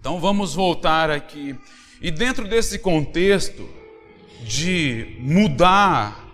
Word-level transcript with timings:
Então 0.00 0.18
vamos 0.18 0.54
voltar 0.54 1.10
aqui. 1.10 1.54
E 2.00 2.10
dentro 2.10 2.48
desse 2.48 2.78
contexto 2.78 3.68
de 4.42 5.16
mudar, 5.18 6.26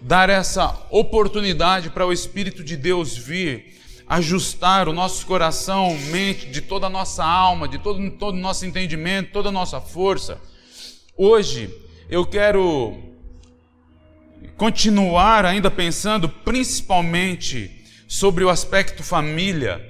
dar 0.00 0.30
essa 0.30 0.86
oportunidade 0.90 1.90
para 1.90 2.06
o 2.06 2.12
Espírito 2.12 2.64
de 2.64 2.74
Deus 2.74 3.14
vir, 3.14 3.78
ajustar 4.06 4.88
o 4.88 4.94
nosso 4.94 5.26
coração, 5.26 5.94
mente, 6.10 6.46
de 6.46 6.62
toda 6.62 6.86
a 6.86 6.90
nossa 6.90 7.22
alma, 7.22 7.68
de 7.68 7.78
todo, 7.78 8.10
todo 8.12 8.34
o 8.34 8.40
nosso 8.40 8.64
entendimento, 8.64 9.30
toda 9.30 9.50
a 9.50 9.52
nossa 9.52 9.82
força. 9.82 10.40
Hoje 11.14 11.68
eu 12.08 12.24
quero 12.24 12.98
continuar 14.56 15.44
ainda 15.44 15.70
pensando 15.70 16.30
principalmente 16.30 17.84
sobre 18.08 18.42
o 18.42 18.48
aspecto 18.48 19.02
família, 19.02 19.87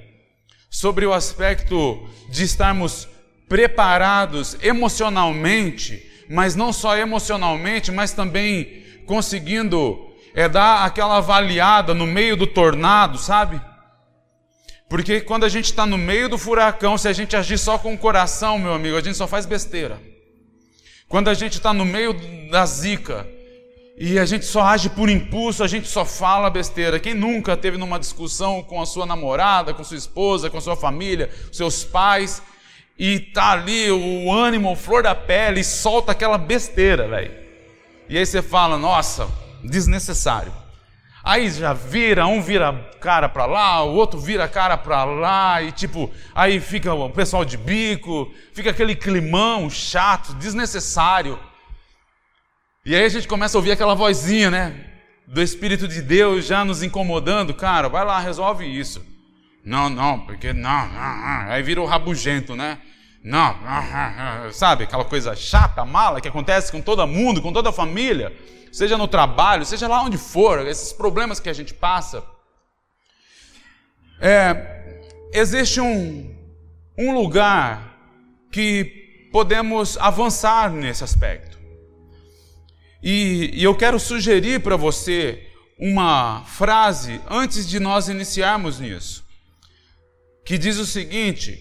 sobre 0.70 1.06
o 1.06 1.12
aspecto 1.12 2.08
de 2.28 2.44
estarmos 2.44 3.08
preparados 3.48 4.56
emocionalmente, 4.62 6.04
mas 6.28 6.54
não 6.54 6.72
só 6.72 6.96
emocionalmente, 6.96 7.90
mas 7.90 8.12
também 8.12 8.84
conseguindo 9.06 10.12
é, 10.34 10.48
dar 10.48 10.84
aquela 10.84 11.16
avaliada 11.16 11.94
no 11.94 12.06
meio 12.06 12.36
do 12.36 12.46
tornado, 12.46 13.18
sabe? 13.18 13.60
Porque 14.88 15.20
quando 15.20 15.44
a 15.44 15.48
gente 15.48 15.66
está 15.66 15.84
no 15.84 15.98
meio 15.98 16.28
do 16.28 16.38
furacão, 16.38 16.96
se 16.96 17.08
a 17.08 17.12
gente 17.12 17.36
agir 17.36 17.58
só 17.58 17.78
com 17.78 17.94
o 17.94 17.98
coração, 17.98 18.58
meu 18.58 18.72
amigo, 18.72 18.96
a 18.96 19.00
gente 19.00 19.16
só 19.16 19.26
faz 19.26 19.46
besteira. 19.46 20.00
Quando 21.08 21.28
a 21.28 21.34
gente 21.34 21.54
está 21.54 21.72
no 21.72 21.84
meio 21.84 22.14
da 22.50 22.64
zica 22.66 23.26
e 24.00 24.16
a 24.16 24.24
gente 24.24 24.44
só 24.44 24.62
age 24.62 24.88
por 24.90 25.08
impulso, 25.08 25.64
a 25.64 25.66
gente 25.66 25.88
só 25.88 26.04
fala 26.04 26.48
besteira. 26.48 27.00
Quem 27.00 27.14
nunca 27.14 27.56
teve 27.56 27.76
numa 27.76 27.98
discussão 27.98 28.62
com 28.62 28.80
a 28.80 28.86
sua 28.86 29.04
namorada, 29.04 29.74
com 29.74 29.82
sua 29.82 29.96
esposa, 29.96 30.48
com 30.48 30.60
sua 30.60 30.76
família, 30.76 31.28
seus 31.50 31.82
pais, 31.82 32.40
e 32.96 33.18
tá 33.18 33.50
ali 33.50 33.90
o 33.90 34.32
ânimo, 34.32 34.76
flor 34.76 35.02
da 35.02 35.16
pele, 35.16 35.60
e 35.60 35.64
solta 35.64 36.12
aquela 36.12 36.38
besteira, 36.38 37.08
velho. 37.08 37.32
E 38.08 38.16
aí 38.16 38.24
você 38.24 38.40
fala, 38.40 38.78
nossa, 38.78 39.26
desnecessário. 39.64 40.52
Aí 41.24 41.50
já 41.50 41.72
vira, 41.72 42.24
um 42.26 42.40
vira 42.40 42.72
cara 43.00 43.28
para 43.28 43.46
lá, 43.46 43.82
o 43.82 43.94
outro 43.94 44.20
vira 44.20 44.46
cara 44.46 44.76
para 44.76 45.04
lá, 45.04 45.60
e 45.60 45.72
tipo, 45.72 46.08
aí 46.32 46.60
fica 46.60 46.94
o 46.94 47.10
pessoal 47.10 47.44
de 47.44 47.56
bico, 47.56 48.32
fica 48.52 48.70
aquele 48.70 48.94
climão 48.94 49.68
chato, 49.68 50.34
desnecessário. 50.34 51.38
E 52.88 52.96
aí 52.96 53.04
a 53.04 53.08
gente 53.10 53.28
começa 53.28 53.54
a 53.54 53.58
ouvir 53.58 53.72
aquela 53.72 53.94
vozinha, 53.94 54.50
né? 54.50 54.74
Do 55.26 55.42
Espírito 55.42 55.86
de 55.86 56.00
Deus 56.00 56.46
já 56.46 56.64
nos 56.64 56.82
incomodando, 56.82 57.52
cara, 57.52 57.86
vai 57.86 58.02
lá, 58.02 58.18
resolve 58.18 58.64
isso. 58.64 59.04
Não, 59.62 59.90
não, 59.90 60.20
porque 60.20 60.54
não, 60.54 60.88
não, 60.88 61.16
não. 61.18 61.52
aí 61.52 61.62
vira 61.62 61.82
o 61.82 61.84
rabugento, 61.84 62.56
né? 62.56 62.78
Não, 63.22 63.54
sabe, 64.52 64.84
aquela 64.84 65.04
coisa 65.04 65.36
chata, 65.36 65.84
mala 65.84 66.18
que 66.18 66.28
acontece 66.28 66.72
com 66.72 66.80
todo 66.80 67.06
mundo, 67.06 67.42
com 67.42 67.52
toda 67.52 67.68
a 67.68 67.72
família 67.74 68.34
seja 68.72 68.96
no 68.96 69.06
trabalho, 69.06 69.66
seja 69.66 69.86
lá 69.86 70.02
onde 70.02 70.16
for, 70.16 70.66
esses 70.66 70.90
problemas 70.90 71.38
que 71.38 71.50
a 71.50 71.52
gente 71.52 71.74
passa, 71.74 72.24
é, 74.18 75.02
existe 75.34 75.78
um, 75.78 76.34
um 76.96 77.12
lugar 77.12 77.98
que 78.50 79.28
podemos 79.30 79.98
avançar 79.98 80.70
nesse 80.70 81.04
aspecto. 81.04 81.47
E, 83.02 83.50
e 83.54 83.62
eu 83.62 83.76
quero 83.76 83.98
sugerir 83.98 84.60
para 84.60 84.76
você 84.76 85.46
uma 85.78 86.44
frase 86.44 87.20
antes 87.30 87.68
de 87.68 87.78
nós 87.78 88.08
iniciarmos 88.08 88.80
nisso, 88.80 89.24
que 90.44 90.58
diz 90.58 90.78
o 90.78 90.86
seguinte: 90.86 91.58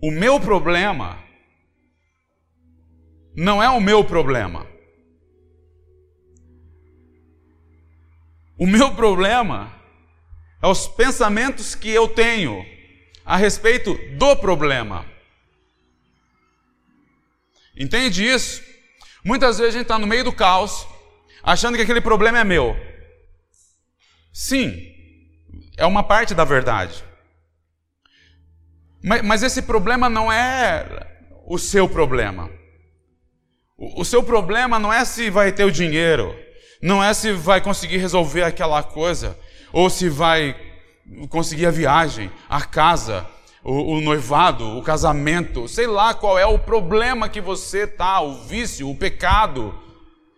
O 0.00 0.10
meu 0.10 0.38
problema 0.38 1.18
não 3.34 3.62
é 3.62 3.68
o 3.68 3.80
meu 3.80 4.04
problema. 4.04 4.66
O 8.56 8.66
meu 8.66 8.94
problema 8.94 9.74
é 10.62 10.66
os 10.66 10.86
pensamentos 10.86 11.74
que 11.74 11.88
eu 11.88 12.06
tenho 12.06 12.64
a 13.24 13.36
respeito 13.36 13.94
do 14.18 14.36
problema. 14.36 15.06
Entende 17.74 18.22
isso? 18.26 18.69
Muitas 19.24 19.58
vezes 19.58 19.74
a 19.74 19.78
gente 19.78 19.86
está 19.86 19.98
no 19.98 20.06
meio 20.06 20.24
do 20.24 20.32
caos, 20.32 20.86
achando 21.42 21.76
que 21.76 21.82
aquele 21.82 22.00
problema 22.00 22.38
é 22.38 22.44
meu. 22.44 22.76
Sim, 24.32 24.74
é 25.76 25.84
uma 25.84 26.02
parte 26.02 26.34
da 26.34 26.44
verdade. 26.44 27.04
Mas, 29.02 29.22
mas 29.22 29.42
esse 29.42 29.62
problema 29.62 30.08
não 30.08 30.30
é 30.30 30.86
o 31.46 31.58
seu 31.58 31.88
problema. 31.88 32.50
O, 33.76 34.02
o 34.02 34.04
seu 34.04 34.22
problema 34.22 34.78
não 34.78 34.92
é 34.92 35.04
se 35.04 35.30
vai 35.30 35.52
ter 35.52 35.64
o 35.64 35.72
dinheiro. 35.72 36.34
Não 36.82 37.02
é 37.02 37.12
se 37.12 37.32
vai 37.32 37.60
conseguir 37.60 37.98
resolver 37.98 38.42
aquela 38.42 38.82
coisa, 38.82 39.38
ou 39.72 39.90
se 39.90 40.08
vai 40.08 40.56
conseguir 41.28 41.66
a 41.66 41.70
viagem, 41.70 42.30
a 42.48 42.62
casa, 42.62 43.28
o, 43.62 43.94
o, 43.96 44.00
noivado, 44.00 44.76
o 44.76 44.82
casamento, 44.82 45.68
sei 45.68 45.86
lá 45.86 46.14
qual 46.14 46.38
é 46.38 46.46
o 46.46 46.58
problema 46.58 47.28
que 47.28 47.40
você 47.40 47.84
está, 47.84 48.20
o 48.20 48.42
vício, 48.44 48.88
o 48.88 48.96
pecado. 48.96 49.74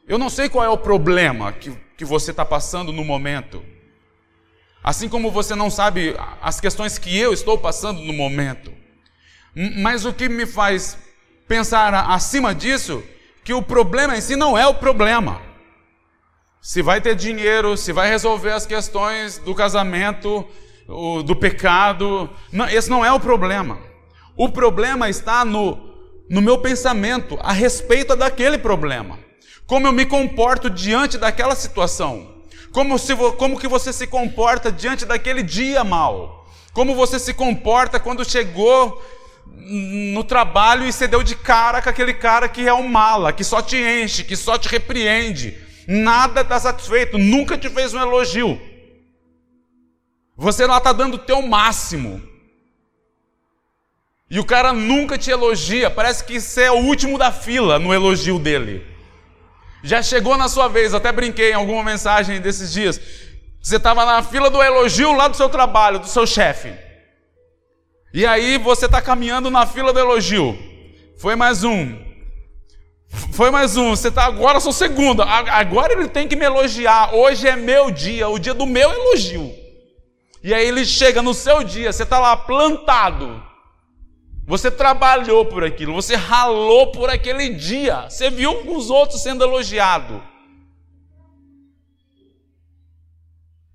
Eu 0.06 0.18
não 0.18 0.28
sei 0.28 0.48
qual 0.48 0.64
é 0.64 0.68
o 0.68 0.78
problema 0.78 1.52
que, 1.52 1.72
que 1.96 2.04
você 2.04 2.30
está 2.30 2.44
passando 2.44 2.92
no 2.92 3.04
momento. 3.04 3.62
Assim 4.82 5.08
como 5.08 5.30
você 5.30 5.54
não 5.54 5.70
sabe 5.70 6.16
as 6.40 6.60
questões 6.60 6.98
que 6.98 7.16
eu 7.16 7.32
estou 7.32 7.56
passando 7.56 8.00
no 8.00 8.12
momento. 8.12 8.72
Mas 9.78 10.04
o 10.04 10.12
que 10.12 10.28
me 10.28 10.46
faz 10.46 10.98
pensar 11.46 11.94
acima 12.10 12.54
disso, 12.54 13.02
que 13.44 13.52
o 13.52 13.62
problema 13.62 14.16
em 14.16 14.20
si 14.20 14.34
não 14.34 14.58
é 14.58 14.66
o 14.66 14.74
problema 14.74 15.52
se 16.62 16.80
vai 16.80 17.00
ter 17.00 17.16
dinheiro, 17.16 17.76
se 17.76 17.92
vai 17.92 18.08
resolver 18.08 18.52
as 18.52 18.64
questões 18.64 19.36
do 19.38 19.52
casamento, 19.52 20.48
do 21.24 21.36
pecado. 21.36 22.28
Não, 22.50 22.68
esse 22.68 22.90
não 22.90 23.04
é 23.04 23.12
o 23.12 23.20
problema. 23.20 23.78
O 24.36 24.48
problema 24.48 25.08
está 25.08 25.44
no, 25.44 25.78
no 26.28 26.40
meu 26.40 26.58
pensamento 26.58 27.38
a 27.42 27.52
respeito 27.52 28.16
daquele 28.16 28.58
problema. 28.58 29.18
Como 29.66 29.86
eu 29.86 29.92
me 29.92 30.06
comporto 30.06 30.68
diante 30.68 31.18
daquela 31.18 31.54
situação. 31.54 32.32
Como, 32.72 32.98
se, 32.98 33.14
como 33.36 33.58
que 33.58 33.68
você 33.68 33.92
se 33.92 34.06
comporta 34.06 34.72
diante 34.72 35.04
daquele 35.04 35.42
dia 35.42 35.84
mal. 35.84 36.46
Como 36.72 36.94
você 36.94 37.18
se 37.18 37.34
comporta 37.34 38.00
quando 38.00 38.24
chegou 38.24 39.02
no 39.46 40.24
trabalho 40.24 40.86
e 40.86 40.92
você 40.92 41.06
deu 41.06 41.22
de 41.22 41.34
cara 41.34 41.82
com 41.82 41.90
aquele 41.90 42.14
cara 42.14 42.48
que 42.48 42.66
é 42.66 42.72
um 42.72 42.88
mala, 42.88 43.32
que 43.32 43.44
só 43.44 43.60
te 43.60 43.76
enche, 43.76 44.24
que 44.24 44.36
só 44.36 44.56
te 44.56 44.68
repreende, 44.68 45.58
nada 45.86 46.40
está 46.40 46.58
satisfeito, 46.58 47.18
nunca 47.18 47.58
te 47.58 47.68
fez 47.68 47.92
um 47.92 48.00
elogio. 48.00 48.60
Você 50.36 50.66
lá 50.66 50.78
está 50.78 50.92
dando 50.92 51.14
o 51.14 51.18
teu 51.18 51.42
máximo. 51.42 52.22
E 54.30 54.38
o 54.38 54.44
cara 54.44 54.72
nunca 54.72 55.18
te 55.18 55.30
elogia, 55.30 55.90
parece 55.90 56.24
que 56.24 56.40
você 56.40 56.62
é 56.62 56.70
o 56.70 56.76
último 56.76 57.18
da 57.18 57.30
fila 57.30 57.78
no 57.78 57.92
elogio 57.92 58.38
dele. 58.38 58.86
Já 59.82 60.02
chegou 60.02 60.38
na 60.38 60.48
sua 60.48 60.68
vez, 60.68 60.94
até 60.94 61.12
brinquei 61.12 61.50
em 61.50 61.54
alguma 61.54 61.84
mensagem 61.84 62.40
desses 62.40 62.72
dias. 62.72 63.00
Você 63.60 63.76
estava 63.76 64.06
na 64.06 64.22
fila 64.22 64.48
do 64.48 64.62
elogio 64.62 65.12
lá 65.12 65.28
do 65.28 65.36
seu 65.36 65.50
trabalho, 65.50 65.98
do 65.98 66.06
seu 66.06 66.26
chefe. 66.26 66.72
E 68.14 68.24
aí 68.24 68.56
você 68.56 68.86
está 68.86 69.02
caminhando 69.02 69.50
na 69.50 69.66
fila 69.66 69.92
do 69.92 69.98
elogio. 69.98 70.58
Foi 71.18 71.36
mais 71.36 71.62
um, 71.62 71.96
foi 73.32 73.50
mais 73.50 73.76
um. 73.76 73.90
Você 73.90 74.08
está 74.08 74.24
agora, 74.24 74.60
sou 74.60 74.72
segundo. 74.72 75.22
Agora 75.22 75.92
ele 75.92 76.08
tem 76.08 76.26
que 76.26 76.36
me 76.36 76.44
elogiar. 76.44 77.14
Hoje 77.14 77.46
é 77.46 77.56
meu 77.56 77.90
dia, 77.90 78.28
o 78.28 78.38
dia 78.38 78.54
do 78.54 78.66
meu 78.66 78.90
elogio. 78.90 79.61
E 80.42 80.52
aí 80.52 80.66
ele 80.66 80.84
chega 80.84 81.22
no 81.22 81.32
seu 81.32 81.62
dia, 81.62 81.92
você 81.92 82.02
está 82.02 82.18
lá 82.18 82.36
plantado. 82.36 83.42
Você 84.44 84.70
trabalhou 84.70 85.46
por 85.46 85.62
aquilo, 85.62 85.94
você 85.94 86.16
ralou 86.16 86.90
por 86.90 87.08
aquele 87.08 87.50
dia. 87.50 88.10
Você 88.10 88.28
viu 88.28 88.70
os 88.72 88.90
outros 88.90 89.22
sendo 89.22 89.44
elogiados. 89.44 90.20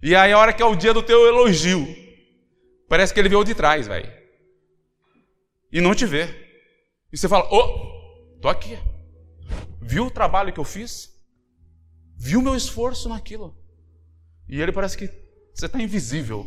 E 0.02 0.14
aí 0.16 0.32
a 0.32 0.38
hora 0.38 0.54
que 0.54 0.62
é 0.62 0.66
o 0.66 0.76
dia 0.76 0.94
do 0.94 1.02
teu 1.02 1.26
elogio, 1.26 1.88
parece 2.88 3.14
que 3.14 3.20
ele 3.20 3.30
veio 3.30 3.44
de 3.46 3.56
trás, 3.56 3.88
velho. 3.88 4.12
E 5.72 5.80
não 5.80 5.96
te 5.96 6.06
vê. 6.06 6.28
E 7.12 7.18
você 7.18 7.30
fala: 7.30 7.46
"Ô, 7.52 7.58
oh, 7.58 8.40
tô 8.42 8.50
aqui". 8.50 8.78
Viu 9.82 10.08
o 10.08 10.12
trabalho 10.12 10.52
que 10.52 10.60
eu 10.60 10.66
fiz? 10.66 11.10
Viu 12.18 12.40
o 12.40 12.44
meu 12.44 12.56
esforço 12.56 13.08
naquilo? 13.08 13.58
E 14.50 14.62
ele 14.62 14.74
parece 14.74 14.98
que 14.98 15.27
você 15.58 15.66
está 15.66 15.82
invisível. 15.82 16.46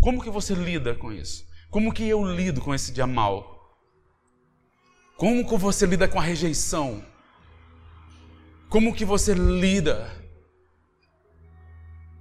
Como 0.00 0.20
que 0.20 0.28
você 0.28 0.54
lida 0.54 0.92
com 0.96 1.12
isso? 1.12 1.46
Como 1.70 1.92
que 1.92 2.02
eu 2.02 2.24
lido 2.24 2.60
com 2.60 2.74
esse 2.74 2.90
dia 2.90 3.06
mal? 3.06 3.78
Como 5.16 5.46
que 5.46 5.56
você 5.56 5.86
lida 5.86 6.08
com 6.08 6.18
a 6.18 6.22
rejeição? 6.22 7.04
Como 8.68 8.92
que 8.92 9.04
você 9.04 9.34
lida 9.34 10.10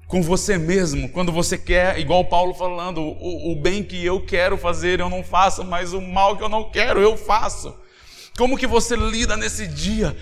com 0.08 0.22
você 0.22 0.58
mesmo, 0.58 1.10
quando 1.10 1.32
você 1.32 1.56
quer, 1.56 2.00
igual 2.00 2.26
Paulo 2.26 2.52
falando, 2.56 3.00
o, 3.00 3.52
o, 3.52 3.56
bem 3.62 3.84
que 3.84 4.04
eu 4.04 4.26
quero 4.26 4.58
fazer 4.58 5.00
eu 5.00 5.08
não 5.08 5.24
faço, 5.24 5.64
mas 5.64 5.94
o 5.94 6.02
mal 6.02 6.36
que 6.36 6.44
eu 6.44 6.50
não 6.50 6.72
quero 6.72 7.00
eu 7.00 7.16
faço. 7.16 7.76
Como 8.36 8.58
que 8.58 8.66
você 8.66 8.96
lida 8.96 9.38
nesse 9.38 9.68
dia? 9.68 10.18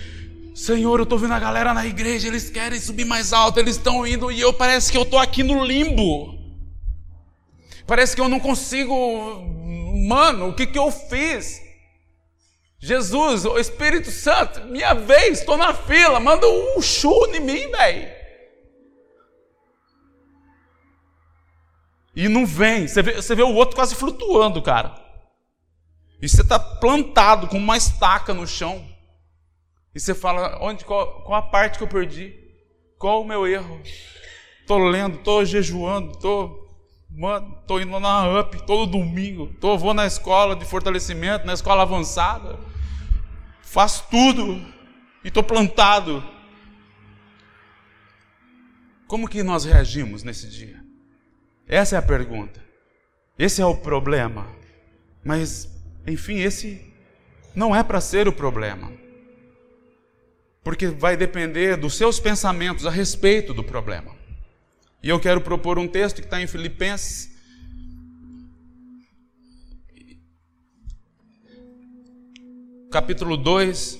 Senhor, 0.57 0.99
eu 0.99 1.03
estou 1.03 1.19
vendo 1.19 1.35
a 1.35 1.39
galera 1.39 1.71
na 1.71 1.85
igreja, 1.85 2.27
eles 2.27 2.49
querem 2.49 2.79
subir 2.79 3.05
mais 3.05 3.31
alto, 3.31 3.59
eles 3.59 3.75
estão 3.75 4.07
indo 4.07 4.31
e 4.31 4.41
eu 4.41 4.51
parece 4.51 4.91
que 4.91 4.97
eu 4.97 5.03
estou 5.03 5.19
aqui 5.19 5.43
no 5.43 5.63
limbo. 5.63 6.35
Parece 7.85 8.15
que 8.15 8.21
eu 8.21 8.27
não 8.27 8.39
consigo, 8.39 8.91
mano, 10.07 10.49
o 10.49 10.55
que 10.55 10.65
que 10.65 10.79
eu 10.79 10.89
fiz? 10.89 11.61
Jesus, 12.79 13.45
o 13.45 13.59
Espírito 13.59 14.09
Santo, 14.09 14.65
minha 14.65 14.95
vez, 14.95 15.41
estou 15.41 15.57
na 15.57 15.75
fila, 15.75 16.19
manda 16.19 16.47
um 16.47 16.81
chu 16.81 17.27
em 17.35 17.39
mim, 17.39 17.69
velho. 17.69 18.09
E 22.15 22.27
não 22.27 22.47
vem. 22.47 22.87
Você 22.87 23.03
vê, 23.03 23.13
você 23.13 23.35
vê 23.35 23.43
o 23.43 23.53
outro 23.53 23.75
quase 23.75 23.93
flutuando, 23.93 24.59
cara. 24.63 24.99
E 26.19 26.27
você 26.27 26.41
está 26.41 26.57
plantado 26.57 27.45
com 27.45 27.59
uma 27.59 27.77
estaca 27.77 28.33
no 28.33 28.47
chão. 28.47 28.96
E 29.97 29.99
você 29.99 30.13
fala, 30.13 30.59
onde, 30.61 30.85
qual, 30.85 31.23
qual 31.23 31.39
a 31.39 31.41
parte 31.41 31.79
que 31.79 31.83
eu 31.83 31.87
perdi? 31.87 32.31
Qual 32.99 33.23
o 33.23 33.27
meu 33.27 33.47
erro? 33.47 33.81
Estou 34.61 34.77
lendo, 34.77 35.15
estou 35.17 35.43
jejuando, 35.43 36.11
estou 36.11 36.67
Mano, 37.09 37.57
tô 37.65 37.79
indo 37.79 37.99
na 37.99 38.41
UP 38.41 38.61
todo 38.67 38.85
domingo. 38.85 39.47
Tô, 39.59 39.75
vou 39.75 39.95
na 39.95 40.05
escola 40.05 40.55
de 40.55 40.65
fortalecimento, 40.65 41.47
na 41.47 41.53
escola 41.53 41.81
avançada. 41.81 42.59
Faço 43.63 44.05
tudo 44.11 44.63
e 45.23 45.31
tô 45.31 45.41
plantado. 45.41 46.23
Como 49.07 49.27
que 49.27 49.41
nós 49.41 49.65
reagimos 49.65 50.21
nesse 50.21 50.47
dia? 50.47 50.79
Essa 51.67 51.95
é 51.95 51.97
a 51.97 52.03
pergunta. 52.03 52.63
Esse 53.39 53.63
é 53.63 53.65
o 53.65 53.75
problema. 53.75 54.45
Mas, 55.23 55.67
enfim, 56.05 56.35
esse 56.35 56.93
não 57.55 57.75
é 57.75 57.81
para 57.81 57.99
ser 57.99 58.27
o 58.27 58.31
problema. 58.31 59.06
Porque 60.67 60.87
vai 60.87 61.15
depender 61.15 61.77
dos 61.77 61.95
seus 61.95 62.19
pensamentos 62.19 62.85
a 62.85 62.89
respeito 62.89 63.53
do 63.53 63.63
problema. 63.63 64.13
E 65.01 65.07
eu 65.07 65.17
quero 65.17 65.39
propor 65.39 65.79
um 65.79 65.87
texto 65.87 66.17
que 66.17 66.25
está 66.27 66.41
em 66.41 66.47
Filipenses. 66.47 67.31
Capítulo 72.91 73.37
2, 73.37 73.97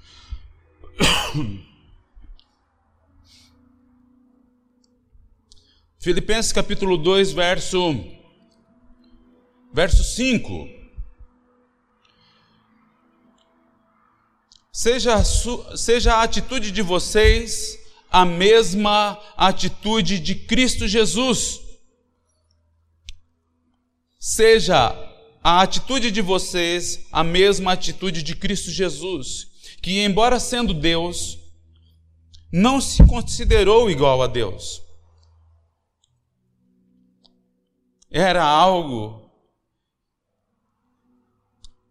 Filipenses 5.98 6.52
capítulo 6.52 6.98
2, 6.98 7.32
verso 7.32 8.19
verso 9.72 10.04
5. 10.04 10.68
Seja 14.72 15.24
seja 15.76 16.16
a 16.16 16.24
atitude 16.24 16.72
de 16.72 16.82
vocês 16.82 17.78
a 18.10 18.26
mesma 18.26 19.22
atitude 19.36 20.20
de 20.20 20.36
Cristo 20.36 20.88
Jesus. 20.88 21.62
Seja 24.20 24.96
a 25.44 25.62
atitude 25.62 26.12
de 26.12 26.22
vocês 26.22 27.08
a 27.12 27.24
mesma 27.24 27.74
atitude 27.74 28.22
de 28.22 28.36
Cristo 28.36 28.72
Jesus, 28.72 29.48
que, 29.82 30.04
embora 30.04 30.40
sendo 30.40 30.74
Deus, 30.74 31.40
não 32.52 32.82
se 32.82 33.06
considerou 33.06 33.90
igual 33.90 34.22
a 34.22 34.28
Deus. 34.28 34.82
Era 38.12 38.44
algo 38.44 39.19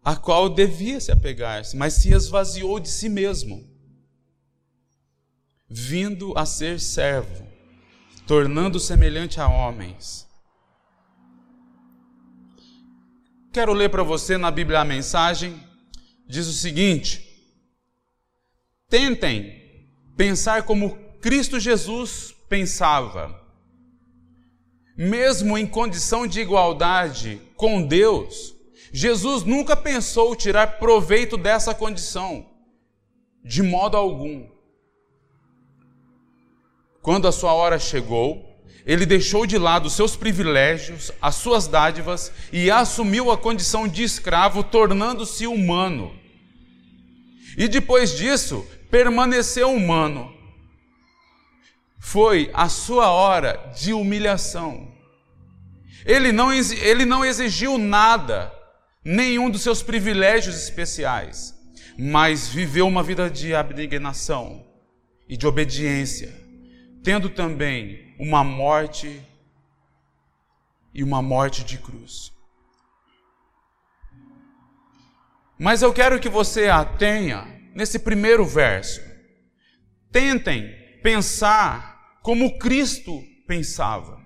a 0.09 0.15
qual 0.15 0.49
devia 0.49 0.99
se 0.99 1.11
apegar-se, 1.11 1.75
mas 1.75 1.93
se 1.95 2.13
esvaziou 2.13 2.79
de 2.79 2.89
si 2.89 3.09
mesmo, 3.09 3.67
vindo 5.69 6.33
a 6.37 6.45
ser 6.45 6.79
servo, 6.79 7.45
tornando 8.25 8.79
semelhante 8.79 9.39
a 9.39 9.47
homens 9.47 10.29
Quero 13.51 13.73
ler 13.73 13.89
para 13.89 14.03
você 14.03 14.37
na 14.37 14.51
Bíblia 14.51 14.79
a 14.79 14.85
mensagem. 14.85 15.59
Diz 16.27 16.45
o 16.47 16.53
seguinte: 16.53 17.27
Tentem 18.87 19.89
pensar 20.15 20.63
como 20.63 20.95
Cristo 21.19 21.59
Jesus 21.59 22.33
pensava. 22.47 23.37
Mesmo 24.95 25.57
em 25.57 25.65
condição 25.65 26.27
de 26.27 26.41
igualdade 26.41 27.41
com 27.55 27.81
Deus, 27.81 28.55
Jesus 28.91 29.43
nunca 29.43 29.75
pensou 29.75 30.35
tirar 30.35 30.79
proveito 30.79 31.37
dessa 31.37 31.73
condição, 31.73 32.45
de 33.43 33.61
modo 33.61 33.95
algum. 33.95 34.47
Quando 37.01 37.27
a 37.27 37.31
sua 37.31 37.53
hora 37.53 37.79
chegou, 37.79 38.49
ele 38.85 39.05
deixou 39.05 39.45
de 39.45 39.57
lado 39.57 39.89
seus 39.89 40.15
privilégios, 40.15 41.11
as 41.21 41.35
suas 41.35 41.67
dádivas 41.67 42.31
e 42.51 42.71
assumiu 42.71 43.31
a 43.31 43.37
condição 43.37 43.87
de 43.87 44.03
escravo, 44.03 44.63
tornando-se 44.63 45.45
humano. 45.45 46.15
E 47.57 47.67
depois 47.67 48.17
disso, 48.17 48.65
permaneceu 48.89 49.71
humano. 49.71 50.33
Foi 51.99 52.49
a 52.53 52.69
sua 52.69 53.11
hora 53.11 53.71
de 53.75 53.93
humilhação. 53.93 54.87
Ele 56.05 56.31
não, 56.31 56.51
ele 56.53 57.05
não 57.05 57.23
exigiu 57.23 57.77
nada, 57.77 58.51
nenhum 59.03 59.49
dos 59.49 59.61
seus 59.61 59.81
privilégios 59.81 60.55
especiais, 60.55 61.55
mas 61.97 62.47
viveu 62.47 62.87
uma 62.87 63.03
vida 63.03 63.29
de 63.29 63.53
abnegação 63.53 64.65
e 65.27 65.35
de 65.35 65.45
obediência, 65.47 66.33
tendo 67.03 67.29
também 67.29 68.15
uma 68.19 68.43
morte 68.43 69.21
e 70.93 71.03
uma 71.03 71.21
morte 71.21 71.63
de 71.63 71.77
cruz. 71.77 72.33
Mas 75.57 75.81
eu 75.81 75.93
quero 75.93 76.19
que 76.19 76.29
você 76.29 76.69
a 76.69 76.85
tenha 76.85 77.45
nesse 77.75 77.99
primeiro 77.99 78.45
verso. 78.45 79.01
Tentem 80.11 80.73
pensar 81.03 82.19
como 82.21 82.57
Cristo 82.57 83.21
pensava. 83.45 84.18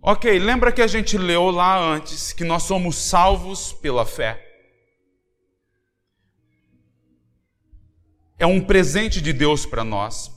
Ok, 0.00 0.38
lembra 0.38 0.70
que 0.70 0.80
a 0.80 0.86
gente 0.86 1.18
leu 1.18 1.50
lá 1.50 1.76
antes 1.76 2.32
que 2.32 2.44
nós 2.44 2.62
somos 2.62 2.96
salvos 2.96 3.72
pela 3.72 4.06
fé. 4.06 4.44
É 8.38 8.46
um 8.46 8.60
presente 8.60 9.20
de 9.20 9.32
Deus 9.32 9.66
para 9.66 9.82
nós. 9.82 10.30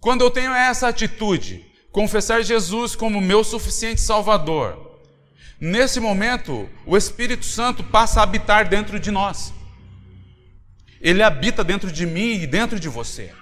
Quando 0.00 0.22
eu 0.22 0.30
tenho 0.30 0.52
essa 0.52 0.88
atitude, 0.88 1.70
confessar 1.92 2.42
Jesus 2.42 2.96
como 2.96 3.20
meu 3.20 3.44
suficiente 3.44 4.00
Salvador, 4.00 5.02
nesse 5.60 6.00
momento 6.00 6.68
o 6.86 6.96
Espírito 6.96 7.44
Santo 7.44 7.84
passa 7.84 8.20
a 8.20 8.22
habitar 8.22 8.66
dentro 8.66 8.98
de 8.98 9.10
nós. 9.10 9.52
Ele 10.98 11.22
habita 11.22 11.62
dentro 11.62 11.92
de 11.92 12.06
mim 12.06 12.40
e 12.40 12.46
dentro 12.46 12.80
de 12.80 12.88
você. 12.88 13.34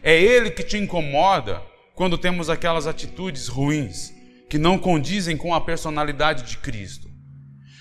É 0.00 0.16
Ele 0.16 0.52
que 0.52 0.62
te 0.62 0.76
incomoda 0.76 1.60
quando 1.94 2.18
temos 2.18 2.50
aquelas 2.50 2.86
atitudes 2.86 3.48
ruins 3.48 4.12
que 4.48 4.58
não 4.58 4.78
condizem 4.78 5.36
com 5.36 5.54
a 5.54 5.60
personalidade 5.60 6.42
de 6.44 6.58
Cristo. 6.58 7.08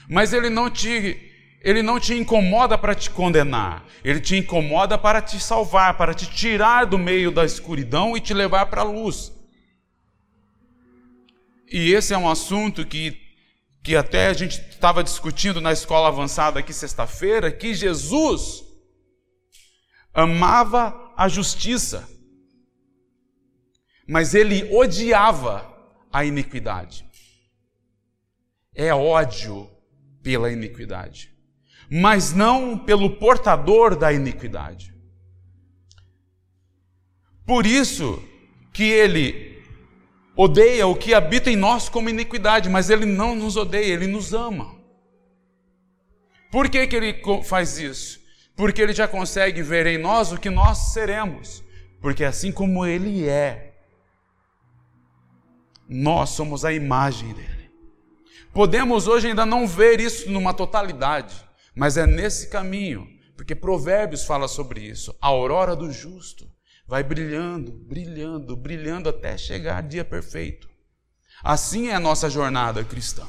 Mas 0.10 0.34
Ele 0.34 0.50
não 0.50 0.70
te 0.70 1.29
ele 1.63 1.82
não 1.82 1.98
te 1.98 2.13
incomoda 2.13 2.77
para 2.77 2.93
te 2.93 3.10
condenar, 3.10 3.86
ele 4.03 4.20
te 4.20 4.36
incomoda 4.36 4.98
para 4.98 5.22
te 5.22 5.39
salvar, 5.39 5.98
para 5.98 6.13
te 6.13 6.29
tirar 6.29 6.86
do 6.86 7.00
meio 7.00 7.32
da 7.32 7.46
escuridão 7.46 8.17
e 8.17 8.20
te 8.20 8.34
levar 8.34 8.65
para 8.65 8.82
a 8.82 8.84
luz. 8.84 9.32
E 11.72 11.93
esse 11.93 12.13
é 12.13 12.17
um 12.17 12.29
assunto 12.29 12.86
que, 12.86 13.17
que 13.82 13.96
até 13.96 14.27
a 14.27 14.34
gente 14.34 14.60
estava 14.70 15.01
discutindo 15.01 15.62
na 15.62 15.72
escola 15.72 16.10
avançada 16.10 16.60
aqui 16.60 16.74
sexta-feira, 16.74 17.50
que 17.50 17.74
Jesus 17.74 18.62
amava 20.13 21.13
a 21.15 21.29
justiça, 21.29 22.08
mas 24.07 24.33
ele 24.33 24.69
odiava 24.75 25.72
a 26.12 26.24
iniquidade. 26.25 27.05
É 28.75 28.93
ódio 28.93 29.69
pela 30.22 30.51
iniquidade 30.51 31.33
mas 31.95 32.33
não 32.33 32.75
pelo 32.75 33.17
portador 33.17 33.95
da 33.95 34.12
iniquidade. 34.12 34.93
Por 37.45 37.67
isso 37.67 38.24
que 38.74 38.83
ele 38.83 39.62
odeia 40.36 40.88
o 40.88 40.95
que 40.95 41.13
habita 41.13 41.51
em 41.51 41.55
nós 41.55 41.89
como 41.89 42.10
iniquidade, 42.10 42.67
mas 42.67 42.89
ele 42.89 43.05
não 43.05 43.36
nos 43.36 43.55
odeia, 43.57 43.93
ele 43.93 44.07
nos 44.07 44.33
ama. 44.33 44.75
Por 46.51 46.67
que, 46.67 46.88
que 46.88 46.95
ele 46.95 47.22
faz 47.43 47.77
isso? 47.77 48.19
Porque 48.55 48.81
ele 48.81 48.93
já 48.93 49.07
consegue 49.07 49.62
ver 49.62 49.86
em 49.86 49.98
nós 50.00 50.31
o 50.31 50.39
que 50.39 50.50
nós 50.50 50.93
seremos. 50.93 51.63
Porque 52.01 52.24
assim 52.24 52.51
como 52.51 52.86
ele 52.86 53.27
é, 53.27 53.72
nós 55.87 56.29
somos 56.29 56.63
a 56.63 56.73
imagem 56.73 57.33
dele. 57.33 57.71
Podemos 58.53 59.07
hoje 59.07 59.27
ainda 59.27 59.45
não 59.45 59.67
ver 59.67 59.99
isso 59.99 60.29
numa 60.29 60.53
totalidade, 60.53 61.35
mas 61.75 61.97
é 61.97 62.05
nesse 62.05 62.49
caminho, 62.49 63.07
porque 63.35 63.55
Provérbios 63.55 64.25
fala 64.25 64.47
sobre 64.47 64.81
isso. 64.81 65.15
A 65.19 65.27
aurora 65.27 65.75
do 65.75 65.91
justo 65.91 66.47
vai 66.87 67.03
brilhando, 67.03 67.71
brilhando, 67.71 68.55
brilhando 68.55 69.09
até 69.09 69.37
chegar 69.37 69.81
dia 69.81 70.05
perfeito. 70.05 70.69
Assim 71.43 71.87
é 71.89 71.95
a 71.95 71.99
nossa 71.99 72.29
jornada 72.29 72.83
cristã. 72.83 73.25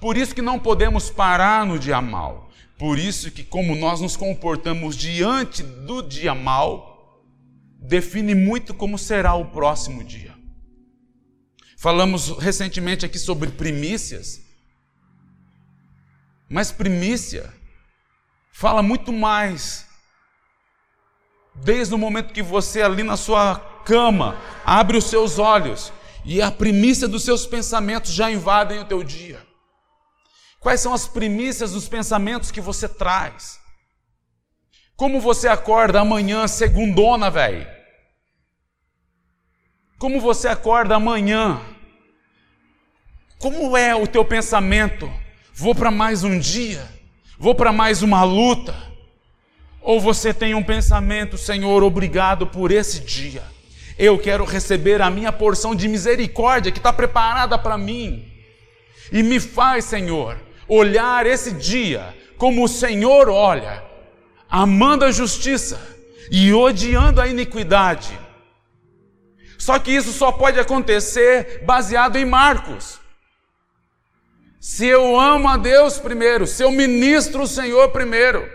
Por 0.00 0.16
isso 0.16 0.34
que 0.34 0.42
não 0.42 0.58
podemos 0.58 1.10
parar 1.10 1.64
no 1.64 1.78
dia 1.78 2.00
mal. 2.00 2.50
Por 2.76 2.98
isso 2.98 3.30
que 3.30 3.44
como 3.44 3.76
nós 3.76 4.00
nos 4.00 4.16
comportamos 4.16 4.96
diante 4.96 5.62
do 5.62 6.02
dia 6.02 6.34
mal, 6.34 7.22
define 7.78 8.34
muito 8.34 8.74
como 8.74 8.98
será 8.98 9.34
o 9.34 9.44
próximo 9.44 10.02
dia. 10.02 10.31
Falamos 11.82 12.28
recentemente 12.38 13.04
aqui 13.04 13.18
sobre 13.18 13.50
primícias. 13.50 14.40
Mas 16.48 16.70
primícia 16.70 17.52
fala 18.52 18.84
muito 18.84 19.12
mais. 19.12 19.84
Desde 21.56 21.92
o 21.92 21.98
momento 21.98 22.32
que 22.32 22.40
você 22.40 22.82
ali 22.82 23.02
na 23.02 23.16
sua 23.16 23.56
cama 23.84 24.40
abre 24.64 24.96
os 24.96 25.06
seus 25.06 25.40
olhos 25.40 25.92
e 26.24 26.40
a 26.40 26.52
primícia 26.52 27.08
dos 27.08 27.24
seus 27.24 27.46
pensamentos 27.46 28.12
já 28.12 28.30
invadem 28.30 28.78
o 28.78 28.84
teu 28.84 29.02
dia. 29.02 29.44
Quais 30.60 30.80
são 30.80 30.94
as 30.94 31.08
primícias 31.08 31.72
dos 31.72 31.88
pensamentos 31.88 32.52
que 32.52 32.60
você 32.60 32.88
traz? 32.88 33.58
Como 34.94 35.20
você 35.20 35.48
acorda 35.48 36.00
amanhã, 36.00 36.46
segundona, 36.46 37.28
velho? 37.28 37.81
Como 40.02 40.18
você 40.18 40.48
acorda 40.48 40.96
amanhã? 40.96 41.60
Como 43.38 43.76
é 43.76 43.94
o 43.94 44.04
teu 44.04 44.24
pensamento? 44.24 45.08
Vou 45.54 45.76
para 45.76 45.92
mais 45.92 46.24
um 46.24 46.40
dia? 46.40 46.84
Vou 47.38 47.54
para 47.54 47.72
mais 47.72 48.02
uma 48.02 48.24
luta? 48.24 48.74
Ou 49.80 50.00
você 50.00 50.34
tem 50.34 50.56
um 50.56 50.62
pensamento, 50.64 51.38
Senhor, 51.38 51.84
obrigado 51.84 52.48
por 52.48 52.72
esse 52.72 52.98
dia. 52.98 53.44
Eu 53.96 54.18
quero 54.18 54.44
receber 54.44 55.00
a 55.00 55.08
minha 55.08 55.30
porção 55.30 55.72
de 55.72 55.86
misericórdia 55.86 56.72
que 56.72 56.80
está 56.80 56.92
preparada 56.92 57.56
para 57.56 57.78
mim. 57.78 58.28
E 59.12 59.22
me 59.22 59.38
faz, 59.38 59.84
Senhor, 59.84 60.36
olhar 60.66 61.26
esse 61.26 61.52
dia 61.52 62.12
como 62.36 62.64
o 62.64 62.68
Senhor 62.68 63.28
olha, 63.28 63.84
amando 64.50 65.04
a 65.04 65.12
justiça 65.12 65.80
e 66.28 66.52
odiando 66.52 67.20
a 67.20 67.28
iniquidade. 67.28 68.18
Só 69.62 69.78
que 69.78 69.92
isso 69.92 70.12
só 70.12 70.32
pode 70.32 70.58
acontecer 70.58 71.62
baseado 71.64 72.16
em 72.16 72.24
Marcos. 72.24 72.98
Se 74.58 74.88
eu 74.88 75.20
amo 75.20 75.48
a 75.48 75.56
Deus 75.56 76.00
primeiro, 76.00 76.48
se 76.48 76.64
eu 76.64 76.72
ministro 76.72 77.42
o 77.44 77.46
Senhor 77.46 77.90
primeiro. 77.90 78.50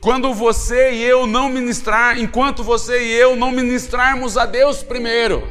Quando 0.00 0.32
você 0.32 0.92
e 0.92 1.02
eu 1.02 1.26
não 1.26 1.48
ministrar, 1.48 2.16
enquanto 2.20 2.62
você 2.62 3.02
e 3.02 3.12
eu 3.14 3.34
não 3.34 3.50
ministrarmos 3.50 4.36
a 4.36 4.46
Deus 4.46 4.80
primeiro, 4.80 5.42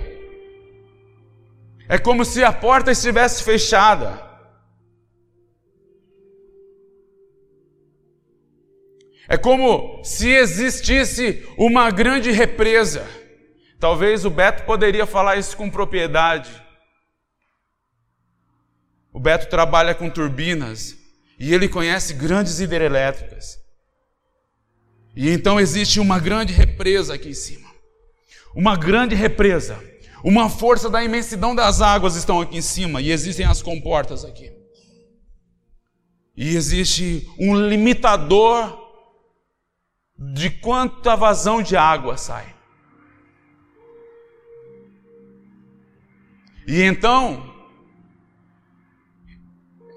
é 1.90 1.98
como 1.98 2.24
se 2.24 2.46
a 2.46 2.54
porta 2.54 2.94
estivesse 2.94 3.44
fechada. 3.44 4.29
É 9.32 9.38
como 9.38 10.04
se 10.04 10.28
existisse 10.28 11.48
uma 11.56 11.92
grande 11.92 12.32
represa. 12.32 13.08
Talvez 13.80 14.26
o 14.26 14.30
Beto 14.32 14.64
poderia 14.64 15.06
falar 15.06 15.38
isso 15.38 15.56
com 15.56 15.70
propriedade. 15.70 16.50
O 19.14 19.20
Beto 19.20 19.48
trabalha 19.48 19.94
com 19.94 20.10
turbinas 20.10 20.98
e 21.40 21.54
ele 21.54 21.70
conhece 21.70 22.16
grandes 22.16 22.60
hidrelétricas. 22.60 23.60
E 25.16 25.30
então 25.30 25.60
existe 25.60 26.00
uma 26.00 26.20
grande 26.20 26.52
represa 26.52 27.14
aqui 27.14 27.30
em 27.30 27.34
cima. 27.36 27.70
Uma 28.56 28.76
grande 28.76 29.14
represa. 29.14 29.80
Uma 30.24 30.50
força 30.50 30.90
da 30.90 31.04
imensidão 31.04 31.54
das 31.54 31.82
águas 31.82 32.16
estão 32.16 32.42
aqui 32.42 32.58
em 32.58 32.64
cima 32.64 33.00
e 33.00 33.12
existem 33.12 33.46
as 33.46 33.62
comportas 33.62 34.26
aqui. 34.26 34.52
E 36.36 36.56
existe 36.56 37.30
um 37.38 37.56
limitador 37.56 38.89
de 40.20 40.50
quanta 40.50 41.16
vazão 41.16 41.62
de 41.62 41.78
água 41.78 42.18
sai. 42.18 42.54
E 46.68 46.82
então, 46.82 47.56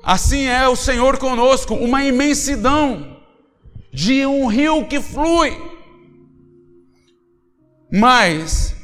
assim 0.03 0.47
é 0.47 0.69
o 0.69 0.77
Senhor 0.77 1.19
conosco, 1.19 1.75
uma 1.75 2.05
imensidão 2.05 3.21
de 3.93 4.25
um 4.25 4.47
rio 4.47 4.87
que 4.87 5.01
flui. 5.01 5.51
Mas 7.91 8.75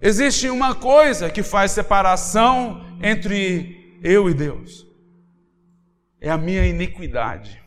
existe 0.00 0.48
uma 0.50 0.74
coisa 0.74 1.30
que 1.30 1.42
faz 1.42 1.72
separação 1.72 2.84
entre 3.02 3.98
eu 4.04 4.28
e 4.30 4.34
Deus. 4.34 4.86
É 6.20 6.30
a 6.30 6.38
minha 6.38 6.64
iniquidade 6.66 7.59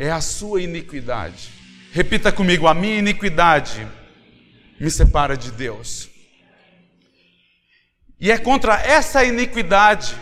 é 0.00 0.10
a 0.10 0.22
sua 0.22 0.62
iniquidade. 0.62 1.50
Repita 1.92 2.32
comigo: 2.32 2.66
a 2.66 2.72
minha 2.72 2.98
iniquidade 2.98 3.86
me 4.80 4.90
separa 4.90 5.36
de 5.36 5.52
Deus. 5.52 6.08
E 8.18 8.30
é 8.30 8.38
contra 8.38 8.80
essa 8.80 9.22
iniquidade 9.22 10.16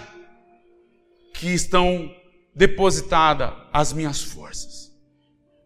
que 1.33 1.49
estão 1.49 2.13
depositadas 2.55 3.53
as 3.73 3.93
minhas 3.93 4.21
forças, 4.21 4.93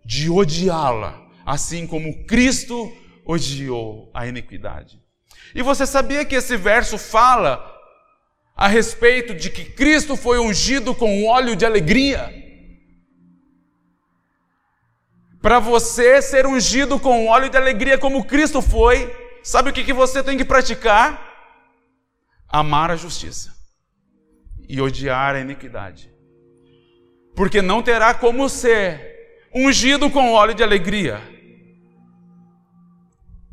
de 0.04 0.28
odiá-la, 0.28 1.26
assim 1.46 1.86
como 1.86 2.26
Cristo 2.26 2.94
odiou 3.24 4.10
a 4.12 4.26
iniquidade. 4.26 5.00
E 5.54 5.62
você 5.62 5.86
sabia 5.86 6.24
que 6.24 6.34
esse 6.34 6.56
verso 6.56 6.98
fala 6.98 7.66
a 8.54 8.68
respeito 8.68 9.34
de 9.34 9.48
que 9.48 9.64
Cristo 9.64 10.16
foi 10.16 10.38
ungido 10.38 10.94
com 10.94 11.24
óleo 11.26 11.56
de 11.56 11.64
alegria? 11.64 12.41
Para 15.42 15.58
você 15.58 16.22
ser 16.22 16.46
ungido 16.46 17.00
com 17.00 17.26
óleo 17.26 17.50
de 17.50 17.56
alegria 17.56 17.98
como 17.98 18.24
Cristo 18.24 18.62
foi, 18.62 19.12
sabe 19.42 19.70
o 19.70 19.72
que, 19.72 19.82
que 19.82 19.92
você 19.92 20.22
tem 20.22 20.38
que 20.38 20.44
praticar? 20.44 21.20
Amar 22.48 22.92
a 22.92 22.96
justiça 22.96 23.52
e 24.68 24.80
odiar 24.80 25.34
a 25.34 25.40
iniquidade. 25.40 26.14
Porque 27.34 27.60
não 27.60 27.82
terá 27.82 28.14
como 28.14 28.48
ser 28.48 29.48
ungido 29.52 30.08
com 30.08 30.32
óleo 30.32 30.54
de 30.54 30.62
alegria, 30.62 31.20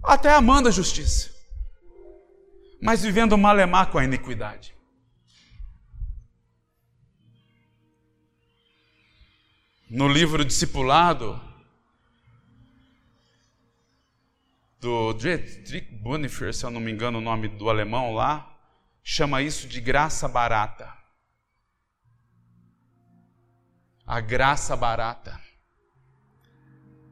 até 0.03 0.31
amando 0.31 0.69
a 0.69 0.71
justiça, 0.71 1.31
mas 2.79 3.01
vivendo 3.01 3.35
malemar 3.35 3.89
com 3.89 3.97
a 3.97 4.03
iniquidade. 4.03 4.75
No 9.89 10.07
livro 10.07 10.45
Discipulado, 10.45 11.48
do 14.79 15.13
Dietrich 15.13 15.91
Bonhoeffer, 15.95 16.53
se 16.53 16.65
eu 16.65 16.71
não 16.71 16.79
me 16.79 16.91
engano 16.91 17.17
o 17.17 17.21
nome 17.21 17.47
do 17.47 17.69
alemão 17.69 18.13
lá, 18.13 18.57
chama 19.03 19.41
isso 19.41 19.67
de 19.67 19.81
graça 19.81 20.27
barata. 20.27 20.93
A 24.05 24.21
graça 24.21 24.75
barata. 24.75 25.39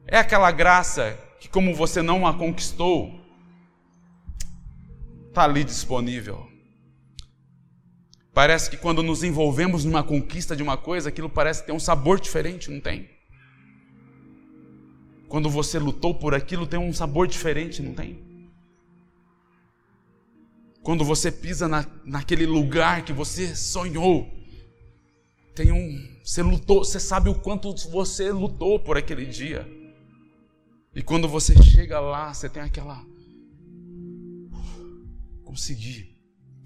É 0.06 0.18
aquela 0.18 0.50
graça 0.50 1.18
que, 1.38 1.48
como 1.48 1.74
você 1.74 2.00
não 2.00 2.26
a 2.26 2.36
conquistou, 2.36 3.20
está 5.28 5.44
ali 5.44 5.62
disponível. 5.62 6.50
Parece 8.32 8.70
que 8.70 8.76
quando 8.76 9.02
nos 9.02 9.22
envolvemos 9.22 9.84
numa 9.84 10.02
conquista 10.02 10.56
de 10.56 10.62
uma 10.62 10.76
coisa, 10.76 11.10
aquilo 11.10 11.28
parece 11.28 11.64
ter 11.66 11.72
um 11.72 11.78
sabor 11.78 12.18
diferente, 12.18 12.70
não 12.70 12.80
tem? 12.80 13.17
Quando 15.28 15.50
você 15.50 15.78
lutou 15.78 16.14
por 16.14 16.34
aquilo, 16.34 16.66
tem 16.66 16.80
um 16.80 16.92
sabor 16.92 17.26
diferente, 17.26 17.82
não 17.82 17.94
tem? 17.94 18.26
Quando 20.82 21.04
você 21.04 21.30
pisa 21.30 21.68
na, 21.68 21.86
naquele 22.04 22.46
lugar 22.46 23.04
que 23.04 23.12
você 23.12 23.54
sonhou, 23.54 24.26
tem 25.54 25.70
um. 25.70 26.18
Você 26.24 26.42
lutou, 26.42 26.84
você 26.84 26.98
sabe 26.98 27.28
o 27.28 27.34
quanto 27.34 27.74
você 27.90 28.32
lutou 28.32 28.80
por 28.80 28.96
aquele 28.96 29.26
dia. 29.26 29.68
E 30.94 31.02
quando 31.02 31.28
você 31.28 31.60
chega 31.62 32.00
lá, 32.00 32.32
você 32.32 32.48
tem 32.48 32.62
aquela. 32.62 33.04
Consegui. 35.44 36.16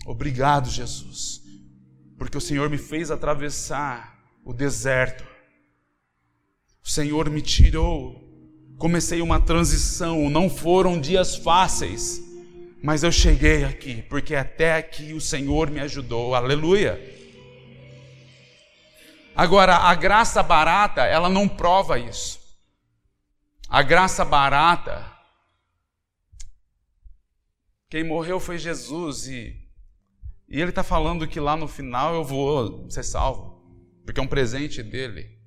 Obrigado, 0.07 0.71
Jesus. 0.71 1.43
porque 2.17 2.39
o 2.39 2.41
Senhor 2.41 2.71
me 2.71 2.79
fez 2.79 3.11
atravessar 3.11 4.23
o 4.45 4.53
deserto. 4.53 5.25
O 6.85 6.89
Senhor 6.89 7.29
me 7.29 7.43
tirou. 7.43 8.32
Comecei 8.79 9.23
uma 9.23 9.41
transição, 9.41 10.29
não 10.29 10.51
foram 10.51 11.01
dias 11.01 11.37
fáceis, 11.37 12.21
mas 12.83 13.03
eu 13.03 13.13
cheguei 13.13 13.65
aqui, 13.65 14.03
porque 14.03 14.35
até 14.35 14.77
aqui 14.77 15.13
o 15.13 15.21
Senhor 15.21 15.71
me 15.71 15.81
ajudou. 15.81 16.35
Aleluia. 16.35 17.01
Agora, 19.35 19.77
a 19.77 19.95
graça 19.95 20.43
barata, 20.43 21.03
ela 21.03 21.29
não 21.29 21.49
prova 21.49 21.99
isso. 21.99 22.41
A 23.69 23.83
graça 23.83 24.25
barata, 24.25 25.11
quem 27.89 28.05
morreu 28.05 28.39
foi 28.39 28.59
Jesus 28.59 29.27
e, 29.27 29.57
e 30.49 30.61
ele 30.61 30.71
está 30.71 30.83
falando 30.83 31.27
que 31.27 31.41
lá 31.41 31.57
no 31.57 31.67
final 31.67 32.15
eu 32.15 32.25
vou 32.25 32.91
ser 32.91 33.03
salvo, 33.03 33.63
porque 34.05 34.21
é 34.21 34.23
um 34.23 34.27
presente 34.27 34.83
dele. 34.83 35.39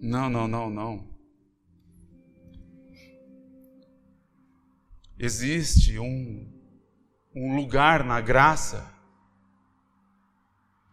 Não, 0.00 0.28
não, 0.28 0.48
não, 0.48 0.68
não. 0.68 1.13
Existe 5.18 5.98
um, 5.98 6.50
um 7.34 7.56
lugar 7.56 8.04
na 8.04 8.20
graça 8.20 8.92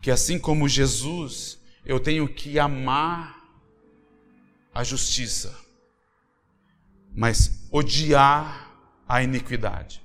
que, 0.02 0.12
assim 0.12 0.40
como 0.40 0.70
Jesus, 0.70 1.60
eu 1.86 2.00
tenho 2.00 2.28
que 2.28 2.60
amar 2.60 3.42
a 4.74 4.84
justiça, 4.84 5.58
mas 7.14 7.68
odiar 7.72 8.72
a 9.08 9.22
iniquidade. 9.22 10.02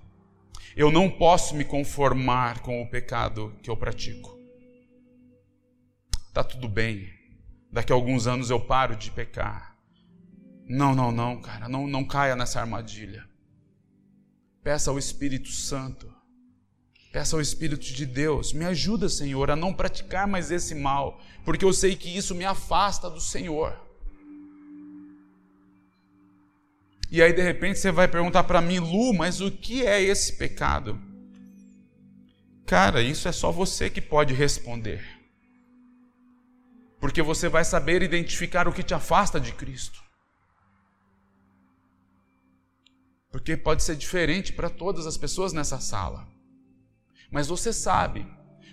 Eu 0.76 0.90
não 0.90 1.10
posso 1.10 1.54
me 1.54 1.64
conformar 1.64 2.60
com 2.60 2.82
o 2.82 2.88
pecado 2.88 3.56
que 3.62 3.70
eu 3.70 3.76
pratico. 3.76 4.36
Tá 6.34 6.44
tudo 6.44 6.68
bem. 6.68 7.08
Daqui 7.72 7.92
a 7.92 7.94
alguns 7.94 8.26
anos 8.26 8.50
eu 8.50 8.60
paro 8.60 8.94
de 8.94 9.10
pecar. 9.10 9.74
Não, 10.68 10.94
não, 10.94 11.10
não, 11.10 11.40
cara, 11.40 11.68
não, 11.68 11.86
não 11.86 12.04
caia 12.04 12.36
nessa 12.36 12.60
armadilha. 12.60 13.26
Peça 14.66 14.90
ao 14.90 14.98
Espírito 14.98 15.48
Santo. 15.52 16.12
Peça 17.12 17.36
ao 17.36 17.40
Espírito 17.40 17.84
de 17.84 18.04
Deus, 18.04 18.52
me 18.52 18.64
ajuda, 18.64 19.08
Senhor, 19.08 19.48
a 19.48 19.54
não 19.54 19.72
praticar 19.72 20.26
mais 20.26 20.50
esse 20.50 20.74
mal, 20.74 21.20
porque 21.44 21.64
eu 21.64 21.72
sei 21.72 21.94
que 21.94 22.08
isso 22.08 22.34
me 22.34 22.44
afasta 22.44 23.08
do 23.08 23.20
Senhor. 23.20 23.80
E 27.08 27.22
aí 27.22 27.32
de 27.32 27.40
repente 27.42 27.78
você 27.78 27.92
vai 27.92 28.08
perguntar 28.08 28.42
para 28.42 28.60
mim, 28.60 28.80
Lu, 28.80 29.14
mas 29.14 29.40
o 29.40 29.52
que 29.52 29.86
é 29.86 30.02
esse 30.02 30.32
pecado? 30.32 31.00
Cara, 32.66 33.00
isso 33.00 33.28
é 33.28 33.32
só 33.32 33.52
você 33.52 33.88
que 33.88 34.00
pode 34.00 34.34
responder. 34.34 35.00
Porque 36.98 37.22
você 37.22 37.48
vai 37.48 37.64
saber 37.64 38.02
identificar 38.02 38.66
o 38.66 38.72
que 38.72 38.82
te 38.82 38.94
afasta 38.94 39.38
de 39.38 39.52
Cristo. 39.52 40.05
Porque 43.36 43.54
pode 43.54 43.82
ser 43.82 43.96
diferente 43.96 44.50
para 44.50 44.70
todas 44.70 45.06
as 45.06 45.18
pessoas 45.18 45.52
nessa 45.52 45.78
sala. 45.78 46.26
Mas 47.30 47.48
você 47.48 47.70
sabe, 47.70 48.26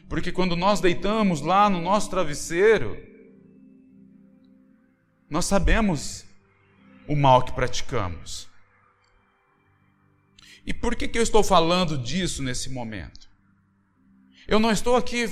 porque 0.07 0.31
quando 0.31 0.55
nós 0.55 0.79
deitamos 0.79 1.41
lá 1.41 1.69
no 1.69 1.81
nosso 1.81 2.09
travesseiro, 2.09 2.97
nós 5.29 5.43
sabemos 5.43 6.23
o 7.09 7.13
mal 7.13 7.43
que 7.43 7.51
praticamos. 7.51 8.47
E 10.65 10.73
por 10.73 10.95
que, 10.95 11.09
que 11.09 11.19
eu 11.19 11.23
estou 11.23 11.43
falando 11.43 11.97
disso 11.97 12.41
nesse 12.41 12.69
momento? 12.69 13.29
Eu 14.47 14.59
não 14.59 14.71
estou 14.71 14.95
aqui 14.95 15.25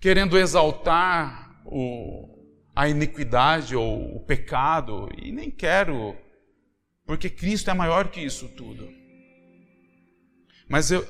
querendo 0.00 0.38
exaltar 0.38 1.60
o, 1.66 2.48
a 2.74 2.88
iniquidade 2.88 3.76
ou 3.76 4.16
o 4.16 4.20
pecado, 4.20 5.10
e 5.18 5.30
nem 5.30 5.50
quero, 5.50 6.16
porque 7.06 7.28
Cristo 7.28 7.70
é 7.70 7.74
maior 7.74 8.08
que 8.08 8.20
isso 8.20 8.48
tudo. 8.48 8.88
Mas 10.68 10.90
eu, 10.90 11.06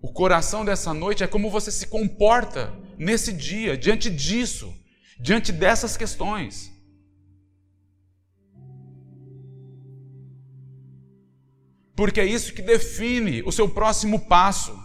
o 0.00 0.12
coração 0.12 0.64
dessa 0.64 0.92
noite 0.92 1.24
é 1.24 1.26
como 1.26 1.50
você 1.50 1.70
se 1.70 1.86
comporta 1.86 2.72
nesse 2.98 3.32
dia, 3.32 3.76
diante 3.76 4.10
disso, 4.10 4.74
diante 5.18 5.50
dessas 5.52 5.96
questões. 5.96 6.72
Porque 11.96 12.20
é 12.20 12.26
isso 12.26 12.52
que 12.52 12.62
define 12.62 13.42
o 13.42 13.52
seu 13.52 13.68
próximo 13.68 14.26
passo. 14.26 14.76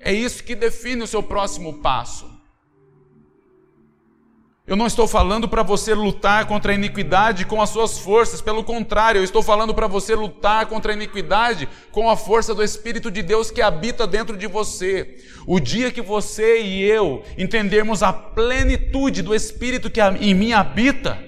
É 0.00 0.12
isso 0.12 0.42
que 0.42 0.54
define 0.54 1.02
o 1.02 1.06
seu 1.06 1.22
próximo 1.22 1.80
passo. 1.80 2.33
Eu 4.66 4.76
não 4.76 4.86
estou 4.86 5.06
falando 5.06 5.46
para 5.46 5.62
você 5.62 5.92
lutar 5.92 6.46
contra 6.46 6.72
a 6.72 6.74
iniquidade 6.74 7.44
com 7.44 7.60
as 7.60 7.68
suas 7.68 7.98
forças, 7.98 8.40
pelo 8.40 8.64
contrário, 8.64 9.18
eu 9.18 9.24
estou 9.24 9.42
falando 9.42 9.74
para 9.74 9.86
você 9.86 10.14
lutar 10.14 10.64
contra 10.66 10.92
a 10.92 10.96
iniquidade 10.96 11.68
com 11.92 12.08
a 12.08 12.16
força 12.16 12.54
do 12.54 12.64
Espírito 12.64 13.10
de 13.10 13.22
Deus 13.22 13.50
que 13.50 13.60
habita 13.60 14.06
dentro 14.06 14.38
de 14.38 14.46
você. 14.46 15.18
O 15.46 15.60
dia 15.60 15.92
que 15.92 16.00
você 16.00 16.62
e 16.62 16.82
eu 16.82 17.22
entendermos 17.36 18.02
a 18.02 18.10
plenitude 18.10 19.20
do 19.20 19.34
Espírito 19.34 19.90
que 19.90 20.00
em 20.00 20.32
mim 20.32 20.54
habita, 20.54 21.22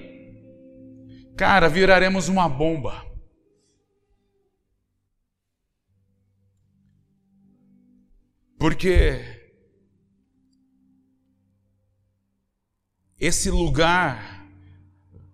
cara, 1.37 1.69
viraremos 1.69 2.27
uma 2.27 2.49
bomba. 2.49 3.05
Porque 8.57 9.36
esse 13.19 13.49
lugar 13.49 14.45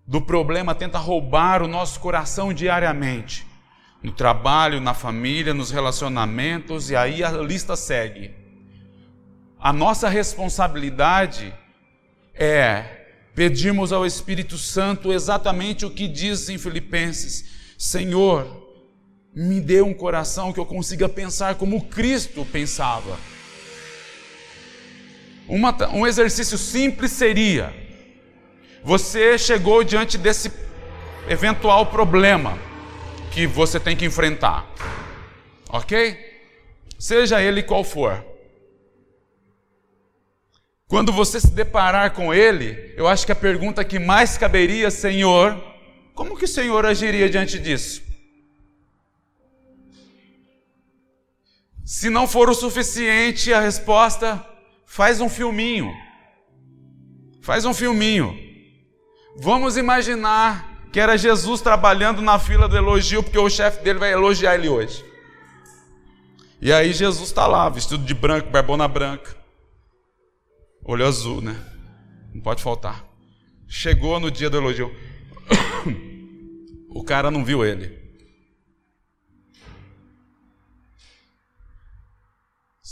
do 0.05 0.21
problema 0.21 0.75
tenta 0.75 0.97
roubar 0.97 1.61
o 1.61 1.67
nosso 1.67 1.99
coração 1.99 2.53
diariamente. 2.53 3.45
No 4.01 4.11
trabalho, 4.11 4.81
na 4.81 4.93
família, 4.93 5.53
nos 5.53 5.71
relacionamentos, 5.71 6.89
e 6.89 6.95
aí 6.95 7.23
a 7.23 7.31
lista 7.31 7.75
segue. 7.75 8.31
A 9.59 9.71
nossa 9.71 10.09
responsabilidade 10.09 11.53
é 12.33 13.01
pedirmos 13.33 13.93
ao 13.93 14.05
Espírito 14.05 14.57
Santo 14.57 15.13
exatamente 15.13 15.85
o 15.85 15.91
que 15.91 16.07
diz 16.07 16.49
em 16.49 16.57
Filipenses: 16.57 17.45
Senhor, 17.77 18.61
me 19.33 19.61
dê 19.61 19.81
um 19.81 19.93
coração 19.93 20.51
que 20.51 20.59
eu 20.59 20.65
consiga 20.65 21.07
pensar 21.07 21.55
como 21.55 21.85
Cristo 21.85 22.45
pensava. 22.45 23.17
Uma, 25.47 25.75
um 25.89 26.07
exercício 26.07 26.57
simples 26.57 27.11
seria: 27.11 27.73
você 28.83 29.37
chegou 29.37 29.83
diante 29.83 30.17
desse 30.17 30.51
eventual 31.27 31.85
problema 31.87 32.57
que 33.31 33.47
você 33.47 33.79
tem 33.79 33.95
que 33.95 34.05
enfrentar, 34.05 34.65
ok? 35.69 36.17
Seja 36.99 37.41
ele 37.41 37.63
qual 37.63 37.83
for. 37.83 38.23
Quando 40.87 41.11
você 41.11 41.39
se 41.39 41.49
deparar 41.49 42.11
com 42.11 42.33
ele, 42.33 42.93
eu 42.95 43.07
acho 43.07 43.25
que 43.25 43.31
a 43.31 43.35
pergunta 43.35 43.83
que 43.83 43.97
mais 43.97 44.37
caberia, 44.37 44.91
Senhor, 44.91 45.59
como 46.13 46.37
que 46.37 46.45
o 46.45 46.47
Senhor 46.47 46.85
agiria 46.85 47.29
diante 47.29 47.57
disso? 47.57 48.03
Se 51.83 52.09
não 52.09 52.27
for 52.27 52.49
o 52.49 52.53
suficiente 52.53 53.51
a 53.51 53.59
resposta, 53.59 54.45
faz 54.85 55.21
um 55.21 55.29
filminho. 55.29 55.93
Faz 57.41 57.65
um 57.65 57.73
filminho. 57.73 58.37
Vamos 59.37 59.77
imaginar 59.77 60.87
que 60.91 60.99
era 60.99 61.17
Jesus 61.17 61.59
trabalhando 61.59 62.21
na 62.21 62.37
fila 62.37 62.67
do 62.67 62.77
elogio, 62.77 63.23
porque 63.23 63.39
o 63.39 63.49
chefe 63.49 63.83
dele 63.83 63.99
vai 63.99 64.13
elogiar 64.13 64.55
ele 64.55 64.69
hoje. 64.69 65.03
E 66.61 66.71
aí 66.71 66.93
Jesus 66.93 67.29
está 67.29 67.47
lá, 67.47 67.67
vestido 67.67 68.05
de 68.05 68.13
branco, 68.13 68.49
barbona 68.49 68.87
branca, 68.87 69.35
olho 70.85 71.05
azul, 71.05 71.41
né? 71.41 71.59
Não 72.33 72.41
pode 72.41 72.61
faltar. 72.61 73.03
Chegou 73.67 74.19
no 74.19 74.29
dia 74.29 74.49
do 74.49 74.57
elogio. 74.57 74.95
o 76.89 77.03
cara 77.03 77.31
não 77.31 77.43
viu 77.43 77.65
ele. 77.65 78.02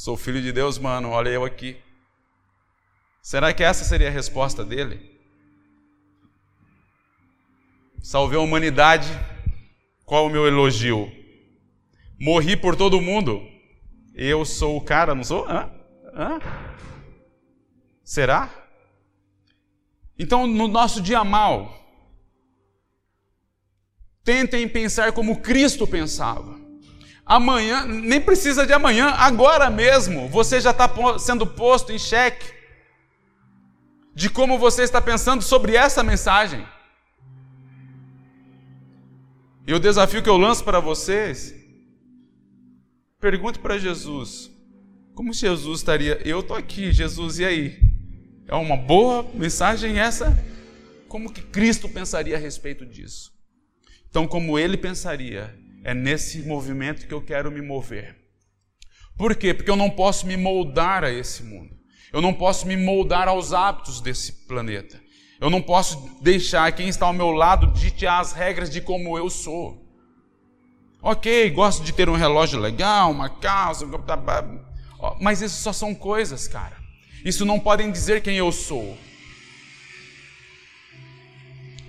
Sou 0.03 0.17
filho 0.17 0.41
de 0.41 0.51
Deus, 0.51 0.79
mano, 0.79 1.09
olha 1.09 1.29
eu 1.29 1.45
aqui. 1.45 1.77
Será 3.21 3.53
que 3.53 3.63
essa 3.63 3.83
seria 3.83 4.07
a 4.07 4.11
resposta 4.11 4.65
dele? 4.65 5.21
Salvei 8.01 8.39
a 8.39 8.41
humanidade, 8.41 9.07
qual 10.03 10.25
o 10.25 10.29
meu 10.31 10.47
elogio? 10.47 11.07
Morri 12.19 12.57
por 12.57 12.75
todo 12.75 12.99
mundo, 12.99 13.47
eu 14.15 14.43
sou 14.43 14.75
o 14.75 14.81
cara, 14.81 15.13
não 15.13 15.23
sou? 15.23 15.47
Hã? 15.47 15.71
Hã? 16.15 16.39
Será? 18.03 18.49
Então, 20.17 20.47
no 20.47 20.67
nosso 20.67 20.99
dia 20.99 21.23
mal, 21.23 21.79
tentem 24.23 24.67
pensar 24.67 25.11
como 25.11 25.41
Cristo 25.41 25.85
pensava. 25.85 26.60
Amanhã, 27.25 27.85
nem 27.85 28.19
precisa 28.19 28.65
de 28.65 28.73
amanhã, 28.73 29.09
agora 29.09 29.69
mesmo, 29.69 30.27
você 30.27 30.59
já 30.59 30.71
está 30.71 30.89
sendo 31.19 31.45
posto 31.45 31.91
em 31.91 31.99
xeque 31.99 32.51
de 34.13 34.29
como 34.29 34.57
você 34.57 34.83
está 34.83 35.01
pensando 35.01 35.41
sobre 35.41 35.75
essa 35.75 36.03
mensagem. 36.03 36.65
E 39.65 39.73
o 39.73 39.79
desafio 39.79 40.21
que 40.21 40.29
eu 40.29 40.37
lanço 40.37 40.63
para 40.63 40.79
vocês, 40.79 41.55
pergunte 43.19 43.59
para 43.59 43.77
Jesus, 43.77 44.51
como 45.13 45.31
Jesus 45.31 45.79
estaria? 45.79 46.19
Eu 46.25 46.39
estou 46.39 46.57
aqui, 46.57 46.91
Jesus, 46.91 47.39
e 47.39 47.45
aí? 47.45 47.79
É 48.47 48.55
uma 48.55 48.75
boa 48.75 49.23
mensagem 49.33 49.99
essa? 49.99 50.37
Como 51.07 51.31
que 51.31 51.41
Cristo 51.41 51.87
pensaria 51.87 52.35
a 52.35 52.39
respeito 52.39 52.85
disso? 52.85 53.31
Então, 54.09 54.27
como 54.27 54.57
ele 54.57 54.75
pensaria, 54.75 55.57
é 55.83 55.93
nesse 55.93 56.41
movimento 56.43 57.07
que 57.07 57.13
eu 57.13 57.21
quero 57.21 57.51
me 57.51 57.61
mover. 57.61 58.17
Por 59.17 59.35
quê? 59.35 59.53
Porque 59.53 59.69
eu 59.69 59.75
não 59.75 59.89
posso 59.89 60.25
me 60.25 60.37
moldar 60.37 61.03
a 61.03 61.11
esse 61.11 61.43
mundo. 61.43 61.75
Eu 62.11 62.21
não 62.21 62.33
posso 62.33 62.67
me 62.67 62.75
moldar 62.75 63.27
aos 63.27 63.53
hábitos 63.53 64.01
desse 64.01 64.47
planeta. 64.47 64.99
Eu 65.39 65.49
não 65.49 65.61
posso 65.61 66.19
deixar 66.21 66.71
quem 66.71 66.87
está 66.87 67.05
ao 67.05 67.13
meu 67.13 67.31
lado 67.31 67.71
ditar 67.71 68.19
as 68.19 68.31
regras 68.33 68.69
de 68.69 68.81
como 68.81 69.17
eu 69.17 69.29
sou. 69.29 69.81
Ok, 71.01 71.49
gosto 71.49 71.83
de 71.83 71.91
ter 71.93 72.09
um 72.09 72.15
relógio 72.15 72.59
legal, 72.59 73.09
uma 73.09 73.27
casa, 73.27 73.87
mas 75.19 75.41
isso 75.41 75.61
só 75.61 75.73
são 75.73 75.95
coisas, 75.95 76.47
cara. 76.47 76.77
Isso 77.25 77.43
não 77.43 77.59
podem 77.59 77.91
dizer 77.91 78.21
quem 78.21 78.37
eu 78.37 78.51
sou. 78.51 78.95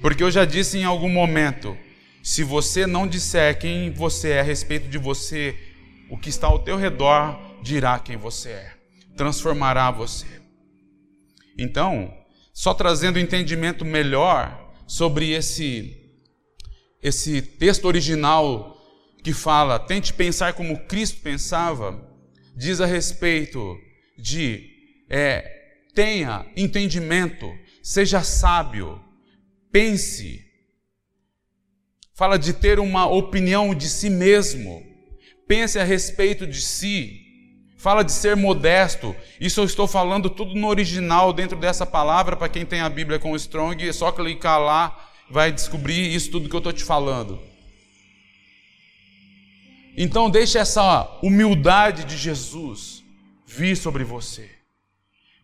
Porque 0.01 0.23
eu 0.23 0.31
já 0.31 0.47
disse 0.47 0.79
em 0.79 0.85
algum 0.85 1.11
momento, 1.11 1.77
se 2.23 2.45
você 2.45 2.87
não 2.87 3.07
disser 3.07 3.59
quem 3.59 3.91
você 3.91 4.31
é 4.31 4.41
a 4.41 4.45
respeito 4.45 4.89
de 4.89 4.99
você, 4.99 5.57
o 6.09 6.17
que 6.17 6.29
está 6.29 6.47
ao 6.47 6.61
teu 6.61 6.77
redor 6.77 7.39
dirá 7.63 7.99
quem 7.99 8.17
você 8.17 8.51
é, 8.51 8.75
transformará 9.17 9.91
você. 9.91 10.27
Então, 11.59 12.13
só 12.53 12.73
trazendo 12.73 13.19
um 13.19 13.23
entendimento 13.23 13.85
melhor 13.85 14.73
sobre 14.87 15.31
esse 15.31 15.99
esse 17.03 17.43
texto 17.43 17.87
original 17.87 18.81
que 19.25 19.33
fala, 19.33 19.79
tente 19.79 20.13
pensar 20.13 20.53
como 20.53 20.87
Cristo 20.87 21.21
pensava, 21.21 22.09
diz 22.57 22.81
a 22.81 22.87
respeito 22.87 23.77
de 24.17 24.71
é, 25.11 25.63
tenha 25.95 26.47
entendimento, 26.57 27.53
seja 27.83 28.23
sábio, 28.23 29.01
pense, 29.73 30.42
fala 32.23 32.39
de 32.39 32.53
ter 32.53 32.79
uma 32.79 33.05
opinião 33.05 33.75
de 33.75 33.89
si 33.89 34.09
mesmo, 34.09 34.81
pense 35.49 35.77
a 35.77 35.83
respeito 35.83 36.47
de 36.47 36.61
si, 36.61 37.21
fala 37.77 38.05
de 38.05 38.13
ser 38.13 38.37
modesto. 38.37 39.13
Isso 39.41 39.59
eu 39.59 39.65
estou 39.65 39.89
falando 39.89 40.31
tudo 40.31 40.55
no 40.55 40.69
original, 40.69 41.33
dentro 41.33 41.59
dessa 41.59 41.85
palavra, 41.85 42.37
para 42.37 42.49
quem 42.49 42.65
tem 42.65 42.81
a 42.81 42.89
Bíblia 42.89 43.19
com 43.19 43.33
o 43.33 43.37
Strong, 43.37 43.89
é 43.89 43.93
só 43.93 44.13
clicar 44.13 44.61
lá, 44.61 44.97
vai 45.29 45.51
descobrir 45.51 46.15
isso 46.15 46.31
tudo 46.31 46.49
que 46.49 46.55
eu 46.55 46.59
estou 46.59 46.73
te 46.73 46.85
falando. 46.85 47.41
Então 49.97 50.31
deixe 50.31 50.59
essa 50.59 51.19
humildade 51.25 52.05
de 52.05 52.17
Jesus 52.17 53.03
vir 53.45 53.77
sobre 53.77 54.05
você. 54.05 54.49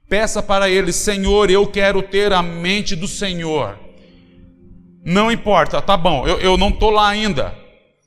Peça 0.09 0.41
para 0.41 0.71
Ele, 0.71 0.93
Senhor, 0.93 1.51
eu 1.51 1.67
quero 1.67 2.03
ter 2.03 2.33
a 2.33 2.41
mente 2.41 2.95
do 2.95 3.09
Senhor. 3.09 3.88
Não 5.09 5.33
importa, 5.33 5.81
tá 5.81 5.97
bom, 5.97 6.29
eu, 6.29 6.39
eu 6.39 6.59
não 6.59 6.69
estou 6.69 6.91
lá 6.91 7.09
ainda. 7.09 7.57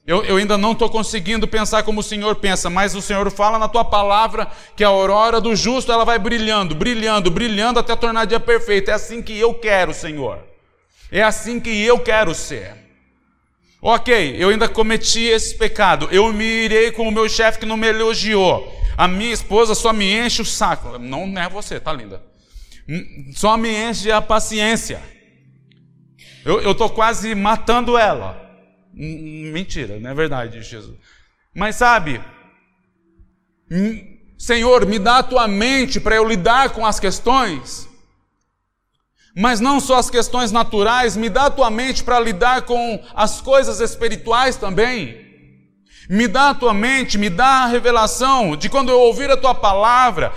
Eu, 0.06 0.24
eu 0.24 0.38
ainda 0.38 0.56
não 0.56 0.74
estou 0.74 0.88
conseguindo 0.88 1.48
pensar 1.48 1.82
como 1.82 2.00
o 2.00 2.04
Senhor 2.04 2.36
pensa, 2.36 2.70
mas 2.70 2.94
o 2.94 3.02
Senhor 3.02 3.32
fala 3.32 3.58
na 3.58 3.68
tua 3.68 3.84
palavra 3.84 4.48
que 4.76 4.84
a 4.84 4.90
aurora 4.90 5.42
do 5.42 5.56
justo 5.56 5.92
ela 5.92 6.06
vai 6.06 6.20
brilhando, 6.20 6.76
brilhando, 6.76 7.32
brilhando 7.32 7.80
até 7.80 7.96
tornar 7.96 8.26
dia 8.26 8.40
perfeito. 8.40 8.92
É 8.92 8.94
assim 8.94 9.20
que 9.20 9.36
eu 9.36 9.52
quero, 9.56 9.96
Senhor. 9.96 10.46
É 11.12 11.24
assim 11.24 11.60
que 11.60 11.70
eu 11.84 11.98
quero 11.98 12.36
ser. 12.36 12.76
Ok, 13.82 14.36
eu 14.38 14.50
ainda 14.50 14.70
cometi 14.70 15.24
esse 15.24 15.58
pecado. 15.58 16.08
Eu 16.12 16.32
me 16.32 16.46
irei 16.46 16.92
com 16.92 17.08
o 17.08 17.12
meu 17.12 17.28
chefe 17.28 17.58
que 17.58 17.66
não 17.66 17.78
me 17.78 17.88
elogiou. 17.88 18.80
A 18.96 19.08
minha 19.08 19.34
esposa 19.34 19.74
só 19.74 19.92
me 19.92 20.20
enche 20.20 20.44
o 20.44 20.46
saco. 20.46 21.00
Não 21.00 21.24
é 21.36 21.50
você, 21.50 21.80
tá 21.80 21.92
linda. 21.92 22.22
Hum, 22.88 23.32
só 23.34 23.58
me 23.58 23.72
enche 23.90 24.12
a 24.12 24.22
paciência. 24.22 25.02
Eu 26.44 26.72
estou 26.72 26.90
quase 26.90 27.36
matando 27.36 27.98
ela. 27.98 28.40
Mentira, 28.94 30.00
não 30.00 30.10
é 30.10 30.14
verdade, 30.14 30.62
Jesus. 30.62 30.98
Mas 31.54 31.76
sabe, 31.76 32.22
hum, 33.72 34.18
Senhor, 34.38 34.86
me 34.86 34.98
dá 34.98 35.20
a 35.20 35.24
tua 35.24 35.48
mente 35.48 36.00
para 36.00 36.16
eu 36.16 36.28
lidar 36.28 36.72
com 36.72 36.86
as 36.86 37.00
questões. 37.00 37.88
Mas 39.36 39.60
não 39.60 39.80
só 39.80 39.98
as 39.98 40.10
questões 40.10 40.52
naturais, 40.52 41.16
me 41.16 41.30
dá 41.30 41.46
a 41.46 41.52
tua 41.52 41.70
mente 41.70 42.04
para 42.04 42.20
lidar 42.20 42.64
com 42.64 43.02
as 43.14 43.40
coisas 43.40 43.80
espirituais 43.80 44.58
também. 44.58 45.30
Me 46.10 46.28
dá 46.28 46.50
a 46.50 46.56
tua 46.56 46.74
mente, 46.74 47.18
me 47.18 47.30
dá 47.30 47.64
a 47.64 47.68
revelação 47.68 48.58
de 48.58 48.68
quando 48.68 48.90
eu 48.90 49.00
ouvir 49.00 49.30
a 49.32 49.38
tua 49.38 49.56
palavra, 49.56 50.34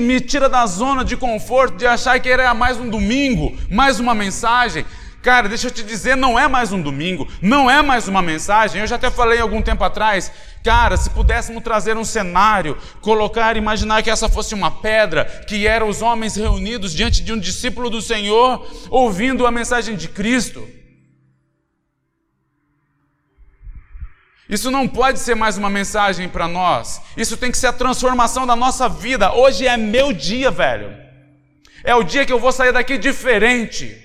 me 0.00 0.20
tira 0.20 0.48
da 0.48 0.64
zona 0.66 1.04
de 1.04 1.16
conforto 1.16 1.76
de 1.76 1.86
achar 1.86 2.18
que 2.20 2.28
era 2.28 2.54
mais 2.54 2.78
um 2.78 2.88
domingo, 2.88 3.56
mais 3.70 3.98
uma 3.98 4.14
mensagem. 4.14 4.86
Cara, 5.24 5.48
deixa 5.48 5.68
eu 5.68 5.70
te 5.70 5.82
dizer, 5.82 6.18
não 6.18 6.38
é 6.38 6.46
mais 6.46 6.70
um 6.70 6.82
domingo, 6.82 7.26
não 7.40 7.70
é 7.70 7.80
mais 7.80 8.06
uma 8.06 8.20
mensagem. 8.20 8.82
Eu 8.82 8.86
já 8.86 8.96
até 8.96 9.10
falei 9.10 9.40
algum 9.40 9.62
tempo 9.62 9.82
atrás, 9.82 10.30
cara, 10.62 10.98
se 10.98 11.08
pudéssemos 11.08 11.62
trazer 11.62 11.96
um 11.96 12.04
cenário, 12.04 12.76
colocar, 13.00 13.56
imaginar 13.56 14.02
que 14.02 14.10
essa 14.10 14.28
fosse 14.28 14.52
uma 14.52 14.70
pedra, 14.70 15.24
que 15.48 15.66
eram 15.66 15.88
os 15.88 16.02
homens 16.02 16.36
reunidos 16.36 16.92
diante 16.92 17.24
de 17.24 17.32
um 17.32 17.38
discípulo 17.38 17.88
do 17.88 18.02
Senhor, 18.02 18.70
ouvindo 18.90 19.46
a 19.46 19.50
mensagem 19.50 19.96
de 19.96 20.08
Cristo. 20.08 20.68
Isso 24.46 24.70
não 24.70 24.86
pode 24.86 25.20
ser 25.20 25.34
mais 25.34 25.56
uma 25.56 25.70
mensagem 25.70 26.28
para 26.28 26.46
nós. 26.46 27.00
Isso 27.16 27.38
tem 27.38 27.50
que 27.50 27.56
ser 27.56 27.68
a 27.68 27.72
transformação 27.72 28.46
da 28.46 28.54
nossa 28.54 28.90
vida. 28.90 29.32
Hoje 29.32 29.66
é 29.66 29.78
meu 29.78 30.12
dia, 30.12 30.50
velho. 30.50 30.94
É 31.82 31.94
o 31.94 32.02
dia 32.02 32.26
que 32.26 32.32
eu 32.32 32.38
vou 32.38 32.52
sair 32.52 32.74
daqui 32.74 32.98
diferente. 32.98 34.03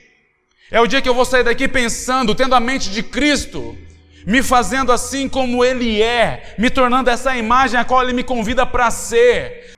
É 0.71 0.79
o 0.79 0.88
dia 0.88 1.01
que 1.01 1.10
eu 1.10 1.15
vou 1.15 1.25
sair 1.25 1.43
daqui 1.43 1.67
pensando, 1.67 2.36
tendo 2.36 2.53
a 2.53 2.60
mente 2.60 2.91
de 2.91 3.01
Cristo, 3.01 3.77
me 4.25 4.43
fazendo 4.43 4.91
assim 4.91 5.27
como 5.27 5.65
Ele 5.65 6.01
é, 6.01 6.55
me 6.58 6.69
tornando 6.69 7.10
essa 7.10 7.36
imagem 7.36 7.79
a 7.79 7.86
qual 7.86 8.03
Ele 8.03 8.13
me 8.13 8.23
convida 8.23 8.65
para 8.65 8.91
ser. 8.91 9.73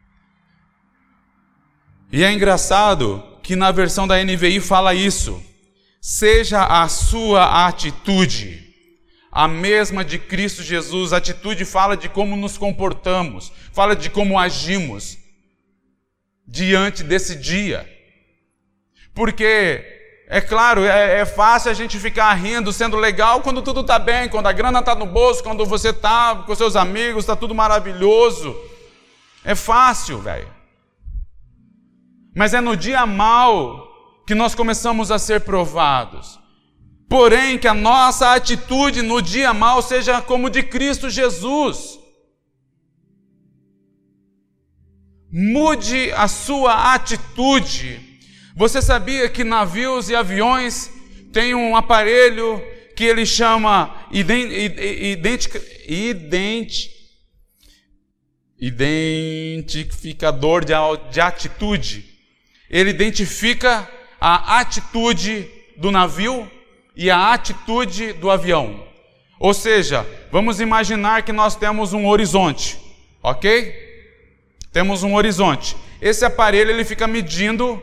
E 2.12 2.24
é 2.24 2.32
engraçado 2.32 3.24
que 3.42 3.56
na 3.56 3.72
versão 3.72 4.06
da 4.06 4.22
NVI 4.22 4.60
fala 4.60 4.94
isso. 4.94 5.42
Seja 6.02 6.66
a 6.66 6.88
sua 6.90 7.68
atitude 7.68 8.72
a 9.32 9.48
mesma 9.48 10.04
de 10.04 10.20
Cristo 10.20 10.62
Jesus. 10.62 11.14
A 11.14 11.18
atitude 11.18 11.64
fala 11.64 11.96
de 11.96 12.10
como 12.10 12.36
nos 12.36 12.58
comportamos, 12.58 13.52
fala 13.72 13.96
de 13.96 14.10
como 14.10 14.38
agimos 14.38 15.18
diante 16.46 17.02
desse 17.04 17.36
dia. 17.36 17.90
Porque 19.14 20.01
é 20.34 20.40
claro, 20.40 20.86
é, 20.86 21.20
é, 21.20 21.26
fácil 21.26 21.70
a 21.70 21.74
gente 21.74 22.00
ficar 22.00 22.34
rindo, 22.36 22.72
sendo 22.72 22.96
legal 22.96 23.42
quando 23.42 23.62
tudo 23.62 23.82
está 23.82 24.00
bem, 24.00 24.30
quando 24.30 24.48
a 24.48 24.54
grana 24.54 24.80
está 24.80 24.96
no 24.96 25.06
bolso, 25.06 25.44
quando 25.44 25.66
você 25.66 25.90
está 25.90 26.44
com 26.48 26.56
seus 26.56 26.78
amigos, 26.78 27.24
está 27.24 27.36
tudo 27.36 27.54
maravilhoso. 27.54 28.56
É 29.44 29.56
fácil, 29.56 30.20
velho. 30.20 30.48
Mas 32.34 32.54
é 32.54 32.62
no 32.62 32.78
dia 32.78 33.06
mal 33.06 33.90
que 34.26 34.34
nós 34.34 34.56
começamos 34.56 35.12
a 35.12 35.20
ser 35.20 35.42
provados. 35.42 36.40
Porém, 37.10 37.58
que 37.58 37.68
a 37.68 37.74
nossa 37.74 38.34
atitude 38.34 39.02
no 39.02 39.22
dia 39.22 39.54
mal 39.54 39.82
seja 39.82 40.22
como 40.22 40.50
de 40.50 40.64
Cristo 40.64 41.10
Jesus. 41.10 42.00
Mude 45.30 46.10
a 46.14 46.30
sua 46.30 46.94
atitude 46.94 48.11
você 48.56 48.82
sabia 48.82 49.30
que 49.30 49.44
navios 49.44 50.10
e 50.10 50.16
aviões 50.16 50.92
têm 51.32 51.56
um 51.56 51.76
aparelho 51.76 52.62
que 52.96 53.06
ele 53.06 53.26
chama 53.26 54.06
ident, 54.12 55.48
identificador 58.60 60.66
de, 60.66 60.74
de 61.10 61.22
atitude? 61.22 62.06
Ele 62.70 62.90
identifica 62.90 63.90
a 64.20 64.60
atitude 64.60 65.48
do 65.78 65.92
navio 65.92 66.50
e 66.96 67.10
a 67.10 67.34
atitude 67.34 68.14
do 68.14 68.30
avião. 68.30 68.86
Ou 69.40 69.54
seja, 69.54 70.06
vamos 70.32 70.60
imaginar 70.60 71.24
que 71.24 71.32
nós 71.32 71.56
temos 71.56 71.94
um 71.94 72.06
horizonte, 72.06 72.78
ok? 73.24 73.74
Temos 74.72 75.04
um 75.04 75.16
horizonte. 75.16 75.76
Esse 76.02 76.26
aparelho 76.26 76.70
ele 76.70 76.86
fica 76.86 77.08
medindo 77.08 77.82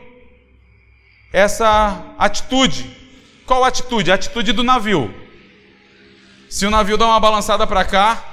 essa 1.31 2.13
atitude. 2.17 2.97
Qual 3.45 3.63
atitude? 3.63 4.11
A 4.11 4.15
atitude 4.15 4.51
do 4.51 4.63
navio. 4.63 5.13
Se 6.49 6.65
o 6.65 6.71
navio 6.71 6.97
dá 6.97 7.05
uma 7.05 7.19
balançada 7.19 7.65
para 7.67 7.85
cá, 7.85 8.23